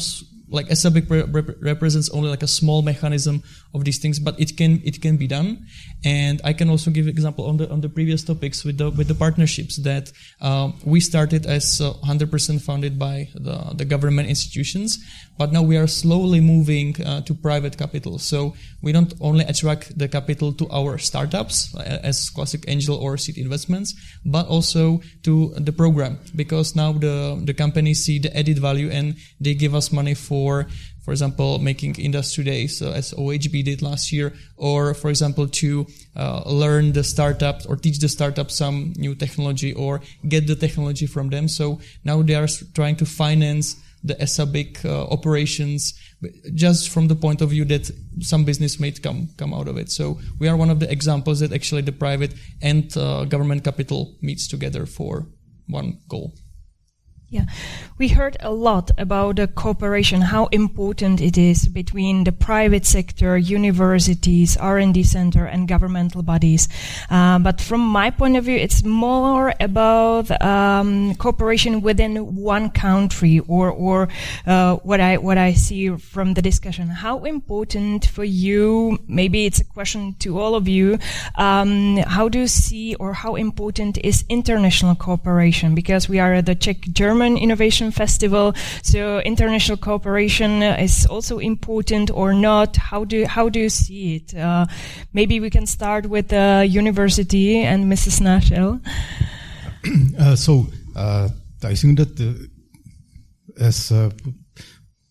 like 0.51 0.71
ESA 0.71 0.91
BIC 0.91 1.11
rep- 1.11 1.57
represents 1.61 2.09
only 2.11 2.29
like 2.29 2.43
a 2.43 2.49
small 2.49 2.83
mechanism 2.83 3.43
of 3.75 3.85
these 3.85 3.99
things, 3.99 4.19
but 4.19 4.39
it 4.41 4.57
can 4.57 4.81
it 4.85 5.01
can 5.03 5.17
be 5.17 5.27
done. 5.27 5.67
And 6.05 6.41
I 6.45 6.53
can 6.53 6.71
also 6.71 6.91
give 6.91 7.07
example 7.07 7.47
on 7.47 7.57
the 7.59 7.71
on 7.71 7.81
the 7.81 7.89
previous 7.89 8.25
topics 8.25 8.65
with 8.65 8.79
the 8.79 8.91
with 8.91 9.09
the 9.09 9.15
partnerships 9.15 9.77
that 9.83 10.13
um, 10.41 10.75
we 10.85 11.01
started 11.01 11.47
as 11.47 11.81
uh, 11.81 11.93
100% 12.05 12.63
funded 12.63 12.99
by 12.99 13.29
the 13.35 13.75
the 13.75 13.85
government 13.85 14.29
institutions, 14.29 14.99
but 15.37 15.53
now 15.53 15.63
we 15.63 15.77
are 15.77 15.87
slowly 15.87 16.41
moving 16.41 16.97
uh, 17.05 17.21
to 17.23 17.35
private 17.35 17.77
capital. 17.77 18.19
So 18.19 18.55
we 18.83 18.93
don't 18.93 19.13
only 19.21 19.45
attract 19.45 19.99
the 19.99 20.09
capital 20.09 20.53
to 20.55 20.69
our 20.71 20.99
startups 20.99 21.75
uh, 21.75 22.01
as 22.03 22.31
classic 22.31 22.65
angel 22.69 22.97
or 22.97 23.17
seed 23.19 23.37
investments, 23.37 23.95
but 24.25 24.47
also 24.47 25.01
to 25.25 25.53
the 25.59 25.73
program 25.73 26.19
because 26.35 26.75
now 26.75 26.93
the 26.93 27.41
the 27.45 27.55
companies 27.55 28.05
see 28.05 28.19
the 28.19 28.33
added 28.37 28.59
value 28.59 28.89
and 28.91 29.17
they 29.41 29.55
give 29.55 29.75
us 29.75 29.93
money 29.93 30.15
for 30.15 30.38
for, 30.39 30.67
for 31.05 31.11
example, 31.11 31.59
making 31.59 31.97
industry 31.97 32.45
days 32.45 32.81
uh, 32.81 32.93
as 33.01 33.13
OHB 33.13 33.65
did 33.65 33.83
last 33.83 34.13
year, 34.13 34.29
or 34.57 34.95
for 34.95 35.09
example, 35.11 35.49
to 35.63 35.87
uh, 36.15 36.43
learn 36.47 36.93
the 36.93 37.03
startups 37.03 37.67
or 37.67 37.75
teach 37.77 37.99
the 37.99 38.09
startup 38.09 38.51
some 38.51 38.77
new 38.97 39.15
technology 39.15 39.73
or 39.75 40.01
get 40.29 40.47
the 40.47 40.55
technology 40.55 41.07
from 41.07 41.31
them. 41.31 41.49
So 41.49 41.81
now 42.05 42.23
they 42.23 42.37
are 42.37 42.49
trying 42.79 42.97
to 42.97 43.07
finance 43.07 43.77
the 44.05 44.15
ESA 44.23 44.47
BIC 44.47 44.85
uh, 44.85 45.07
operations 45.17 45.81
just 46.55 46.91
from 46.91 47.09
the 47.09 47.17
point 47.17 47.41
of 47.43 47.51
view 47.51 47.65
that 47.65 47.91
some 48.21 48.45
business 48.45 48.79
may 48.79 48.93
come 48.93 49.29
come 49.37 49.53
out 49.53 49.69
of 49.69 49.77
it. 49.77 49.91
So 49.91 50.21
we 50.39 50.47
are 50.51 50.57
one 50.57 50.71
of 50.71 50.79
the 50.79 50.91
examples 50.97 51.41
that 51.41 51.53
actually 51.53 51.83
the 51.83 51.99
private 52.07 52.33
and 52.63 52.85
uh, 52.97 53.25
government 53.25 53.65
capital 53.65 54.01
meets 54.23 54.47
together 54.47 54.87
for 54.87 55.27
one 55.67 55.99
goal. 56.09 56.33
Yeah, 57.31 57.45
we 57.99 58.09
heard 58.09 58.39
a 58.41 58.51
lot 58.51 58.91
about 58.97 59.37
the 59.37 59.47
cooperation, 59.47 60.23
how 60.23 60.47
important 60.47 61.21
it 61.21 61.37
is 61.37 61.69
between 61.69 62.25
the 62.25 62.33
private 62.33 62.87
sector, 62.87 63.37
universities, 63.37 64.57
R&D 64.57 65.03
center, 65.03 65.45
and 65.45 65.69
governmental 65.69 66.23
bodies. 66.23 66.71
Uh, 67.11 67.39
but 67.39 67.61
from 67.61 67.83
my 67.83 68.09
point 68.09 68.37
of 68.37 68.45
view, 68.45 68.57
it's 68.57 68.83
more 68.83 69.53
about 69.61 70.31
um, 70.41 71.17
cooperation 71.17 71.83
within 71.83 72.35
one 72.35 72.71
country, 72.71 73.41
or 73.41 73.71
or 73.73 74.09
uh, 74.47 74.77
what 74.77 74.99
I 74.99 75.19
what 75.19 75.37
I 75.37 75.53
see 75.53 75.91
from 75.91 76.33
the 76.33 76.41
discussion. 76.41 76.89
How 76.89 77.25
important 77.25 78.07
for 78.07 78.25
you? 78.25 79.01
Maybe 79.07 79.45
it's 79.45 79.61
a 79.61 79.65
question 79.65 80.17
to 80.21 80.39
all 80.39 80.55
of 80.55 80.67
you. 80.67 80.99
Um, 81.35 81.99
how 81.99 82.31
do 82.31 82.39
you 82.39 82.47
see, 82.47 82.95
or 82.95 83.13
how 83.13 83.35
important 83.35 83.99
is 84.03 84.25
international 84.31 84.95
cooperation? 84.95 85.75
Because 85.75 86.09
we 86.09 86.19
are 86.19 86.41
the 86.41 86.55
Czech 86.55 86.81
German 86.91 87.18
German 87.19 87.37
Innovation 87.37 87.91
Festival. 87.91 88.55
So 88.83 89.21
international 89.21 89.77
cooperation 89.77 90.63
is 90.63 91.05
also 91.07 91.39
important 91.39 92.11
or 92.15 92.33
not? 92.33 92.77
How 92.77 93.05
do 93.05 93.27
how 93.27 93.49
do 93.49 93.59
you 93.59 93.69
see 93.69 94.17
it? 94.17 94.35
Uh, 94.35 94.67
maybe 95.13 95.41
we 95.41 95.51
can 95.51 95.67
start 95.67 96.07
with 96.07 96.29
the 96.29 96.65
university 96.71 97.65
and 97.65 97.93
Mr. 97.93 98.11
Snášel. 98.11 98.81
Uh, 100.19 100.37
so 100.37 100.67
uh, 100.97 101.29
I 101.65 101.75
think 101.75 101.99
that 101.99 102.21
uh, 102.21 103.65
as 103.65 103.91
uh, 103.91 104.11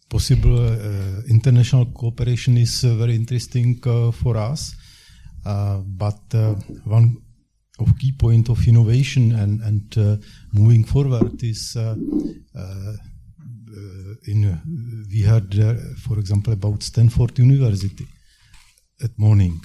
possible 0.10 0.60
uh, 0.60 1.22
international 1.30 1.86
cooperation 1.93 2.58
is 2.58 2.84
very 2.84 3.16
interesting 3.16 3.82
for 4.14 4.38
us. 4.38 4.76
but 5.97 6.20
one 6.86 7.18
of 7.80 7.97
key 7.99 8.11
point 8.11 8.49
of 8.49 8.67
innovation 8.67 9.32
and 9.34 9.61
and 9.61 9.97
uh, 9.97 10.15
moving 10.51 10.84
forward 10.84 11.43
is 11.43 11.75
uh, 11.75 11.95
uh, 12.55 12.93
in 14.25 14.59
we 15.11 15.21
heard 15.21 15.53
for 16.05 16.19
example 16.19 16.53
about 16.53 16.84
Stanford 16.84 17.38
University 17.39 18.07
at 19.03 19.17
morning. 19.17 19.61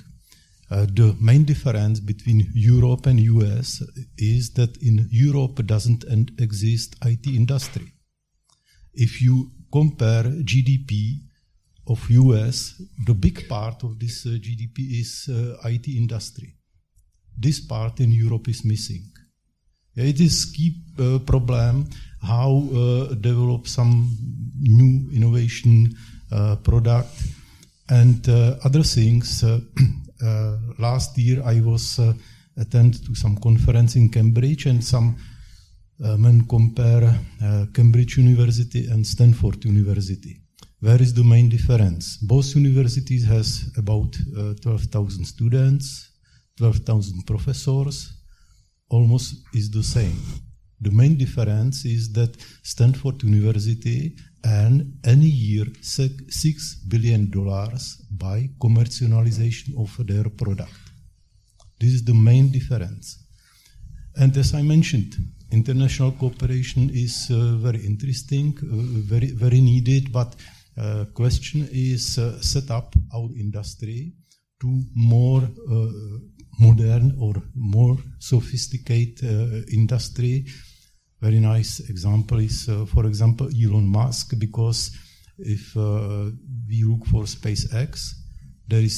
Uh, 0.70 0.86
the 0.94 1.14
main 1.20 1.44
difference 1.44 2.00
between 2.00 2.50
Europe 2.54 3.06
and 3.06 3.20
US 3.20 3.82
is 4.16 4.52
that 4.54 4.76
in 4.82 5.06
Europe 5.10 5.66
doesn't 5.66 6.04
exist 6.38 6.96
IT 7.04 7.26
industry. 7.26 7.92
If 8.94 9.20
you 9.20 9.50
compare 9.70 10.24
GDP 10.24 11.18
of 11.86 12.08
US, 12.10 12.80
the 13.06 13.14
big 13.14 13.48
part 13.48 13.82
of 13.84 13.98
this 13.98 14.24
uh, 14.26 14.30
GDP 14.30 15.00
is 15.00 15.28
uh, 15.28 15.68
IT 15.68 15.88
industry 15.88 16.54
this 17.36 17.60
part 17.60 18.00
in 18.00 18.12
Europe 18.12 18.48
is 18.48 18.64
missing. 18.64 19.04
It 19.94 20.20
is 20.20 20.46
key 20.46 20.82
uh, 20.98 21.18
problem 21.18 21.88
how 22.22 22.62
uh, 22.72 23.14
develop 23.14 23.66
some 23.66 24.16
new 24.60 25.10
innovation 25.12 25.94
uh, 26.30 26.56
product 26.56 27.10
and 27.90 28.26
uh, 28.28 28.56
other 28.64 28.82
things. 28.82 29.42
Uh, 29.42 29.60
uh, 30.24 30.56
last 30.78 31.18
year 31.18 31.42
I 31.44 31.60
was 31.60 32.00
attend 32.56 33.04
to 33.06 33.14
some 33.14 33.36
conference 33.36 33.96
in 33.96 34.08
Cambridge 34.08 34.66
and 34.66 34.84
some 34.84 35.16
men 35.98 36.46
compare 36.48 37.18
Cambridge 37.72 38.18
University 38.18 38.86
and 38.86 39.06
Stanford 39.06 39.64
University. 39.64 40.40
Where 40.80 41.00
is 41.00 41.14
the 41.14 41.22
main 41.24 41.48
difference? 41.48 42.18
Both 42.18 42.56
universities 42.56 43.24
has 43.24 43.70
about 43.76 44.16
12,000 44.62 45.24
students, 45.24 46.10
12,000 46.56 47.26
professors, 47.26 48.12
almost 48.88 49.34
is 49.54 49.70
the 49.70 49.82
same. 49.82 50.16
The 50.80 50.90
main 50.90 51.16
difference 51.16 51.84
is 51.84 52.12
that 52.12 52.36
Stanford 52.62 53.22
University 53.22 54.16
earn 54.44 54.98
any 55.04 55.26
year 55.28 55.66
six 55.80 56.74
billion 56.88 57.30
dollars 57.30 58.02
by 58.10 58.50
commercialization 58.60 59.78
of 59.78 59.90
their 60.06 60.28
product. 60.28 60.72
This 61.78 61.94
is 61.94 62.04
the 62.04 62.14
main 62.14 62.50
difference. 62.50 63.18
And 64.16 64.36
as 64.36 64.54
I 64.54 64.62
mentioned, 64.62 65.14
international 65.52 66.12
cooperation 66.12 66.90
is 66.92 67.28
uh, 67.30 67.56
very 67.56 67.86
interesting, 67.86 68.58
uh, 68.62 68.66
very 69.12 69.30
very 69.30 69.60
needed. 69.60 70.12
But 70.12 70.34
uh, 70.76 71.04
question 71.14 71.68
is 71.70 72.18
uh, 72.18 72.40
set 72.40 72.70
up 72.70 72.94
our 73.14 73.28
industry 73.38 74.12
to 74.60 74.82
more 74.94 75.42
uh, 75.42 75.86
modern 76.66 77.06
or 77.18 77.34
more 77.54 77.96
sophisticated 78.18 79.24
uh, 79.24 79.62
industry. 79.72 80.34
Very 81.20 81.40
nice 81.40 81.80
example 81.92 82.38
is, 82.40 82.68
uh, 82.68 82.84
for 82.86 83.06
example, 83.06 83.48
Elon 83.62 83.86
Musk, 83.86 84.38
because 84.38 84.80
if 85.38 85.76
uh, 85.76 86.30
we 86.68 86.84
look 86.84 87.04
for 87.06 87.24
SpaceX, 87.24 87.90
there 88.68 88.84
is 88.90 88.96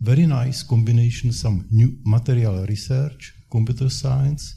very 0.00 0.26
nice 0.26 0.62
combination, 0.62 1.32
some 1.32 1.66
new 1.70 1.90
material 2.04 2.66
research, 2.66 3.34
computer 3.50 3.90
science, 3.90 4.54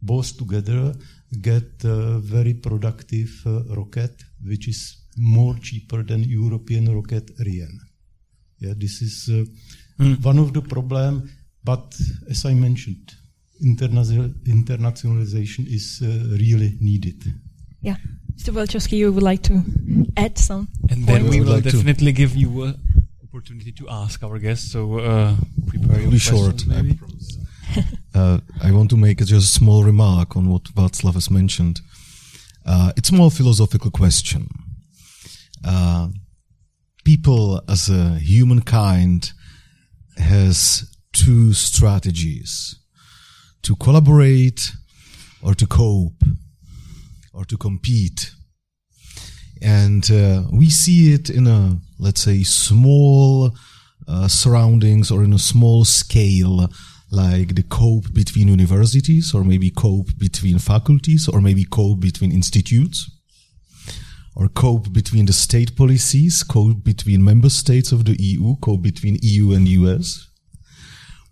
both 0.00 0.36
together 0.36 0.94
get 1.40 1.84
a 1.84 2.18
very 2.20 2.54
productive 2.54 3.30
uh, 3.46 3.62
rocket, 3.74 4.14
which 4.44 4.68
is 4.68 4.80
more 5.16 5.54
cheaper 5.60 6.02
than 6.02 6.22
European 6.24 6.94
rocket 6.94 7.30
Ariane. 7.40 7.80
Yeah, 8.58 8.74
this 8.76 9.02
is 9.02 9.28
uh, 9.28 9.44
mm. 10.02 10.24
one 10.24 10.38
of 10.38 10.52
the 10.52 10.62
problem 10.62 11.30
but 11.68 12.00
as 12.30 12.44
I 12.46 12.54
mentioned, 12.54 13.14
internationalization 13.62 15.66
is 15.66 16.00
uh, 16.02 16.06
really 16.38 16.78
needed. 16.80 17.22
Yeah. 17.82 17.96
Mr. 18.36 18.54
Velčovský, 18.54 18.96
you 18.96 19.12
would 19.12 19.22
like 19.22 19.42
to 19.42 19.62
add 20.16 20.38
some? 20.38 20.68
And 20.90 21.06
then 21.06 21.28
we 21.28 21.40
will 21.40 21.56
like 21.56 21.64
definitely 21.64 22.12
give 22.12 22.34
you 22.36 22.62
an 22.62 22.74
opportunity 23.22 23.72
to 23.72 23.86
ask 23.90 24.22
our 24.22 24.38
guests. 24.38 24.72
So 24.72 24.98
uh, 24.98 25.34
prepare 25.66 26.00
your 26.00 26.10
be 26.10 26.18
short. 26.18 26.66
Maybe. 26.66 26.98
uh, 28.14 28.38
I 28.62 28.72
want 28.72 28.88
to 28.90 28.96
make 28.96 29.18
just 29.18 29.32
a 29.32 29.58
small 29.60 29.84
remark 29.84 30.36
on 30.36 30.48
what 30.48 30.64
Václav 30.74 31.14
has 31.14 31.30
mentioned. 31.30 31.80
Uh, 32.64 32.92
it's 32.96 33.12
more 33.12 33.30
philosophical 33.30 33.90
question. 33.90 34.48
Uh, 35.62 36.08
people 37.04 37.60
as 37.68 37.90
a 37.90 38.18
humankind 38.18 39.32
has 40.16 40.86
two 41.18 41.52
strategies 41.52 42.76
to 43.62 43.74
collaborate 43.76 44.72
or 45.42 45.54
to 45.54 45.66
cope 45.66 46.22
or 47.32 47.44
to 47.44 47.56
compete. 47.56 48.30
And 49.60 50.08
uh, 50.10 50.44
we 50.52 50.70
see 50.70 51.12
it 51.12 51.28
in 51.28 51.46
a, 51.46 51.78
let's 51.98 52.22
say, 52.22 52.44
small 52.44 53.52
uh, 54.06 54.28
surroundings 54.28 55.10
or 55.10 55.24
in 55.24 55.32
a 55.32 55.38
small 55.38 55.84
scale, 55.84 56.68
like 57.10 57.54
the 57.56 57.64
cope 57.64 58.12
between 58.12 58.48
universities 58.48 59.34
or 59.34 59.42
maybe 59.42 59.70
cope 59.70 60.10
between 60.18 60.58
faculties 60.58 61.28
or 61.28 61.40
maybe 61.40 61.64
cope 61.64 62.00
between 62.00 62.30
institutes 62.30 63.10
or 64.36 64.48
cope 64.48 64.92
between 64.92 65.26
the 65.26 65.32
state 65.32 65.74
policies, 65.76 66.44
cope 66.44 66.84
between 66.84 67.24
member 67.24 67.50
states 67.50 67.90
of 67.90 68.04
the 68.04 68.16
EU, 68.22 68.54
cope 68.62 68.82
between 68.82 69.18
EU 69.20 69.52
and 69.52 69.66
US. 69.66 70.27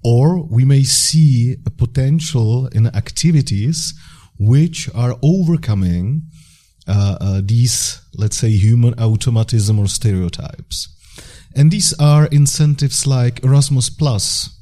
Or 0.06 0.46
we 0.46 0.64
may 0.64 0.84
see 0.84 1.56
a 1.66 1.70
potential 1.70 2.68
in 2.68 2.86
activities 2.94 3.92
which 4.38 4.88
are 4.94 5.16
overcoming 5.20 6.22
uh, 6.86 7.16
uh, 7.20 7.40
these, 7.44 8.00
let's 8.14 8.38
say, 8.38 8.50
human 8.50 8.94
automatism 9.00 9.80
or 9.80 9.88
stereotypes. 9.88 10.76
And 11.56 11.72
these 11.72 11.92
are 11.98 12.26
incentives 12.26 13.04
like 13.04 13.42
Erasmus 13.42 13.90
Plus, 13.90 14.56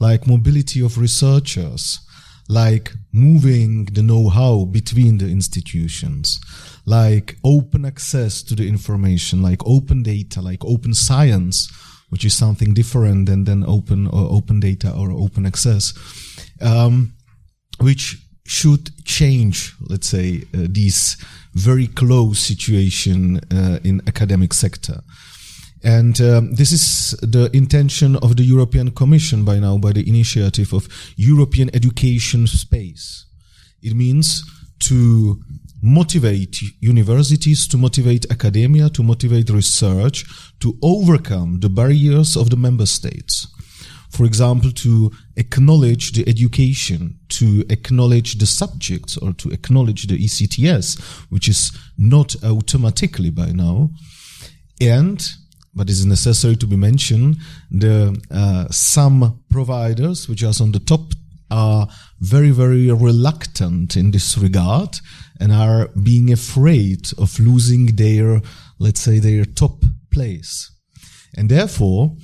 like 0.00 0.26
mobility 0.26 0.80
of 0.84 0.98
researchers, 0.98 2.00
like 2.48 2.92
moving 3.12 3.84
the 3.92 4.02
know-how 4.02 4.64
between 4.64 5.18
the 5.18 5.28
institutions, 5.28 6.40
like 6.86 7.36
open 7.44 7.84
access 7.84 8.42
to 8.42 8.56
the 8.56 8.66
information, 8.66 9.42
like 9.42 9.64
open 9.64 10.02
data, 10.02 10.40
like 10.40 10.64
open 10.64 10.92
science, 10.92 11.68
which 12.10 12.24
is 12.24 12.34
something 12.34 12.74
different 12.74 13.26
than, 13.26 13.44
than 13.44 13.64
open 13.64 14.06
or 14.06 14.28
open 14.30 14.60
data 14.60 14.92
or 14.92 15.10
open 15.10 15.46
access, 15.46 15.94
um, 16.60 17.12
which 17.80 18.16
should 18.46 18.90
change, 19.04 19.74
let's 19.88 20.08
say, 20.08 20.42
uh, 20.54 20.66
this 20.70 21.16
very 21.54 21.86
close 21.86 22.38
situation 22.38 23.40
uh, 23.52 23.78
in 23.84 24.00
academic 24.06 24.54
sector. 24.54 25.02
And 25.84 26.20
um, 26.20 26.54
this 26.54 26.72
is 26.72 27.12
the 27.20 27.50
intention 27.52 28.16
of 28.16 28.36
the 28.36 28.42
European 28.42 28.90
Commission 28.90 29.44
by 29.44 29.58
now, 29.58 29.78
by 29.78 29.92
the 29.92 30.08
initiative 30.08 30.72
of 30.72 30.88
European 31.16 31.70
Education 31.74 32.46
Space. 32.46 33.26
It 33.82 33.94
means 33.94 34.42
to 34.80 35.40
motivate 35.82 36.60
universities, 36.80 37.68
to 37.68 37.76
motivate 37.76 38.30
academia, 38.30 38.88
to 38.90 39.02
motivate 39.02 39.50
research, 39.50 40.24
to 40.60 40.76
overcome 40.82 41.60
the 41.60 41.68
barriers 41.68 42.36
of 42.36 42.50
the 42.50 42.56
member 42.56 42.86
states. 42.86 43.46
For 44.10 44.24
example, 44.24 44.70
to 44.72 45.12
acknowledge 45.36 46.12
the 46.12 46.26
education, 46.28 47.18
to 47.28 47.64
acknowledge 47.68 48.38
the 48.38 48.46
subjects, 48.46 49.16
or 49.18 49.32
to 49.34 49.50
acknowledge 49.50 50.06
the 50.06 50.16
ECTS, 50.16 50.98
which 51.30 51.48
is 51.48 51.72
not 51.98 52.34
automatically 52.42 53.30
by 53.30 53.52
now, 53.52 53.90
and 54.80 55.24
but 55.74 55.88
it 55.88 55.92
is 55.92 56.06
necessary 56.06 56.56
to 56.56 56.66
be 56.66 56.74
mentioned, 56.74 57.36
the 57.70 58.20
uh, 58.32 58.66
some 58.70 59.40
providers, 59.48 60.28
which 60.28 60.42
are 60.42 60.52
on 60.60 60.72
the 60.72 60.80
top, 60.80 61.12
are 61.50 61.86
very, 62.20 62.50
very 62.50 62.90
reluctant 62.90 63.96
in 63.96 64.10
this 64.10 64.36
regard 64.36 64.96
and 65.40 65.52
are 65.52 65.88
being 66.02 66.32
afraid 66.32 67.10
of 67.18 67.38
losing 67.38 67.96
their, 67.96 68.40
let's 68.78 69.00
say, 69.00 69.18
their 69.18 69.44
top 69.44 69.84
place. 70.10 70.70
And 71.36 71.48
therefore, 71.48 72.16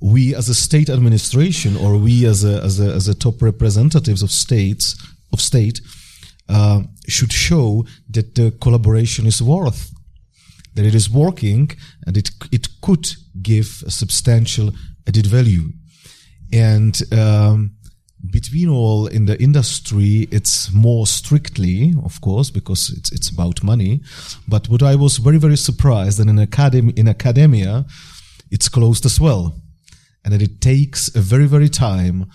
we 0.00 0.34
as 0.34 0.48
a 0.48 0.54
state 0.54 0.90
administration 0.90 1.76
or 1.76 1.96
we 1.96 2.26
as 2.26 2.44
a, 2.44 2.62
as 2.62 2.80
a, 2.80 2.92
as 2.92 3.08
a 3.08 3.14
top 3.14 3.40
representatives 3.40 4.22
of 4.22 4.30
states, 4.30 4.96
of 5.32 5.40
state, 5.40 5.80
uh, 6.48 6.82
should 7.08 7.32
show 7.32 7.84
that 8.10 8.34
the 8.34 8.52
collaboration 8.60 9.26
is 9.26 9.42
worth 9.42 9.92
that 10.76 10.86
it 10.86 10.94
is 10.94 11.10
working 11.10 11.70
and 12.06 12.16
it 12.16 12.30
it 12.52 12.68
could 12.82 13.06
give 13.42 13.82
a 13.86 13.90
substantial 13.90 14.70
added 15.08 15.26
value. 15.26 15.72
And 16.52 16.94
um, 17.12 17.75
between 18.30 18.68
all 18.68 19.06
in 19.06 19.26
the 19.26 19.40
industry, 19.40 20.28
it's 20.30 20.72
more 20.72 21.06
strictly, 21.06 21.94
of 22.04 22.20
course, 22.20 22.50
because 22.50 22.90
it's 22.90 23.12
it's 23.12 23.30
about 23.30 23.62
money. 23.62 24.00
But 24.48 24.68
what 24.68 24.82
I 24.82 24.94
was 24.94 25.18
very 25.18 25.38
very 25.38 25.56
surprised 25.56 26.18
that 26.18 26.28
in 26.28 26.38
academy 26.38 26.92
in 26.96 27.08
academia, 27.08 27.84
it's 28.50 28.68
closed 28.68 29.04
as 29.04 29.20
well, 29.20 29.60
and 30.24 30.32
that 30.32 30.42
it 30.42 30.60
takes 30.60 31.14
a 31.14 31.20
very 31.20 31.46
very 31.46 31.68
time 31.68 32.26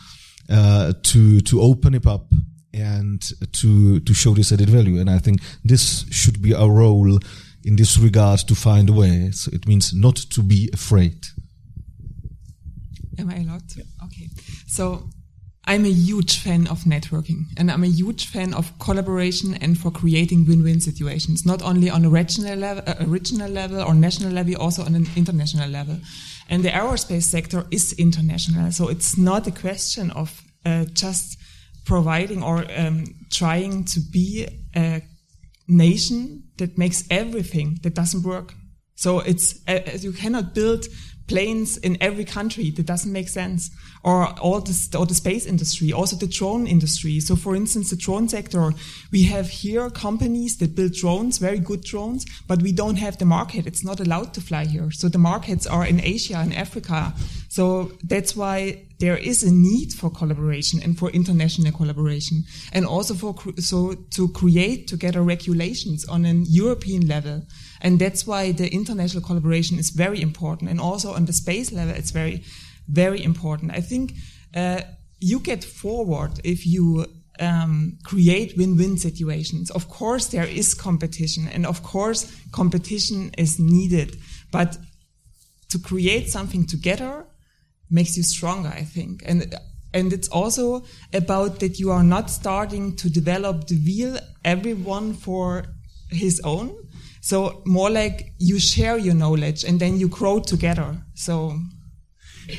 uh, 0.50 0.94
to 1.04 1.42
to 1.42 1.62
open 1.62 1.94
it 1.94 2.06
up 2.06 2.28
and 2.74 3.22
to 3.54 4.00
to 4.00 4.14
show 4.14 4.34
this 4.34 4.52
added 4.52 4.70
value. 4.70 5.00
And 5.00 5.10
I 5.10 5.20
think 5.20 5.42
this 5.64 6.06
should 6.12 6.42
be 6.42 6.54
our 6.54 6.70
role 6.70 7.20
in 7.64 7.76
this 7.76 7.98
regard 7.98 8.40
to 8.48 8.56
find 8.56 8.90
a 8.90 8.94
way. 8.94 9.32
So 9.32 9.52
it 9.54 9.68
means 9.68 9.94
not 9.94 10.16
to 10.16 10.42
be 10.42 10.70
afraid. 10.74 11.26
Am 13.18 13.30
I 13.30 13.38
allowed 13.38 13.68
to? 13.70 13.82
Okay. 14.06 14.30
So 14.68 15.10
I'm 15.66 15.86
a 15.86 15.92
huge 15.92 16.40
fan 16.40 16.68
of 16.68 16.86
networking 16.86 17.46
and 17.56 17.70
I'm 17.70 17.84
a 17.84 17.88
huge 17.88 18.26
fan 18.26 18.54
of 18.54 18.78
collaboration 18.80 19.54
and 19.62 19.78
for 19.78 19.92
creating 19.92 20.48
win-win 20.48 20.82
situations, 20.82 21.46
not 21.46 21.62
only 21.62 21.90
on 21.90 22.04
a 22.04 22.10
regional 22.10 22.56
level, 22.58 22.84
uh, 22.88 23.48
level 23.48 23.82
or 23.82 23.94
national 23.94 24.32
level, 24.32 24.56
also 24.58 24.84
on 24.84 24.96
an 24.96 25.08
international 25.16 25.70
level. 25.70 25.98
And 26.50 26.64
the 26.64 26.70
aerospace 26.70 27.24
sector 27.24 27.68
is 27.70 27.94
international. 27.94 28.72
So 28.72 28.90
it's 28.90 29.18
not 29.18 29.46
a 29.46 29.52
question 29.52 30.10
of 30.12 30.42
uh, 30.66 30.86
just 30.94 31.38
providing 31.86 32.42
or 32.44 32.66
um, 32.76 33.06
trying 33.30 33.86
to 33.86 34.00
be 34.00 34.48
a 34.76 35.02
nation 35.68 36.44
that 36.58 36.78
makes 36.78 37.04
everything 37.10 37.80
that 37.84 37.94
doesn't 37.94 38.24
work. 38.24 38.54
So 38.96 39.20
it's 39.20 39.60
uh, 39.68 39.80
you 40.00 40.12
cannot 40.12 40.54
build 40.56 40.86
planes 41.28 41.78
in 41.78 41.98
every 42.02 42.26
country. 42.26 42.72
That 42.72 42.86
doesn't 42.86 43.12
make 43.12 43.30
sense. 43.30 43.72
Or 44.04 44.30
all 44.40 44.62
the, 44.62 44.98
or 44.98 45.06
the 45.06 45.14
space 45.14 45.46
industry, 45.46 45.94
also 45.94 46.16
the 46.16 46.26
drone 46.26 46.66
industry. 46.66 47.20
So 47.20 47.36
for 47.36 47.56
instance, 47.56 47.92
the 47.92 47.96
drone 47.96 48.28
sector, 48.28 48.74
we 49.12 49.24
have 49.26 49.48
here 49.48 49.92
companies 49.92 50.58
that 50.58 50.76
build 50.76 50.94
drones, 50.94 51.38
very 51.38 51.60
good 51.60 51.84
drones, 51.84 52.26
but 52.48 52.64
we 52.64 52.72
don't 52.72 52.96
have 52.96 53.20
the 53.20 53.26
market. 53.26 53.68
It's 53.68 53.84
not 53.84 54.00
allowed 54.00 54.34
to 54.34 54.42
fly 54.42 54.66
here. 54.66 54.90
So 54.90 55.08
the 55.08 55.20
markets 55.20 55.68
are 55.68 55.86
in 55.86 56.02
Asia 56.02 56.38
and 56.38 56.52
Africa. 56.52 57.14
So 57.48 57.92
that's 58.04 58.36
why 58.36 58.88
there 58.98 59.18
is 59.18 59.44
a 59.44 59.52
need 59.52 59.94
for 59.94 60.10
collaboration 60.10 60.82
and 60.82 60.98
for 60.98 61.12
international 61.12 61.72
collaboration 61.72 62.44
and 62.72 62.88
also 62.88 63.14
for, 63.14 63.36
so 63.60 63.94
to 64.12 64.30
create 64.30 64.88
together 64.88 65.22
regulations 65.22 66.06
on 66.06 66.26
an 66.26 66.46
European 66.48 67.08
level. 67.08 67.44
And 67.82 68.00
that's 68.00 68.26
why 68.26 68.52
the 68.52 68.68
international 68.74 69.24
collaboration 69.24 69.78
is 69.78 69.92
very 69.92 70.22
important. 70.22 70.72
And 70.72 70.80
also 70.80 71.14
on 71.14 71.26
the 71.26 71.34
space 71.34 71.72
level, 71.72 71.94
it's 71.94 72.12
very, 72.12 72.44
very 72.92 73.24
important. 73.24 73.72
I 73.72 73.82
think 73.82 74.14
uh, 74.56 74.82
you 75.20 75.40
get 75.40 75.64
forward 75.64 76.32
if 76.44 76.66
you 76.66 77.06
um, 77.40 77.98
create 78.04 78.58
win-win 78.58 78.98
situations. 78.98 79.72
Of 79.72 79.90
course, 79.90 80.28
there 80.28 80.46
is 80.48 80.74
competition, 80.74 81.48
and 81.48 81.66
of 81.66 81.84
course, 81.84 82.32
competition 82.52 83.32
is 83.38 83.60
needed. 83.60 84.18
But 84.52 84.78
to 85.70 85.80
create 85.80 86.30
something 86.30 86.66
together 86.66 87.26
makes 87.90 88.18
you 88.18 88.24
stronger, 88.24 88.70
I 88.70 88.84
think. 88.84 89.24
And 89.26 89.56
and 89.94 90.14
it's 90.14 90.30
also 90.30 90.84
about 91.14 91.60
that 91.60 91.80
you 91.80 91.92
are 91.92 92.04
not 92.04 92.30
starting 92.30 92.96
to 92.96 93.10
develop 93.10 93.68
the 93.68 93.76
wheel 93.76 94.18
everyone 94.46 95.14
for 95.14 95.66
his 96.10 96.40
own. 96.44 96.76
So 97.22 97.62
more 97.66 97.90
like 97.90 98.34
you 98.40 98.60
share 98.60 98.98
your 98.98 99.14
knowledge 99.14 99.64
and 99.64 99.80
then 99.80 100.00
you 100.00 100.08
grow 100.08 100.40
together. 100.40 100.98
So 101.14 101.60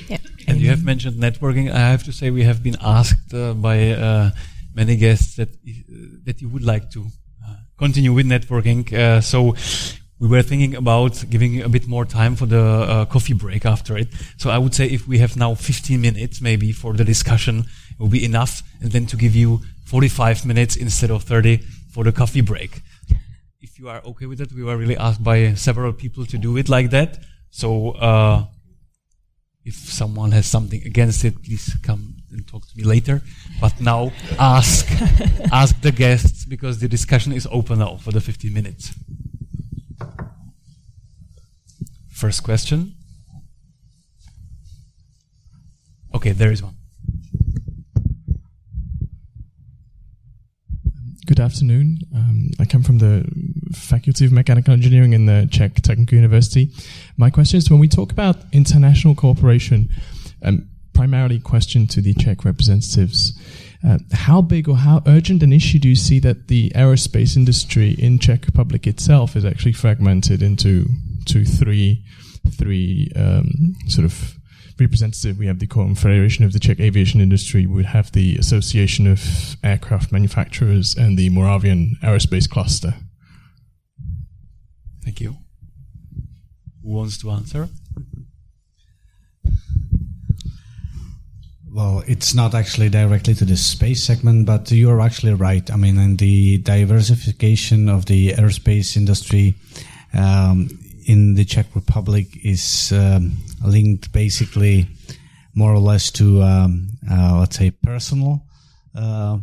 yeah. 0.09 0.19
And 0.47 0.61
you 0.61 0.71
have 0.71 0.85
mentioned 0.85 1.17
networking. 1.17 1.71
I 1.71 1.91
have 1.91 2.03
to 2.05 2.13
say 2.13 2.31
we 2.31 2.45
have 2.45 2.63
been 2.63 2.77
asked 2.81 3.33
uh, 3.35 3.55
by 3.55 3.91
uh, 3.91 4.31
many 4.75 4.97
guests 4.97 5.37
that 5.37 5.51
that 6.25 6.41
you 6.41 6.49
would 6.49 6.65
like 6.65 6.91
to 6.91 7.07
uh, 7.47 7.55
continue 7.79 8.13
with 8.13 8.27
networking. 8.27 8.93
Uh, 8.93 9.21
so 9.21 9.55
we 10.19 10.29
were 10.29 10.43
thinking 10.43 10.77
about 10.77 11.25
giving 11.31 11.63
a 11.63 11.69
bit 11.69 11.87
more 11.89 12.05
time 12.05 12.37
for 12.37 12.47
the 12.47 12.61
uh, 12.61 13.05
coffee 13.07 13.35
break 13.35 13.67
after 13.67 13.97
it. 13.97 14.09
So 14.37 14.51
I 14.51 14.59
would 14.59 14.75
say 14.75 14.87
if 14.87 15.09
we 15.09 15.19
have 15.19 15.37
now 15.37 15.55
15 15.55 16.01
minutes 16.01 16.41
maybe 16.41 16.73
for 16.73 16.93
the 16.93 17.05
discussion, 17.05 17.65
it 17.91 17.99
will 17.99 18.09
be 18.09 18.25
enough, 18.25 18.63
and 18.81 18.93
then 18.93 19.07
to 19.07 19.17
give 19.17 19.35
you 19.35 19.61
45 19.87 20.47
minutes 20.47 20.77
instead 20.77 21.11
of 21.11 21.25
30 21.25 21.59
for 21.93 22.05
the 22.05 22.13
coffee 22.13 22.41
break. 22.41 22.83
If 23.61 23.79
you 23.79 23.89
are 23.89 24.01
okay 24.05 24.27
with 24.27 24.41
it, 24.41 24.53
we 24.53 24.63
were 24.63 24.77
really 24.77 24.97
asked 24.97 25.23
by 25.23 25.55
several 25.55 25.93
people 25.93 26.25
to 26.27 26.39
do 26.39 26.57
it 26.57 26.69
like 26.69 26.91
that. 26.91 27.19
So. 27.51 28.49
If 29.65 29.75
someone 29.75 30.33
has 30.33 30.47
something 30.47 30.83
against 30.85 31.25
it, 31.25 31.43
please 31.43 31.77
come 31.83 32.17
and 32.33 32.47
talk 32.47 32.67
to 32.69 32.77
me 32.77 32.83
later. 32.83 33.23
But 33.61 33.81
now 33.81 34.13
ask 34.39 34.91
ask 35.53 35.81
the 35.81 35.93
guests 35.93 36.45
because 36.45 36.81
the 36.81 36.89
discussion 36.89 37.33
is 37.33 37.47
open 37.51 37.79
now 37.79 37.97
for 37.97 38.11
the 38.11 38.21
15 38.21 38.53
minutes. 38.53 38.93
First 42.11 42.43
question. 42.43 42.95
Okay, 46.15 46.33
there 46.33 46.53
is 46.53 46.63
one. 46.63 46.77
Good 51.25 51.39
afternoon. 51.39 51.99
Um, 52.13 52.51
I 52.59 52.65
come 52.65 52.83
from 52.83 52.99
the 52.99 53.25
Faculty 53.73 54.25
of 54.25 54.33
Mechanical 54.33 54.73
Engineering 54.73 55.13
in 55.13 55.27
the 55.27 55.49
Czech 55.53 55.77
Technical 55.77 56.17
University. 56.17 56.73
My 57.17 57.31
question 57.31 57.59
is 57.59 57.71
when 57.71 57.79
we 57.79 57.87
talk 57.87 58.11
about 58.11 58.39
international 58.51 59.15
cooperation, 59.15 59.89
um, 60.43 60.69
primarily 60.95 61.39
question 61.39 61.87
to 61.87 62.01
the 62.01 62.13
Czech 62.15 62.45
representatives, 62.45 63.39
uh, 63.87 63.99
how 64.11 64.43
big 64.43 64.69
or 64.69 64.79
how 64.79 65.01
urgent 65.07 65.45
an 65.45 65.53
issue 65.53 65.79
do 65.79 65.89
you 65.89 65.95
see 65.95 66.19
that 66.19 66.49
the 66.49 66.71
aerospace 66.71 67.37
industry 67.37 67.93
in 67.93 68.19
Czech 68.19 68.45
Republic 68.45 68.89
itself 68.89 69.37
is 69.37 69.45
actually 69.45 69.75
fragmented 69.75 70.43
into 70.43 70.87
two, 71.25 71.45
three, 71.45 72.05
three 72.51 73.13
um, 73.15 73.77
sort 73.87 74.05
of 74.05 74.37
representative. 74.83 75.39
We 75.39 75.47
have 75.47 75.59
the 75.59 75.67
Confederation 75.67 76.45
of 76.45 76.53
the 76.53 76.59
Czech 76.59 76.81
Aviation 76.81 77.21
Industry. 77.21 77.67
We 77.67 77.85
have 77.85 78.13
the 78.13 78.37
Association 78.37 79.07
of 79.07 79.57
Aircraft 79.63 80.13
Manufacturers 80.13 80.95
and 80.97 81.19
the 81.19 81.31
Moravian 81.31 81.97
Aerospace 82.03 82.49
Cluster. 82.49 82.95
Thank 85.05 85.21
you. 85.21 85.37
Who 86.83 86.91
wants 86.91 87.19
to 87.19 87.31
answer? 87.31 87.69
Well, 91.73 92.03
it's 92.07 92.35
not 92.35 92.55
actually 92.55 92.91
directly 92.91 93.35
to 93.35 93.47
the 93.47 93.57
space 93.57 94.05
segment, 94.05 94.45
but 94.45 94.71
you 94.71 94.91
are 94.91 95.01
actually 95.01 95.33
right. 95.33 95.71
I 95.71 95.77
mean, 95.77 95.99
in 95.99 96.17
the 96.17 96.59
diversification 96.59 97.89
of 97.89 98.05
the 98.05 98.33
aerospace 98.33 98.95
industry 98.95 99.55
um, 100.13 100.69
in 101.07 101.35
the 101.35 101.47
Czech 101.47 101.67
Republic 101.75 102.27
is 102.45 102.93
um, 102.93 103.39
linked 103.65 104.13
basically 104.13 104.87
more 105.55 105.73
or 105.73 105.79
less 105.79 106.11
to, 106.11 106.43
um, 106.43 106.89
uh, 107.11 107.39
let's 107.41 107.57
say, 107.57 107.71
personal 107.71 108.43
uh, 108.95 109.39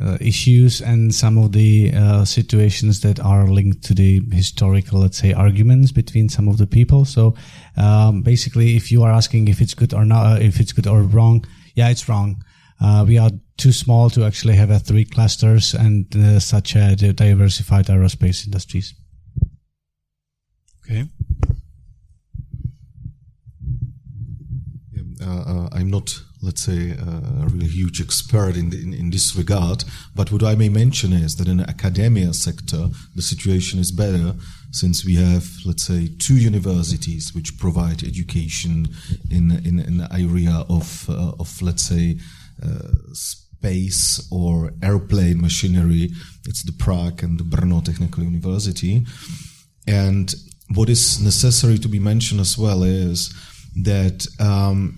uh, 0.00 0.16
issues 0.20 0.80
and 0.80 1.12
some 1.12 1.36
of 1.36 1.50
the 1.52 1.92
uh, 1.94 2.24
situations 2.24 3.00
that 3.00 3.18
are 3.18 3.48
linked 3.48 3.82
to 3.82 3.94
the 3.94 4.22
historical, 4.30 5.00
let's 5.00 5.18
say, 5.18 5.32
arguments 5.32 5.90
between 5.90 6.28
some 6.28 6.46
of 6.46 6.58
the 6.58 6.66
people. 6.66 7.04
So 7.04 7.34
um, 7.76 8.22
basically, 8.22 8.76
if 8.76 8.92
you 8.92 9.02
are 9.02 9.10
asking 9.10 9.48
if 9.48 9.60
it's 9.60 9.74
good 9.74 9.92
or 9.92 10.04
not, 10.04 10.26
uh, 10.26 10.40
if 10.40 10.60
it's 10.60 10.72
good 10.72 10.86
or 10.86 11.02
wrong, 11.02 11.44
yeah, 11.74 11.88
it's 11.88 12.08
wrong. 12.08 12.44
Uh, 12.80 13.04
we 13.06 13.18
are 13.18 13.30
too 13.56 13.72
small 13.72 14.08
to 14.10 14.24
actually 14.24 14.54
have 14.54 14.70
a 14.70 14.78
three 14.78 15.04
clusters 15.04 15.74
and 15.74 16.06
such 16.40 16.76
a 16.76 16.94
diversified 16.94 17.86
aerospace 17.86 18.46
industries. 18.46 18.94
Okay. 20.86 21.00
Uh, 21.00 21.52
uh, 24.98 25.09
I'm 25.72 25.90
not, 25.90 26.22
let's 26.42 26.62
say, 26.62 26.92
uh, 26.92 27.44
a 27.44 27.48
really 27.48 27.66
huge 27.66 28.00
expert 28.00 28.56
in, 28.56 28.70
the, 28.70 28.80
in, 28.80 28.94
in 28.94 29.10
this 29.10 29.36
regard, 29.36 29.84
but 30.14 30.32
what 30.32 30.42
I 30.42 30.54
may 30.54 30.68
mention 30.68 31.12
is 31.12 31.36
that 31.36 31.48
in 31.48 31.58
the 31.58 31.68
academia 31.68 32.32
sector, 32.32 32.88
the 33.14 33.22
situation 33.22 33.78
is 33.78 33.92
better 33.92 34.34
since 34.70 35.04
we 35.04 35.16
have, 35.16 35.46
let's 35.66 35.82
say, 35.82 36.08
two 36.18 36.36
universities 36.36 37.34
which 37.34 37.58
provide 37.58 38.02
education 38.02 38.88
in 39.30 39.50
in, 39.64 39.98
the 39.98 40.08
area 40.12 40.64
of 40.68 41.08
uh, 41.08 41.32
of 41.38 41.60
let's 41.62 41.82
say. 41.82 42.18
Uh, 42.62 42.92
space 43.60 44.26
or 44.30 44.72
airplane 44.82 45.40
machinery. 45.40 46.10
It's 46.46 46.62
the 46.62 46.72
Prague 46.72 47.22
and 47.22 47.38
the 47.38 47.44
Brno 47.44 47.84
Technical 47.84 48.24
University. 48.24 49.04
And 49.86 50.34
what 50.74 50.88
is 50.88 51.20
necessary 51.20 51.78
to 51.78 51.88
be 51.88 51.98
mentioned 51.98 52.40
as 52.40 52.56
well 52.56 52.82
is 52.82 53.34
that 53.82 54.26
um, 54.38 54.96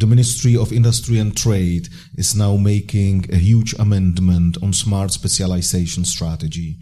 the 0.00 0.06
Ministry 0.06 0.56
of 0.56 0.72
Industry 0.72 1.18
and 1.18 1.36
Trade 1.36 1.88
is 2.16 2.34
now 2.34 2.56
making 2.56 3.26
a 3.30 3.36
huge 3.36 3.74
amendment 3.74 4.56
on 4.62 4.72
smart 4.72 5.12
specialization 5.12 6.06
strategy. 6.06 6.78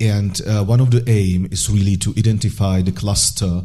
And 0.00 0.40
uh, 0.44 0.64
one 0.64 0.80
of 0.80 0.90
the 0.90 1.08
aim 1.08 1.46
is 1.52 1.70
really 1.70 1.96
to 1.98 2.12
identify 2.18 2.82
the 2.82 2.90
cluster 2.90 3.62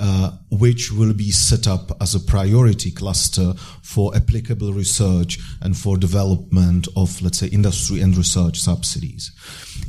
uh, 0.00 0.32
which 0.50 0.90
will 0.90 1.12
be 1.12 1.30
set 1.30 1.68
up 1.68 1.92
as 2.00 2.14
a 2.14 2.20
priority 2.20 2.90
cluster 2.90 3.52
for 3.82 4.16
applicable 4.16 4.72
research 4.72 5.38
and 5.60 5.76
for 5.76 5.98
development 5.98 6.88
of, 6.96 7.20
let's 7.20 7.38
say, 7.38 7.48
industry 7.48 8.00
and 8.00 8.16
research 8.16 8.58
subsidies. 8.58 9.30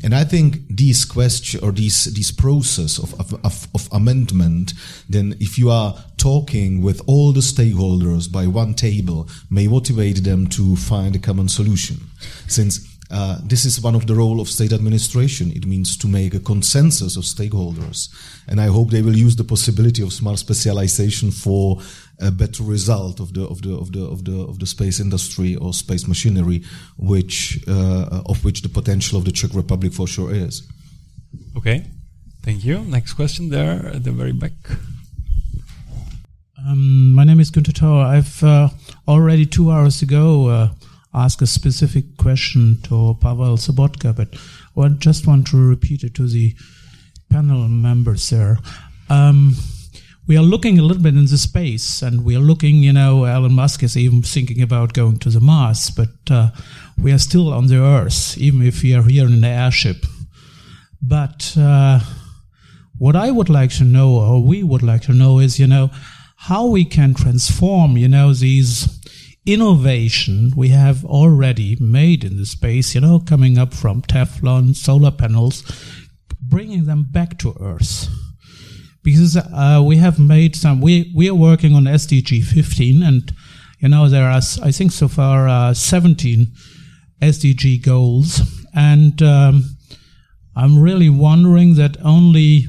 And 0.04 0.14
I 0.14 0.26
think 0.26 0.68
these 0.70 1.06
question 1.06 1.64
or 1.64 1.72
these 1.72 2.06
these 2.14 2.32
process 2.32 2.98
of, 2.98 3.14
of, 3.46 3.68
of 3.74 3.88
amendment, 3.92 4.74
then 5.08 5.36
if 5.40 5.58
you 5.58 5.70
are 5.70 5.96
talking 6.18 6.82
with 6.82 7.02
all 7.08 7.32
the 7.32 7.40
stakeholders 7.40 8.32
by 8.32 8.48
one 8.48 8.74
table, 8.74 9.30
may 9.50 9.68
motivate 9.68 10.24
them 10.24 10.48
to 10.48 10.76
find 10.76 11.16
a 11.16 11.20
common 11.20 11.48
solution. 11.48 11.98
Since 12.48 12.91
uh, 13.12 13.38
this 13.44 13.66
is 13.66 13.82
one 13.82 13.94
of 13.94 14.08
the 14.08 14.16
role 14.16 14.40
of 14.40 14.48
state 14.48 14.72
administration. 14.72 15.52
It 15.52 15.66
means 15.66 15.98
to 15.98 16.08
make 16.08 16.34
a 16.34 16.40
consensus 16.40 17.18
of 17.18 17.24
stakeholders, 17.24 18.10
and 18.48 18.62
I 18.62 18.68
hope 18.68 18.90
they 18.90 19.02
will 19.02 19.16
use 19.16 19.36
the 19.36 19.44
possibility 19.44 20.02
of 20.02 20.14
smart 20.14 20.40
specialization 20.40 21.32
for 21.32 21.82
a 22.20 22.32
better 22.32 22.64
result 22.64 23.20
of 23.20 23.34
the 23.34 23.44
of 23.44 23.62
the 23.62 23.74
of 23.74 23.92
the 23.92 24.06
of 24.06 24.24
the 24.24 24.42
of 24.42 24.60
the 24.60 24.66
space 24.66 25.00
industry 25.00 25.56
or 25.58 25.74
space 25.74 26.08
machinery, 26.08 26.64
which 26.98 27.60
uh, 27.68 28.22
of 28.26 28.44
which 28.46 28.62
the 28.62 28.70
potential 28.70 29.18
of 29.18 29.26
the 29.26 29.32
Czech 29.32 29.54
Republic 29.54 29.94
for 29.94 30.08
sure 30.08 30.34
is. 30.34 30.64
Okay, 31.58 31.86
thank 32.44 32.64
you. 32.64 32.80
Next 32.86 33.14
question 33.14 33.50
there 33.50 33.88
at 33.94 34.04
the 34.04 34.12
very 34.12 34.34
back. 34.34 34.54
Um, 36.66 37.14
my 37.14 37.24
name 37.24 37.40
is 37.40 37.52
Günter 37.52 37.74
Tauer. 37.74 38.06
I've 38.06 38.44
uh, 38.44 38.70
already 39.08 39.46
two 39.46 39.72
hours 39.72 40.02
ago 40.02 40.48
uh, 40.48 40.70
ask 41.14 41.42
a 41.42 41.48
specific 41.48 42.18
question 42.18 42.80
to 42.84 43.18
Pavel 43.22 43.58
Sobotka, 43.58 44.16
but 44.16 44.36
I 44.82 44.90
just 44.90 45.28
want 45.28 45.48
to 45.48 45.58
repeat 45.58 46.04
it 46.04 46.16
to 46.16 46.28
the 46.28 46.56
panel 47.30 47.68
members 47.68 48.30
there. 48.30 48.58
Um, 49.10 49.56
we 50.28 50.38
are 50.38 50.44
looking 50.44 50.80
a 50.80 50.84
little 50.84 51.04
bit 51.04 51.18
into 51.18 51.38
space, 51.38 52.02
and 52.02 52.24
we 52.24 52.36
are 52.36 52.40
looking, 52.40 52.78
you 52.78 52.94
know, 52.94 53.26
Elon 53.26 53.54
Musk 53.54 53.84
is 53.84 53.98
even 53.98 54.22
thinking 54.22 54.62
about 54.62 54.94
going 54.94 55.20
to 55.20 55.30
the 55.30 55.42
Mars, 55.42 55.90
but 55.90 56.10
uh, 56.30 56.52
we 57.02 57.12
are 57.12 57.18
still 57.18 57.52
on 57.52 57.68
the 57.68 57.82
Earth, 57.82 58.38
even 58.38 58.62
if 58.62 58.84
we 58.84 58.94
are 58.94 59.04
here 59.04 59.26
in 59.26 59.42
the 59.42 59.48
airship. 59.48 60.06
But 61.02 61.54
uh, 61.58 62.00
what 62.98 63.16
I 63.16 63.32
would 63.32 63.50
like 63.50 63.72
to 63.78 63.84
know, 63.84 64.12
or 64.12 64.42
we 64.42 64.64
would 64.64 64.84
like 64.84 65.02
to 65.04 65.14
know, 65.14 65.40
is, 65.40 65.60
you 65.60 65.68
know, 65.68 65.90
how 66.38 66.68
we 66.68 66.86
can 66.86 67.14
transform, 67.14 67.98
you 67.98 68.08
know, 68.08 68.34
these 68.34 69.01
innovation 69.46 70.52
we 70.56 70.70
have 70.70 71.04
already 71.04 71.76
made 71.80 72.24
in 72.24 72.38
the 72.38 72.46
space, 72.46 72.94
you 72.94 73.02
know, 73.02 73.20
coming 73.20 73.58
up 73.58 73.74
from 73.74 74.02
Teflon, 74.02 74.76
solar 74.76 75.12
panels, 75.12 75.64
bringing 76.42 76.86
them 76.86 77.08
back 77.10 77.38
to 77.40 77.56
Earth. 77.60 78.08
Because 79.04 79.36
uh, 79.36 79.82
we 79.84 79.98
have 79.98 80.20
made 80.20 80.56
some, 80.56 80.80
we, 80.80 81.12
we 81.16 81.28
are 81.28 81.36
working 81.36 81.74
on 81.74 81.86
SDG 81.86 82.44
15, 82.44 83.02
and, 83.02 83.34
you 83.80 83.90
know, 83.90 84.08
there 84.08 84.30
are, 84.30 84.42
I 84.62 84.72
think 84.72 84.92
so 84.92 85.08
far, 85.08 85.48
uh, 85.48 85.74
17 85.74 86.48
SDG 87.20 87.84
goals. 87.84 88.42
And 88.76 89.22
um, 89.24 89.64
I'm 90.56 90.80
really 90.80 91.10
wondering 91.10 91.76
that 91.76 91.98
only 92.04 92.66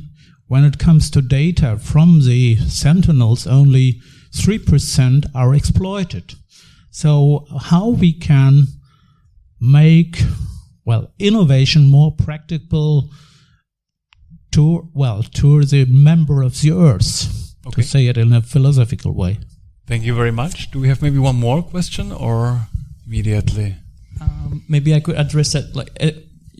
when 0.46 0.64
it 0.64 0.78
comes 0.78 1.10
to 1.10 1.20
data 1.20 1.76
from 1.76 2.20
the 2.24 2.56
Sentinels, 2.68 3.46
only 3.46 4.00
3% 4.32 5.26
are 5.34 5.54
exploited. 5.54 6.34
So 6.92 7.46
how 7.70 7.88
we 7.88 8.12
can 8.12 8.66
make, 9.60 10.22
well, 10.84 11.10
innovation 11.18 11.90
more 11.90 12.12
practical 12.14 13.08
to, 14.52 14.88
well, 14.92 15.22
to 15.22 15.64
the 15.64 15.86
member 15.86 16.42
of 16.42 16.60
the 16.60 16.70
earth, 16.72 17.54
Okay. 17.66 17.82
to 17.82 17.88
say 17.88 18.06
it 18.08 18.16
in 18.18 18.32
a 18.32 18.42
philosophical 18.42 19.14
way. 19.14 19.38
Thank 19.86 20.04
you 20.04 20.14
very 20.14 20.30
much. 20.32 20.70
Do 20.70 20.80
we 20.80 20.88
have 20.88 21.00
maybe 21.02 21.18
one 21.18 21.36
more 21.36 21.62
question 21.62 22.12
or 22.12 22.68
immediately? 23.06 23.76
Um, 24.20 24.62
maybe 24.68 24.94
I 24.94 25.00
could 25.00 25.16
address 25.16 25.52
that. 25.52 25.74
Like 25.74 25.90
uh, 26.00 26.10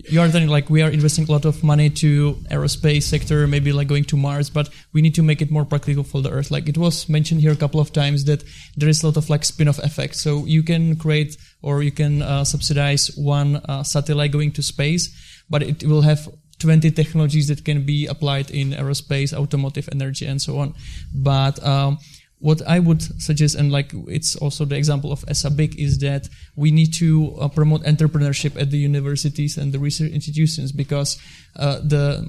you 0.09 0.21
are 0.21 0.29
saying, 0.29 0.49
like 0.49 0.69
we 0.71 0.83
are 0.83 0.91
investing 0.91 1.29
a 1.29 1.33
lot 1.33 1.45
of 1.45 1.63
money 1.63 1.91
to 1.91 2.35
aerospace 2.51 3.05
sector, 3.05 3.47
maybe 3.47 3.73
like 3.73 3.89
going 3.89 4.05
to 4.05 4.17
Mars, 4.17 4.51
but 4.51 4.69
we 4.93 5.03
need 5.03 5.15
to 5.15 5.23
make 5.23 5.41
it 5.41 5.51
more 5.51 5.65
practical 5.65 6.05
for 6.05 6.21
the 6.21 6.31
Earth. 6.31 6.51
Like 6.51 6.69
it 6.69 6.79
was 6.79 7.09
mentioned 7.09 7.41
here 7.41 7.53
a 7.53 7.57
couple 7.57 7.81
of 7.81 7.93
times 7.93 8.25
that 8.25 8.45
there 8.77 8.89
is 8.89 9.03
a 9.03 9.07
lot 9.07 9.17
of 9.17 9.31
like 9.31 9.45
spin-off 9.45 9.79
effect. 9.79 10.17
So 10.17 10.45
you 10.47 10.63
can 10.63 10.97
create 10.97 11.37
or 11.63 11.83
you 11.83 11.93
can 11.93 12.23
uh, 12.23 12.45
subsidize 12.45 13.17
one 13.17 13.57
uh, 13.57 13.83
satellite 13.83 14.33
going 14.33 14.53
to 14.53 14.63
space, 14.63 15.11
but 15.49 15.63
it 15.63 15.85
will 15.85 16.03
have 16.03 16.29
20 16.59 16.91
technologies 16.93 17.49
that 17.49 17.65
can 17.65 17.85
be 17.85 18.07
applied 18.07 18.51
in 18.51 18.71
aerospace, 18.71 19.33
automotive, 19.33 19.89
energy, 19.91 20.27
and 20.27 20.41
so 20.41 20.59
on. 20.59 20.75
But 21.13 21.63
um, 21.65 21.99
what 22.43 22.61
I 22.67 22.81
would 22.81 23.03
suggest, 23.23 23.55
and 23.55 23.71
like 23.71 23.93
it's 24.09 24.35
also 24.35 24.65
the 24.65 24.77
example 24.77 25.13
of 25.13 25.25
ESA 25.29 25.51
BIC, 25.51 25.79
is 25.79 25.99
that 25.99 26.29
we 26.57 26.73
need 26.73 26.93
to 26.95 27.37
uh, 27.41 27.49
promote 27.49 27.83
entrepreneurship 27.85 28.61
at 28.61 28.71
the 28.73 28.79
universities 28.79 29.57
and 29.57 29.73
the 29.73 29.79
research 29.79 30.11
institutions 30.11 30.73
because 30.73 31.23
uh, 31.55 31.79
the 31.79 32.29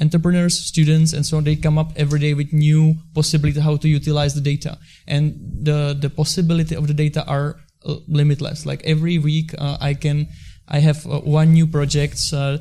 entrepreneurs, 0.00 0.58
students, 0.58 1.12
and 1.12 1.24
so 1.24 1.36
on, 1.36 1.44
they 1.44 1.54
come 1.54 1.78
up 1.78 1.92
every 1.94 2.18
day 2.18 2.34
with 2.34 2.52
new 2.52 2.94
possibility 3.14 3.60
how 3.60 3.76
to 3.76 3.88
utilize 3.88 4.34
the 4.34 4.40
data, 4.40 4.78
and 5.06 5.38
the 5.62 5.96
the 5.98 6.10
possibility 6.10 6.74
of 6.74 6.88
the 6.88 6.94
data 6.94 7.24
are 7.26 7.56
uh, 7.86 7.96
limitless. 8.08 8.66
Like 8.66 8.82
every 8.84 9.18
week, 9.18 9.54
uh, 9.58 9.78
I 9.80 9.94
can 9.94 10.26
I 10.66 10.80
have 10.80 11.06
uh, 11.06 11.20
one 11.20 11.52
new 11.52 11.68
project 11.68 12.18
uh, 12.32 12.58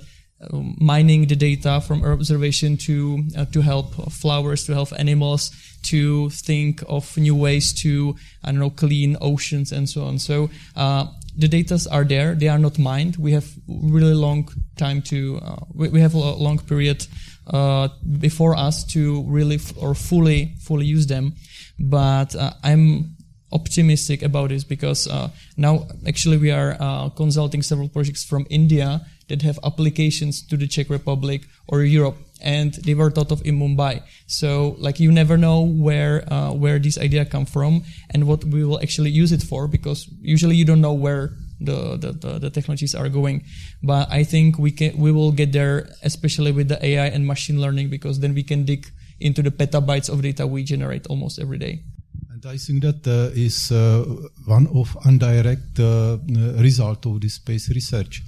mining 0.78 1.28
the 1.28 1.36
data 1.36 1.82
from 1.82 2.04
observation 2.04 2.78
to 2.78 3.24
to 3.54 3.62
help 3.62 3.96
flowers, 4.12 4.66
to 4.66 4.74
help 4.74 4.94
animals, 4.98 5.50
to 5.84 6.30
think 6.30 6.84
of 6.88 7.18
new 7.18 7.36
ways 7.36 7.74
to 7.82 8.16
I 8.44 8.52
don't 8.52 8.60
know 8.60 8.70
clean 8.70 9.18
oceans 9.22 9.72
and 9.72 9.90
so 9.90 10.04
on. 10.04 10.20
So 10.20 10.50
uh, 10.76 11.08
the 11.38 11.48
data 11.48 11.80
are 11.92 12.04
there; 12.04 12.36
they 12.36 12.48
are 12.48 12.60
not 12.60 12.78
mined. 12.78 13.18
We 13.18 13.32
have 13.34 13.48
really 13.68 14.14
long 14.14 14.50
time 14.78 15.02
to 15.04 15.40
uh, 15.44 15.66
we, 15.74 15.90
we, 15.90 16.02
have 16.02 16.14
a 16.14 16.20
long 16.20 16.60
period 16.60 17.06
uh, 17.48 17.90
before 18.20 18.56
us 18.56 18.84
to 18.94 19.24
really 19.24 19.56
f- 19.56 19.74
or 19.78 19.96
fully 19.96 20.56
fully 20.62 20.86
use 20.86 21.08
them. 21.08 21.34
But 21.80 22.36
uh, 22.36 22.54
I'm 22.64 23.16
optimistic 23.52 24.22
about 24.22 24.50
this 24.50 24.64
because 24.64 25.08
uh, 25.08 25.30
now 25.58 25.88
actually 26.08 26.38
we 26.38 26.52
are 26.52 26.78
uh, 26.80 27.10
consulting 27.10 27.62
several 27.62 27.90
projects 27.90 28.24
from 28.24 28.46
India 28.50 29.02
that 29.28 29.42
have 29.42 29.60
applications 29.64 30.46
to 30.48 30.58
the 30.58 30.68
Czech 30.68 30.90
Republic 30.90 31.42
or 31.68 31.84
Europe, 31.84 32.18
and 32.42 32.74
they 32.74 32.94
were 32.94 33.10
thought 33.12 33.32
of 33.32 33.42
in 33.46 33.60
Mumbai. 33.60 34.04
So 34.28 34.76
like 34.80 35.00
you 35.00 35.12
never 35.12 35.38
know 35.38 35.62
where 35.62 36.32
uh, 36.32 36.52
where 36.54 36.80
this 36.80 36.98
idea 36.98 37.26
come 37.26 37.46
from 37.46 37.84
and 38.10 38.28
what 38.28 38.44
we 38.44 38.64
will 38.64 38.80
actually 38.82 39.12
use 39.12 39.32
it 39.32 39.44
for 39.44 39.68
because 39.68 40.10
usually 40.22 40.56
you 40.56 40.66
don't 40.66 40.82
know 40.82 40.94
where 40.94 41.32
the, 41.62 41.98
the, 41.98 42.40
the, 42.40 42.50
technologies 42.50 42.96
are 42.96 43.08
going. 43.08 43.44
But 43.84 44.12
I 44.12 44.24
think 44.24 44.58
we 44.58 44.72
can 44.72 44.98
we 44.98 45.12
will 45.12 45.32
get 45.32 45.52
there, 45.52 45.90
especially 46.04 46.52
with 46.52 46.68
the 46.68 46.84
AI 46.84 47.08
and 47.08 47.26
machine 47.26 47.62
learning, 47.62 47.90
because 47.90 48.20
then 48.20 48.34
we 48.34 48.44
can 48.44 48.66
dig 48.66 48.88
into 49.20 49.42
the 49.42 49.52
petabytes 49.52 50.10
of 50.10 50.22
data 50.22 50.48
we 50.48 50.64
generate 50.64 51.06
almost 51.08 51.40
every 51.40 51.60
day. 51.60 51.84
And 52.32 52.46
I 52.46 52.58
think 52.58 52.82
that 52.82 53.08
uh, 53.08 53.30
is 53.36 53.72
uh, 53.72 54.04
one 54.46 54.68
of 54.74 54.98
indirect 55.06 55.80
uh, 55.80 56.18
result 56.58 57.06
of 57.06 57.22
this 57.22 57.36
space 57.36 57.70
research. 57.70 58.24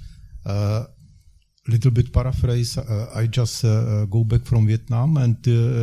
Uh, 1.66 1.72
little 1.72 1.90
bit 1.90 2.12
paraphrase. 2.12 2.78
Uh, 2.78 3.10
I 3.14 3.26
just 3.26 3.64
uh, 3.64 4.04
go 4.06 4.24
back 4.24 4.44
from 4.44 4.66
Vietnam, 4.66 5.16
and 5.16 5.36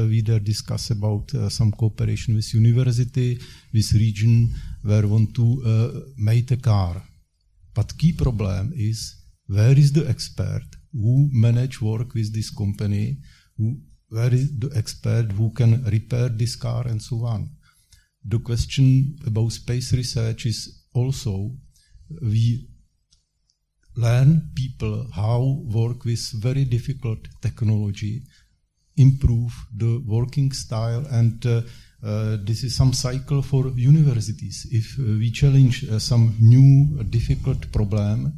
we 0.09 0.21
there 0.21 0.39
discuss 0.39 0.91
about 0.91 1.31
some 1.49 1.71
cooperation 1.71 2.35
with 2.35 2.53
university, 2.53 3.39
with 3.73 3.93
region, 3.93 4.49
where 4.83 5.07
want 5.07 5.33
to 5.35 6.05
make 6.17 6.51
a 6.51 6.57
car. 6.57 7.01
But 7.73 7.97
key 7.97 8.13
problem 8.13 8.73
is 8.75 9.15
where 9.47 9.77
is 9.77 9.91
the 9.91 10.07
expert 10.07 10.63
who 10.93 11.29
manage 11.31 11.81
work 11.81 12.13
with 12.13 12.33
this 12.33 12.49
company, 12.49 13.17
who, 13.57 13.77
where 14.09 14.33
is 14.33 14.57
the 14.59 14.71
expert 14.75 15.31
who 15.31 15.51
can 15.51 15.83
repair 15.85 16.29
this 16.29 16.55
car 16.55 16.87
and 16.87 17.01
so 17.01 17.25
on 17.25 17.49
the 18.25 18.39
question 18.39 19.15
about 19.25 19.51
space 19.51 19.93
research 19.93 20.45
is 20.45 20.83
also 20.93 21.51
we 22.21 22.67
learn 24.01 24.49
people 24.55 25.05
how 25.13 25.39
work 25.79 26.05
with 26.05 26.23
very 26.47 26.65
difficult 26.65 27.19
technology 27.41 28.21
improve 28.97 29.53
the 29.77 30.03
working 30.05 30.51
style 30.51 31.05
and 31.11 31.45
uh, 31.45 31.61
uh, 32.03 32.37
this 32.43 32.63
is 32.63 32.75
some 32.75 32.93
cycle 32.93 33.41
for 33.41 33.67
universities 33.75 34.67
if 34.71 34.99
uh, 34.99 35.03
we 35.21 35.31
challenge 35.31 35.85
uh, 35.89 35.99
some 35.99 36.35
new 36.39 37.03
difficult 37.17 37.71
problem 37.71 38.33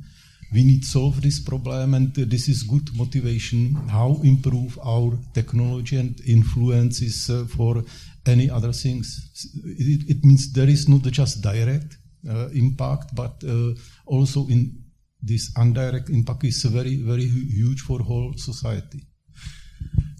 we 0.53 0.63
need 0.63 0.85
solve 0.85 1.19
this 1.21 1.39
problem 1.39 1.95
and 1.95 2.13
this 2.13 2.47
is 2.47 2.61
good 2.63 2.87
motivation 2.95 3.73
how 3.89 4.19
improve 4.23 4.77
our 4.85 5.17
technology 5.33 5.97
and 5.97 6.21
influences 6.27 7.29
uh, 7.29 7.45
for 7.45 7.83
any 8.25 8.49
other 8.49 8.71
things. 8.71 9.51
It, 9.65 10.17
it 10.17 10.25
means 10.25 10.51
there 10.53 10.69
is 10.69 10.87
not 10.87 11.01
just 11.03 11.41
direct 11.41 11.97
uh, 12.29 12.47
impact, 12.53 13.15
but 13.15 13.43
uh, 13.47 13.73
also 14.05 14.47
in 14.47 14.82
this 15.23 15.51
indirect 15.57 16.09
impact 16.09 16.43
is 16.43 16.63
very, 16.63 16.97
very 16.97 17.25
huge 17.25 17.81
for 17.81 17.99
whole 17.99 18.33
society. 18.35 19.05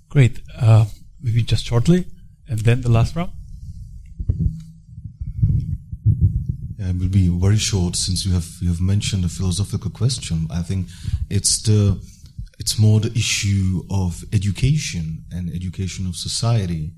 Great. 0.09 0.41
Uh, 0.59 0.85
maybe 1.21 1.43
just 1.43 1.65
shortly, 1.65 2.05
and 2.47 2.59
then 2.59 2.81
the 2.81 2.89
last 2.89 3.15
round. 3.15 3.31
Yeah, 6.77 6.89
it 6.89 6.99
will 6.99 7.09
be 7.09 7.27
very 7.27 7.57
short 7.57 7.95
since 7.95 8.25
you 8.25 8.33
have 8.33 8.47
you 8.61 8.69
have 8.69 8.81
mentioned 8.81 9.25
a 9.25 9.29
philosophical 9.29 9.91
question. 9.91 10.47
I 10.51 10.61
think 10.61 10.87
it's 11.29 11.61
the 11.61 11.99
it's 12.59 12.79
more 12.79 12.99
the 12.99 13.11
issue 13.11 13.83
of 13.89 14.23
education 14.31 15.25
and 15.31 15.49
education 15.49 16.07
of 16.07 16.15
society 16.15 16.93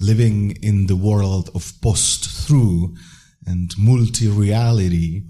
living 0.00 0.52
in 0.62 0.86
the 0.86 0.96
world 0.96 1.50
of 1.54 1.72
post 1.80 2.24
through 2.46 2.94
and 3.46 3.70
multi-reality, 3.78 5.22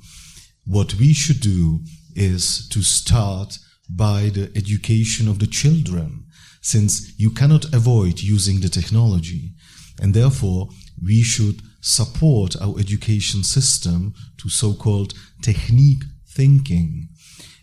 what 0.65 0.95
we 0.95 1.13
should 1.13 1.41
do 1.41 1.81
is 2.17 2.69
to 2.71 2.83
start 2.83 3.59
by 3.89 4.31
the 4.31 4.51
education 4.57 5.29
of 5.29 5.39
the 5.39 5.47
children, 5.47 6.25
since 6.61 7.13
you 7.19 7.31
cannot 7.31 7.73
avoid 7.73 8.21
using 8.21 8.61
the 8.61 8.69
technology. 8.69 9.53
And 10.01 10.13
therefore, 10.13 10.69
we 11.03 11.23
should 11.23 11.63
support 11.81 12.57
our 12.61 12.79
education 12.81 13.45
system 13.45 14.15
to 14.39 14.49
so-called 14.49 15.15
technique 15.41 16.03
thinking. 16.29 17.09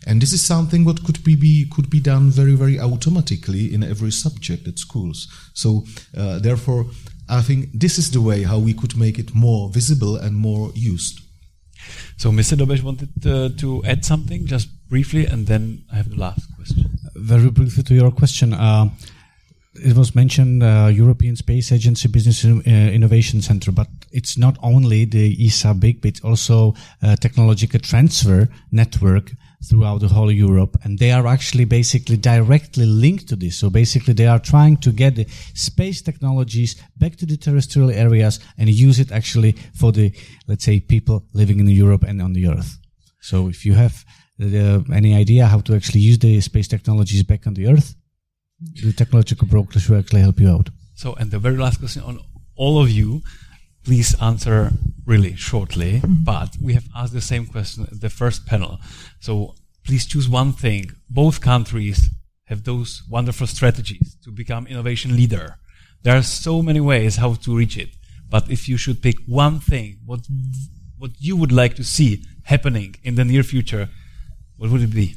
And 0.06 0.20
this 0.20 0.32
is 0.32 0.44
something 0.44 0.84
what 0.84 1.04
could 1.04 1.22
be, 1.24 1.36
be 1.36 1.66
could 1.70 1.88
be 1.88 2.00
done 2.00 2.30
very 2.30 2.54
very 2.54 2.78
automatically 2.78 3.72
in 3.72 3.82
every 3.82 4.10
subject 4.10 4.68
at 4.68 4.78
schools. 4.78 5.28
So 5.54 5.84
uh, 6.16 6.38
therefore, 6.38 6.86
I 7.28 7.40
think 7.42 7.70
this 7.72 7.98
is 7.98 8.10
the 8.10 8.20
way 8.20 8.42
how 8.42 8.58
we 8.58 8.74
could 8.74 8.96
make 8.96 9.18
it 9.18 9.34
more 9.34 9.70
visible 9.70 10.16
and 10.16 10.36
more 10.36 10.72
used. 10.74 11.20
So 12.16 12.30
Mr. 12.30 12.56
Dobeš 12.56 12.82
wanted 12.82 13.10
uh, 13.26 13.48
to 13.58 13.84
add 13.84 14.04
something 14.04 14.46
just 14.46 14.68
briefly, 14.88 15.26
and 15.26 15.46
then 15.46 15.84
I 15.92 15.96
have 15.96 16.10
the 16.10 16.16
last 16.16 16.46
question. 16.56 16.98
Very 17.14 17.50
briefly 17.50 17.82
to 17.82 17.94
your 17.94 18.10
question. 18.10 18.52
Uh, 18.52 18.90
it 19.74 19.96
was 19.96 20.14
mentioned 20.14 20.62
uh, 20.62 20.88
European 20.92 21.34
Space 21.36 21.72
Agency 21.72 22.08
Business 22.08 22.44
uh, 22.44 22.70
Innovation 22.70 23.42
Center, 23.42 23.72
but 23.72 23.88
it's 24.12 24.38
not 24.38 24.56
only 24.62 25.04
the 25.04 25.36
ESA 25.46 25.74
BIC, 25.74 26.00
but 26.00 26.08
it's 26.08 26.20
also 26.20 26.74
technological 27.20 27.80
transfer 27.80 28.48
network 28.70 29.32
throughout 29.68 30.00
the 30.00 30.08
whole 30.08 30.30
Europe. 30.30 30.76
And 30.84 30.98
they 30.98 31.12
are 31.12 31.26
actually 31.26 31.64
basically 31.64 32.16
directly 32.16 32.86
linked 32.86 33.28
to 33.28 33.36
this. 33.36 33.58
So 33.58 33.70
basically 33.70 34.14
they 34.14 34.26
are 34.26 34.38
trying 34.38 34.76
to 34.78 34.92
get 34.92 35.16
the 35.16 35.26
space 35.54 36.02
technologies 36.02 36.76
back 36.96 37.16
to 37.16 37.26
the 37.26 37.36
terrestrial 37.36 37.90
areas 37.90 38.40
and 38.58 38.68
use 38.68 38.98
it 38.98 39.12
actually 39.12 39.52
for 39.74 39.92
the, 39.92 40.12
let's 40.46 40.64
say, 40.64 40.80
people 40.80 41.24
living 41.32 41.60
in 41.60 41.68
Europe 41.68 42.04
and 42.04 42.20
on 42.22 42.32
the 42.32 42.48
Earth. 42.48 42.78
So 43.20 43.48
if 43.48 43.64
you 43.64 43.74
have 43.74 44.04
uh, 44.40 44.80
any 44.92 45.14
idea 45.14 45.46
how 45.46 45.60
to 45.60 45.74
actually 45.74 46.00
use 46.00 46.18
the 46.18 46.40
space 46.40 46.68
technologies 46.68 47.22
back 47.22 47.46
on 47.46 47.54
the 47.54 47.68
Earth, 47.68 47.94
the 48.82 48.92
technological 48.92 49.46
brokers 49.46 49.88
will 49.88 49.98
actually 49.98 50.20
help 50.20 50.40
you 50.40 50.50
out. 50.50 50.70
So, 50.94 51.14
and 51.14 51.30
the 51.30 51.38
very 51.38 51.56
last 51.56 51.78
question 51.78 52.02
on 52.02 52.20
all 52.56 52.80
of 52.80 52.90
you, 52.90 53.22
please 53.84 54.20
answer 54.20 54.72
really 55.06 55.36
shortly, 55.36 56.00
mm-hmm. 56.00 56.24
but 56.24 56.56
we 56.60 56.74
have 56.74 56.88
asked 56.96 57.12
the 57.12 57.20
same 57.20 57.46
question 57.46 57.86
at 57.90 58.00
the 58.00 58.10
first 58.10 58.46
panel. 58.46 58.80
So 59.20 59.54
please 59.84 60.06
choose 60.06 60.28
one 60.28 60.52
thing. 60.52 60.92
Both 61.10 61.40
countries 61.40 62.08
have 62.46 62.64
those 62.64 63.02
wonderful 63.08 63.46
strategies 63.46 64.16
to 64.24 64.30
become 64.30 64.66
innovation 64.66 65.16
leader. 65.16 65.56
There 66.02 66.16
are 66.16 66.22
so 66.22 66.62
many 66.62 66.80
ways 66.80 67.16
how 67.16 67.34
to 67.34 67.56
reach 67.56 67.76
it. 67.76 67.90
But 68.28 68.50
if 68.50 68.68
you 68.68 68.76
should 68.76 69.02
pick 69.02 69.16
one 69.26 69.60
thing, 69.60 69.98
what, 70.04 70.20
what 70.98 71.12
you 71.18 71.36
would 71.36 71.52
like 71.52 71.76
to 71.76 71.84
see 71.84 72.24
happening 72.44 72.96
in 73.02 73.14
the 73.14 73.24
near 73.24 73.42
future, 73.42 73.88
what 74.56 74.70
would 74.70 74.82
it 74.82 74.94
be? 74.94 75.16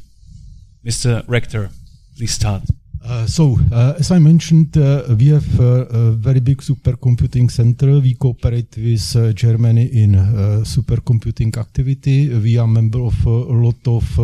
Mr. 0.85 1.23
Rector, 1.27 1.69
please 2.17 2.31
start. 2.31 2.63
Uh, 3.07 3.25
so, 3.25 3.57
uh, 3.71 3.93
as 3.97 4.11
I 4.11 4.19
mentioned, 4.19 4.77
uh, 4.77 5.03
we 5.17 5.27
have 5.27 5.59
a 5.61 6.11
very 6.11 6.41
big 6.41 6.57
supercomputing 6.57 7.49
center. 7.49 7.99
We 8.01 8.15
cooperate 8.15 8.75
with 8.75 9.15
uh, 9.15 9.31
Germany 9.31 9.85
in 9.93 10.15
uh, 10.15 10.63
supercomputing 10.65 11.55
activity. 11.57 12.27
We 12.27 12.57
are 12.57 12.67
member 12.67 12.99
of 12.99 13.25
a 13.25 13.29
lot 13.29 13.87
of 13.87 14.19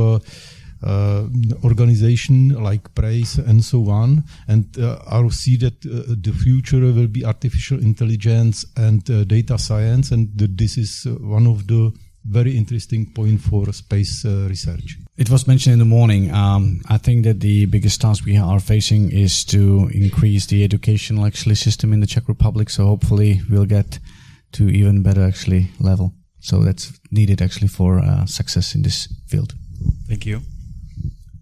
uh, 0.84 1.24
organization 1.64 2.50
like 2.62 2.94
PRACE 2.94 3.38
and 3.38 3.64
so 3.64 3.90
on. 3.90 4.26
And 4.50 4.66
I 4.78 5.26
see 5.30 5.56
that 5.58 5.80
the 5.82 6.34
future 6.34 6.82
will 6.82 7.08
be 7.08 7.24
artificial 7.24 7.80
intelligence 7.80 8.66
and 8.76 9.02
data 9.30 9.58
science, 9.58 10.12
and 10.12 10.28
this 10.36 10.78
is 10.78 11.08
one 11.22 11.48
of 11.48 11.68
the 11.68 11.94
very 12.26 12.58
interesting 12.58 13.12
point 13.14 13.42
for 13.42 13.72
space 13.74 14.26
research. 14.26 14.98
It 15.18 15.30
was 15.30 15.48
mentioned 15.48 15.74
in 15.74 15.80
the 15.80 15.86
morning. 15.86 16.32
Um, 16.32 16.82
I 16.90 16.98
think 16.98 17.26
that 17.26 17.40
the 17.40 17.66
biggest 17.66 18.02
task 18.02 18.26
we 18.26 18.38
are 18.38 18.60
facing 18.60 19.12
is 19.12 19.44
to 19.46 19.90
increase 19.94 20.48
the 20.48 20.64
educational 20.64 21.26
actually 21.26 21.56
system 21.56 21.94
in 21.94 22.00
the 22.00 22.08
Czech 22.08 22.28
Republic. 22.28 22.70
So 22.70 22.86
hopefully 22.88 23.42
we'll 23.50 23.66
get 23.66 24.00
to 24.54 24.70
even 24.70 25.04
better 25.04 25.24
actually 25.24 25.70
level. 25.80 26.14
So 26.40 26.64
that's 26.64 26.92
needed 27.12 27.42
actually 27.42 27.70
for 27.70 28.00
uh, 28.00 28.26
success 28.26 28.76
in 28.76 28.82
this 28.82 29.08
field. 29.28 29.54
Thank 30.08 30.26
you. 30.26 30.42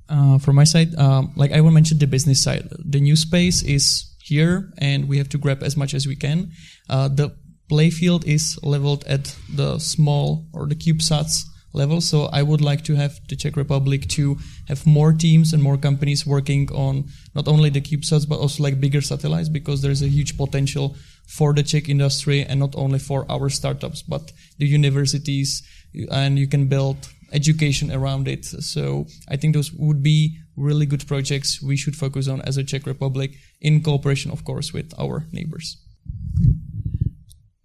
Uh, 0.09 0.37
from 0.39 0.55
my 0.55 0.65
side, 0.65 0.93
um, 0.95 1.31
like 1.35 1.51
I 1.51 1.61
will 1.61 1.71
mention 1.71 1.97
the 1.97 2.07
business 2.07 2.43
side. 2.43 2.67
The 2.83 2.99
new 2.99 3.15
space 3.15 3.63
is 3.63 4.13
here, 4.19 4.69
and 4.77 5.07
we 5.07 5.17
have 5.17 5.29
to 5.29 5.37
grab 5.37 5.63
as 5.63 5.77
much 5.77 5.93
as 5.93 6.05
we 6.05 6.15
can. 6.15 6.51
Uh, 6.89 7.07
the 7.07 7.35
playfield 7.71 8.25
is 8.25 8.59
leveled 8.63 9.03
at 9.05 9.35
the 9.55 9.79
small 9.79 10.45
or 10.53 10.67
the 10.67 10.75
CubeSats 10.75 11.45
level. 11.73 12.01
So 12.01 12.25
I 12.25 12.43
would 12.43 12.61
like 12.61 12.83
to 12.85 12.95
have 12.95 13.19
the 13.29 13.35
Czech 13.35 13.55
Republic 13.55 14.07
to 14.09 14.37
have 14.67 14.85
more 14.85 15.13
teams 15.13 15.53
and 15.53 15.63
more 15.63 15.77
companies 15.77 16.27
working 16.27 16.69
on 16.71 17.05
not 17.33 17.47
only 17.47 17.69
the 17.69 17.81
CubeSats 17.81 18.27
but 18.27 18.39
also 18.39 18.63
like 18.63 18.81
bigger 18.81 19.01
satellites 19.01 19.49
because 19.49 19.81
there's 19.81 20.01
a 20.01 20.07
huge 20.07 20.37
potential 20.37 20.95
for 21.27 21.53
the 21.53 21.63
Czech 21.63 21.87
industry 21.87 22.43
and 22.43 22.59
not 22.59 22.75
only 22.75 22.99
for 22.99 23.25
our 23.31 23.49
startups 23.49 24.01
but 24.01 24.33
the 24.59 24.67
universities 24.67 25.63
and 26.11 26.37
you 26.37 26.47
can 26.47 26.67
build 26.67 26.97
education 27.31 27.91
around 27.91 28.27
it. 28.27 28.43
So 28.45 29.05
I 29.29 29.37
think 29.37 29.55
those 29.55 29.71
would 29.71 30.03
be 30.03 30.37
really 30.57 30.85
good 30.85 31.07
projects 31.07 31.61
we 31.61 31.77
should 31.77 31.95
focus 31.95 32.27
on 32.27 32.41
as 32.41 32.57
a 32.57 32.63
Czech 32.63 32.85
Republic 32.85 33.31
in 33.61 33.81
cooperation, 33.81 34.31
of 34.31 34.43
course, 34.43 34.73
with 34.73 34.93
our 34.99 35.25
neighbors. 35.31 35.77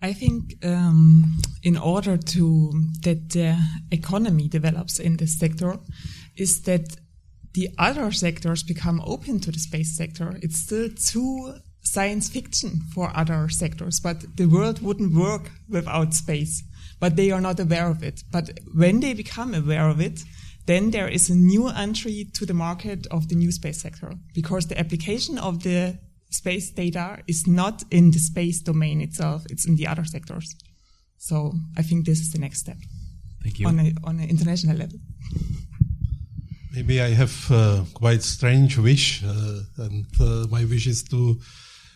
I 0.06 0.12
think 0.12 0.64
um, 0.64 1.24
in 1.64 1.76
order 1.76 2.16
to 2.16 2.72
that 3.02 3.30
the 3.30 3.58
economy 3.90 4.46
develops 4.48 5.00
in 5.00 5.16
this 5.16 5.36
sector, 5.36 5.78
is 6.36 6.62
that 6.62 6.96
the 7.54 7.68
other 7.76 8.12
sectors 8.12 8.62
become 8.62 9.02
open 9.04 9.40
to 9.40 9.50
the 9.50 9.58
space 9.58 9.96
sector. 9.96 10.38
It's 10.42 10.58
still 10.58 10.90
too 11.12 11.54
science 11.82 12.28
fiction 12.28 12.82
for 12.94 13.10
other 13.16 13.48
sectors, 13.48 13.98
but 13.98 14.36
the 14.36 14.46
world 14.46 14.80
wouldn't 14.80 15.12
work 15.12 15.50
without 15.68 16.14
space. 16.14 16.62
But 17.00 17.16
they 17.16 17.32
are 17.32 17.40
not 17.40 17.58
aware 17.58 17.88
of 17.90 18.02
it. 18.04 18.22
But 18.30 18.50
when 18.74 19.00
they 19.00 19.12
become 19.12 19.54
aware 19.54 19.88
of 19.88 20.00
it, 20.00 20.20
then 20.66 20.90
there 20.92 21.08
is 21.08 21.30
a 21.30 21.34
new 21.34 21.68
entry 21.68 22.28
to 22.34 22.46
the 22.46 22.54
market 22.54 23.06
of 23.10 23.28
the 23.28 23.34
new 23.34 23.50
space 23.50 23.80
sector 23.82 24.12
because 24.34 24.66
the 24.66 24.78
application 24.78 25.36
of 25.38 25.64
the 25.64 25.98
space 26.36 26.70
data 26.70 27.06
is 27.26 27.46
not 27.46 27.82
in 27.90 28.10
the 28.10 28.18
space 28.18 28.60
domain 28.60 29.00
itself, 29.00 29.44
it's 29.50 29.66
in 29.66 29.76
the 29.76 29.86
other 29.86 30.04
sectors. 30.04 30.54
So 31.18 31.52
I 31.76 31.82
think 31.82 32.06
this 32.06 32.20
is 32.20 32.30
the 32.32 32.38
next 32.38 32.58
step. 32.60 32.76
Thank 33.42 33.58
you. 33.60 33.66
On, 33.66 33.78
a, 33.78 33.92
on 34.04 34.18
an 34.20 34.28
international 34.28 34.76
level. 34.76 34.98
Maybe 36.74 37.00
I 37.00 37.10
have 37.14 37.50
a 37.50 37.86
quite 37.94 38.22
strange 38.22 38.76
wish, 38.76 39.24
uh, 39.24 39.60
and 39.78 40.06
uh, 40.20 40.46
my 40.50 40.64
wish 40.64 40.86
is 40.86 41.02
to 41.04 41.38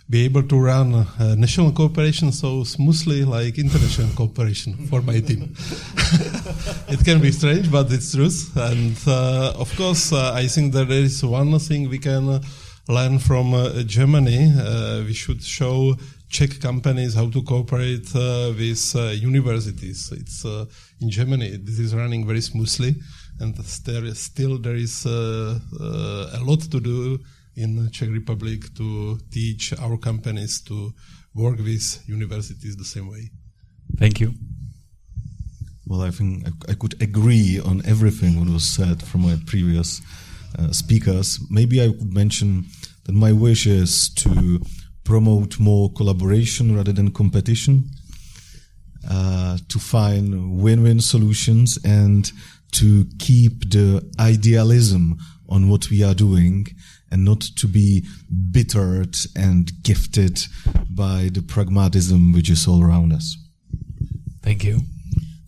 be 0.08 0.24
able 0.24 0.42
to 0.42 0.58
run 0.58 0.94
uh, 0.94 1.34
national 1.36 1.70
cooperation 1.72 2.32
so 2.32 2.64
smoothly 2.64 3.24
like 3.24 3.58
international 3.58 4.08
cooperation 4.16 4.74
for 4.90 5.02
my 5.02 5.20
team. 5.20 5.42
it 6.88 7.04
can 7.04 7.20
be 7.20 7.30
strange, 7.30 7.70
but 7.70 7.92
it's 7.92 8.12
truth. 8.12 8.50
And 8.56 8.96
uh, 9.06 9.52
of 9.56 9.70
course, 9.76 10.12
uh, 10.12 10.32
I 10.34 10.46
think 10.46 10.72
that 10.72 10.88
there 10.88 11.02
is 11.02 11.22
one 11.22 11.58
thing 11.58 11.88
we 11.88 11.98
can 11.98 12.40
learn 12.90 13.18
from 13.18 13.54
uh, 13.54 13.82
Germany. 13.84 14.52
Uh, 14.58 15.02
we 15.06 15.14
should 15.14 15.42
show 15.42 15.94
Czech 16.28 16.60
companies 16.60 17.14
how 17.14 17.30
to 17.30 17.42
cooperate 17.42 18.14
uh, 18.14 18.52
with 18.56 18.94
universities. 19.22 20.12
It's 20.12 20.44
in 21.00 21.10
Germany. 21.10 21.56
This 21.56 21.78
is 21.78 21.94
running 21.94 22.26
very 22.26 22.40
smoothly, 22.40 22.94
and 23.40 23.54
there 23.84 24.04
is 24.04 24.18
still 24.18 24.58
there 24.58 24.76
is 24.76 25.06
a 25.06 26.40
lot 26.42 26.60
to 26.70 26.80
do 26.80 27.18
in 27.56 27.90
Czech 27.90 28.10
Republic 28.10 28.74
to 28.76 29.18
teach 29.30 29.72
our 29.80 29.96
companies 29.96 30.62
to 30.62 30.92
work 31.34 31.58
with 31.58 32.02
universities 32.06 32.76
the 32.76 32.84
same 32.84 33.08
way. 33.08 33.30
Thank 33.98 34.20
you. 34.20 34.34
Well, 35.86 36.02
I 36.02 36.10
think 36.10 36.46
I, 36.46 36.72
I 36.72 36.74
could 36.74 37.00
agree 37.02 37.60
on 37.60 37.82
everything 37.84 38.38
what 38.38 38.48
was 38.48 38.64
said 38.64 39.02
from 39.02 39.22
my 39.22 39.36
previous 39.46 40.00
uh, 40.58 40.72
speakers. 40.72 41.38
Maybe 41.50 41.82
I 41.82 41.88
could 41.88 42.12
mention 42.12 42.66
that 43.04 43.12
my 43.12 43.32
wish 43.32 43.66
is 43.66 44.10
to 44.14 44.60
promote 45.04 45.58
more 45.58 45.92
collaboration 45.92 46.76
rather 46.76 46.92
than 46.92 47.10
competition, 47.10 47.90
uh, 49.08 49.58
to 49.68 49.78
find 49.78 50.60
win-win 50.60 51.00
solutions, 51.00 51.78
and 51.84 52.30
to 52.72 53.06
keep 53.18 53.70
the 53.70 54.08
idealism 54.20 55.18
on 55.48 55.68
what 55.68 55.90
we 55.90 56.04
are 56.04 56.14
doing 56.14 56.66
and 57.10 57.24
not 57.24 57.40
to 57.40 57.66
be 57.66 58.06
bittered 58.52 59.16
and 59.34 59.72
gifted 59.82 60.40
by 60.90 61.28
the 61.32 61.42
pragmatism 61.42 62.32
which 62.32 62.48
is 62.48 62.68
all 62.68 62.82
around 62.82 63.12
us. 63.12 63.36
Thank 64.42 64.64
you. 64.64 64.80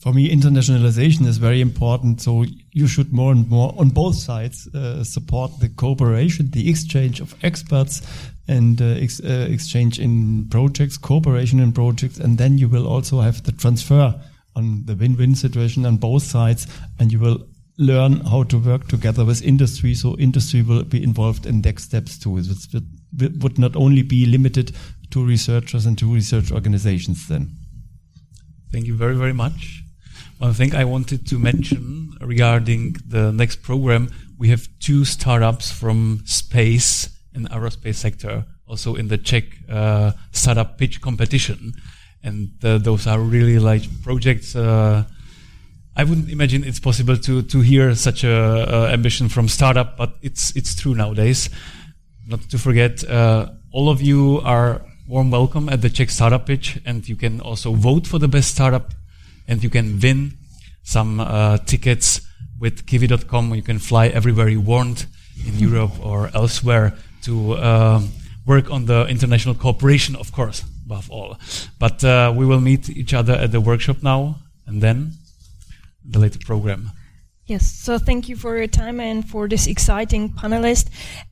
For 0.00 0.12
me, 0.12 0.28
internationalization 0.28 1.26
is 1.26 1.38
very 1.38 1.61
important. 1.61 2.20
So 2.20 2.44
you 2.73 2.87
should 2.87 3.12
more 3.12 3.33
and 3.33 3.49
more 3.51 3.75
on 3.79 3.91
both 3.91 4.16
sides 4.16 4.66
uh, 4.75 5.05
support 5.05 5.51
the 5.61 5.68
cooperation, 5.68 6.51
the 6.51 6.68
exchange 6.68 7.20
of 7.20 7.35
experts 7.43 8.03
and 8.49 8.81
uh, 8.81 8.85
ex 8.85 9.20
uh, 9.20 9.47
exchange 9.51 10.01
in 10.01 10.49
projects, 10.49 10.97
cooperation 10.97 11.61
in 11.61 11.73
projects, 11.73 12.18
and 12.18 12.39
then 12.39 12.59
you 12.59 12.68
will 12.68 12.87
also 12.87 13.20
have 13.20 13.43
the 13.43 13.53
transfer 13.53 14.14
on 14.57 14.85
the 14.87 14.95
win-win 14.95 15.35
situation 15.35 15.87
on 15.87 15.97
both 15.97 16.23
sides, 16.23 16.66
and 16.99 17.12
you 17.12 17.18
will 17.18 17.47
learn 17.79 18.20
how 18.20 18.43
to 18.45 18.59
work 18.59 18.89
together 18.89 19.25
with 19.25 19.43
industry. 19.43 19.95
So 19.95 20.16
industry 20.18 20.62
will 20.62 20.85
be 20.85 21.03
involved 21.03 21.47
in 21.47 21.61
next 21.61 21.85
steps 21.85 22.18
too. 22.18 22.39
It 22.39 23.43
would 23.43 23.59
not 23.59 23.77
only 23.77 24.03
be 24.03 24.27
limited 24.27 24.73
to 25.11 25.25
researchers 25.25 25.87
and 25.87 25.99
to 25.99 26.12
research 26.12 26.51
organizations 26.53 27.29
then. 27.29 27.51
Thank 28.70 28.87
you 28.87 28.97
very, 28.97 29.14
very 29.16 29.35
much. 29.35 29.82
One 30.43 30.55
thing 30.55 30.74
I 30.74 30.82
wanted 30.82 31.28
to 31.28 31.38
mention 31.38 32.16
regarding 32.20 32.97
the 33.07 33.30
next 33.30 33.62
program, 33.62 34.11
we 34.40 34.49
have 34.49 34.68
two 34.80 35.05
startups 35.05 35.70
from 35.70 36.22
space 36.24 37.11
and 37.32 37.49
aerospace 37.51 37.95
sector, 37.95 38.45
also 38.66 38.97
in 38.97 39.07
the 39.07 39.18
Czech 39.18 39.45
uh, 39.70 40.11
startup 40.32 40.78
pitch 40.78 41.01
competition. 41.01 41.74
And 42.24 42.51
uh, 42.64 42.78
those 42.78 43.07
are 43.07 43.20
really 43.20 43.61
large 43.61 43.88
projects 44.03 44.57
uh, 44.57 45.05
I 45.95 46.03
wouldn't 46.03 46.28
imagine 46.28 46.64
it's 46.64 46.80
possible 46.80 47.16
to 47.18 47.43
to 47.43 47.61
hear 47.61 47.95
such 47.95 48.24
a, 48.24 48.88
ambition 48.93 49.28
from 49.28 49.47
startup, 49.47 49.97
but 49.97 50.14
it's 50.22 50.57
it's 50.57 50.74
true 50.74 50.95
nowadays. 50.95 51.51
Not 52.26 52.40
to 52.51 52.59
forget, 52.59 53.05
uh, 53.05 53.51
all 53.70 53.88
of 53.90 54.01
you 54.01 54.40
are 54.43 54.80
warm 55.07 55.30
welcome 55.30 55.68
at 55.68 55.82
the 55.82 55.90
Czech 55.90 56.11
Startup 56.11 56.45
Pitch, 56.45 56.80
and 56.84 57.07
you 57.09 57.14
can 57.14 57.40
also 57.40 57.74
vote 57.74 58.07
for 58.07 58.18
the 58.18 58.28
best 58.28 58.51
startup, 58.51 58.95
and 59.49 59.62
you 59.62 59.70
can 59.70 59.99
win 60.01 60.32
some 60.82 61.20
uh, 61.20 61.59
tickets 61.59 62.20
with 62.59 62.86
Kiwi.com. 62.86 63.55
You 63.55 63.62
can 63.62 63.78
fly 63.78 64.09
everywhere 64.09 64.49
you 64.49 64.61
want 64.61 65.07
in 65.47 65.59
Europe 65.59 66.05
or 66.05 66.30
elsewhere 66.34 66.95
to 67.22 67.53
uh, 67.55 68.03
work 68.47 68.70
on 68.70 68.86
the 68.86 69.07
international 69.07 69.55
cooperation, 69.55 70.16
of 70.16 70.32
course, 70.32 70.64
above 70.84 71.11
all. 71.11 71.36
But 71.78 72.05
uh, 72.05 72.32
we 72.36 72.47
will 72.47 72.61
meet 72.61 72.88
each 72.90 73.14
other 73.14 73.34
at 73.34 73.53
the 73.53 73.61
workshop 73.61 74.03
now, 74.03 74.36
and 74.66 74.82
then 74.82 75.12
the 76.05 76.18
later 76.18 76.38
program. 76.45 76.90
Yes, 77.47 77.72
so 77.72 77.99
thank 77.99 78.28
you 78.28 78.36
for 78.36 78.57
your 78.57 78.68
time 78.68 79.01
and 79.01 79.28
for 79.28 79.49
this 79.49 79.66
exciting 79.66 80.30
panelist. 80.30 80.86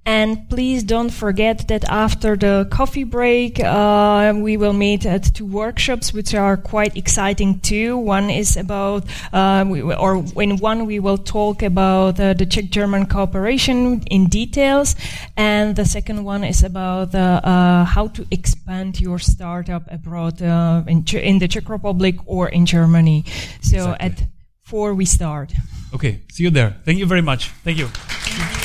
And 0.05 0.51
please 0.51 0.83
don't 0.83 1.11
forget 1.11 1.69
that 1.69 1.85
after 1.89 2.35
the 2.35 2.67
coffee 2.69 3.05
break, 3.05 3.61
uh, 3.61 4.35
we 4.37 4.57
will 4.57 4.73
meet 4.73 5.07
at 5.07 5.33
two 5.33 5.47
workshops, 5.47 6.13
which 6.13 6.35
are 6.35 6.57
quite 6.57 6.97
exciting 6.97 7.61
too. 7.61 7.97
One 7.97 8.29
is 8.29 8.57
about, 8.57 9.05
uh, 9.33 9.65
we, 9.69 9.83
or 9.83 10.25
in 10.43 10.57
one 10.57 10.87
we 10.87 10.99
will 10.99 11.17
talk 11.17 11.63
about 11.63 12.19
uh, 12.19 12.35
the 12.35 12.45
Czech-German 12.45 13.07
cooperation 13.07 14.03
in 14.11 14.27
details, 14.27 14.97
and 15.37 15.77
the 15.77 15.85
second 15.85 16.25
one 16.25 16.43
is 16.43 16.65
about 16.65 17.15
uh, 17.15 17.85
how 17.85 18.09
to 18.09 18.27
expand 18.33 19.01
your 19.01 19.21
startup 19.21 19.85
abroad 19.93 20.43
uh, 20.43 20.83
in, 20.89 21.05
in, 21.13 21.39
the 21.39 21.47
Czech 21.47 21.69
Republic 21.69 22.17
or 22.27 22.49
in 22.49 22.67
Germany. 22.67 23.25
So 23.63 23.93
exactly. 23.93 24.07
at 24.07 24.40
before 24.71 24.95
we 24.95 25.05
start. 25.05 25.53
Okay, 25.93 26.21
see 26.31 26.45
you 26.45 26.51
there. 26.51 26.77
Thank 26.85 27.01
you 27.01 27.07
very 27.07 27.23
much. 27.23 27.49
Thank 27.65 27.79
you. 27.79 28.60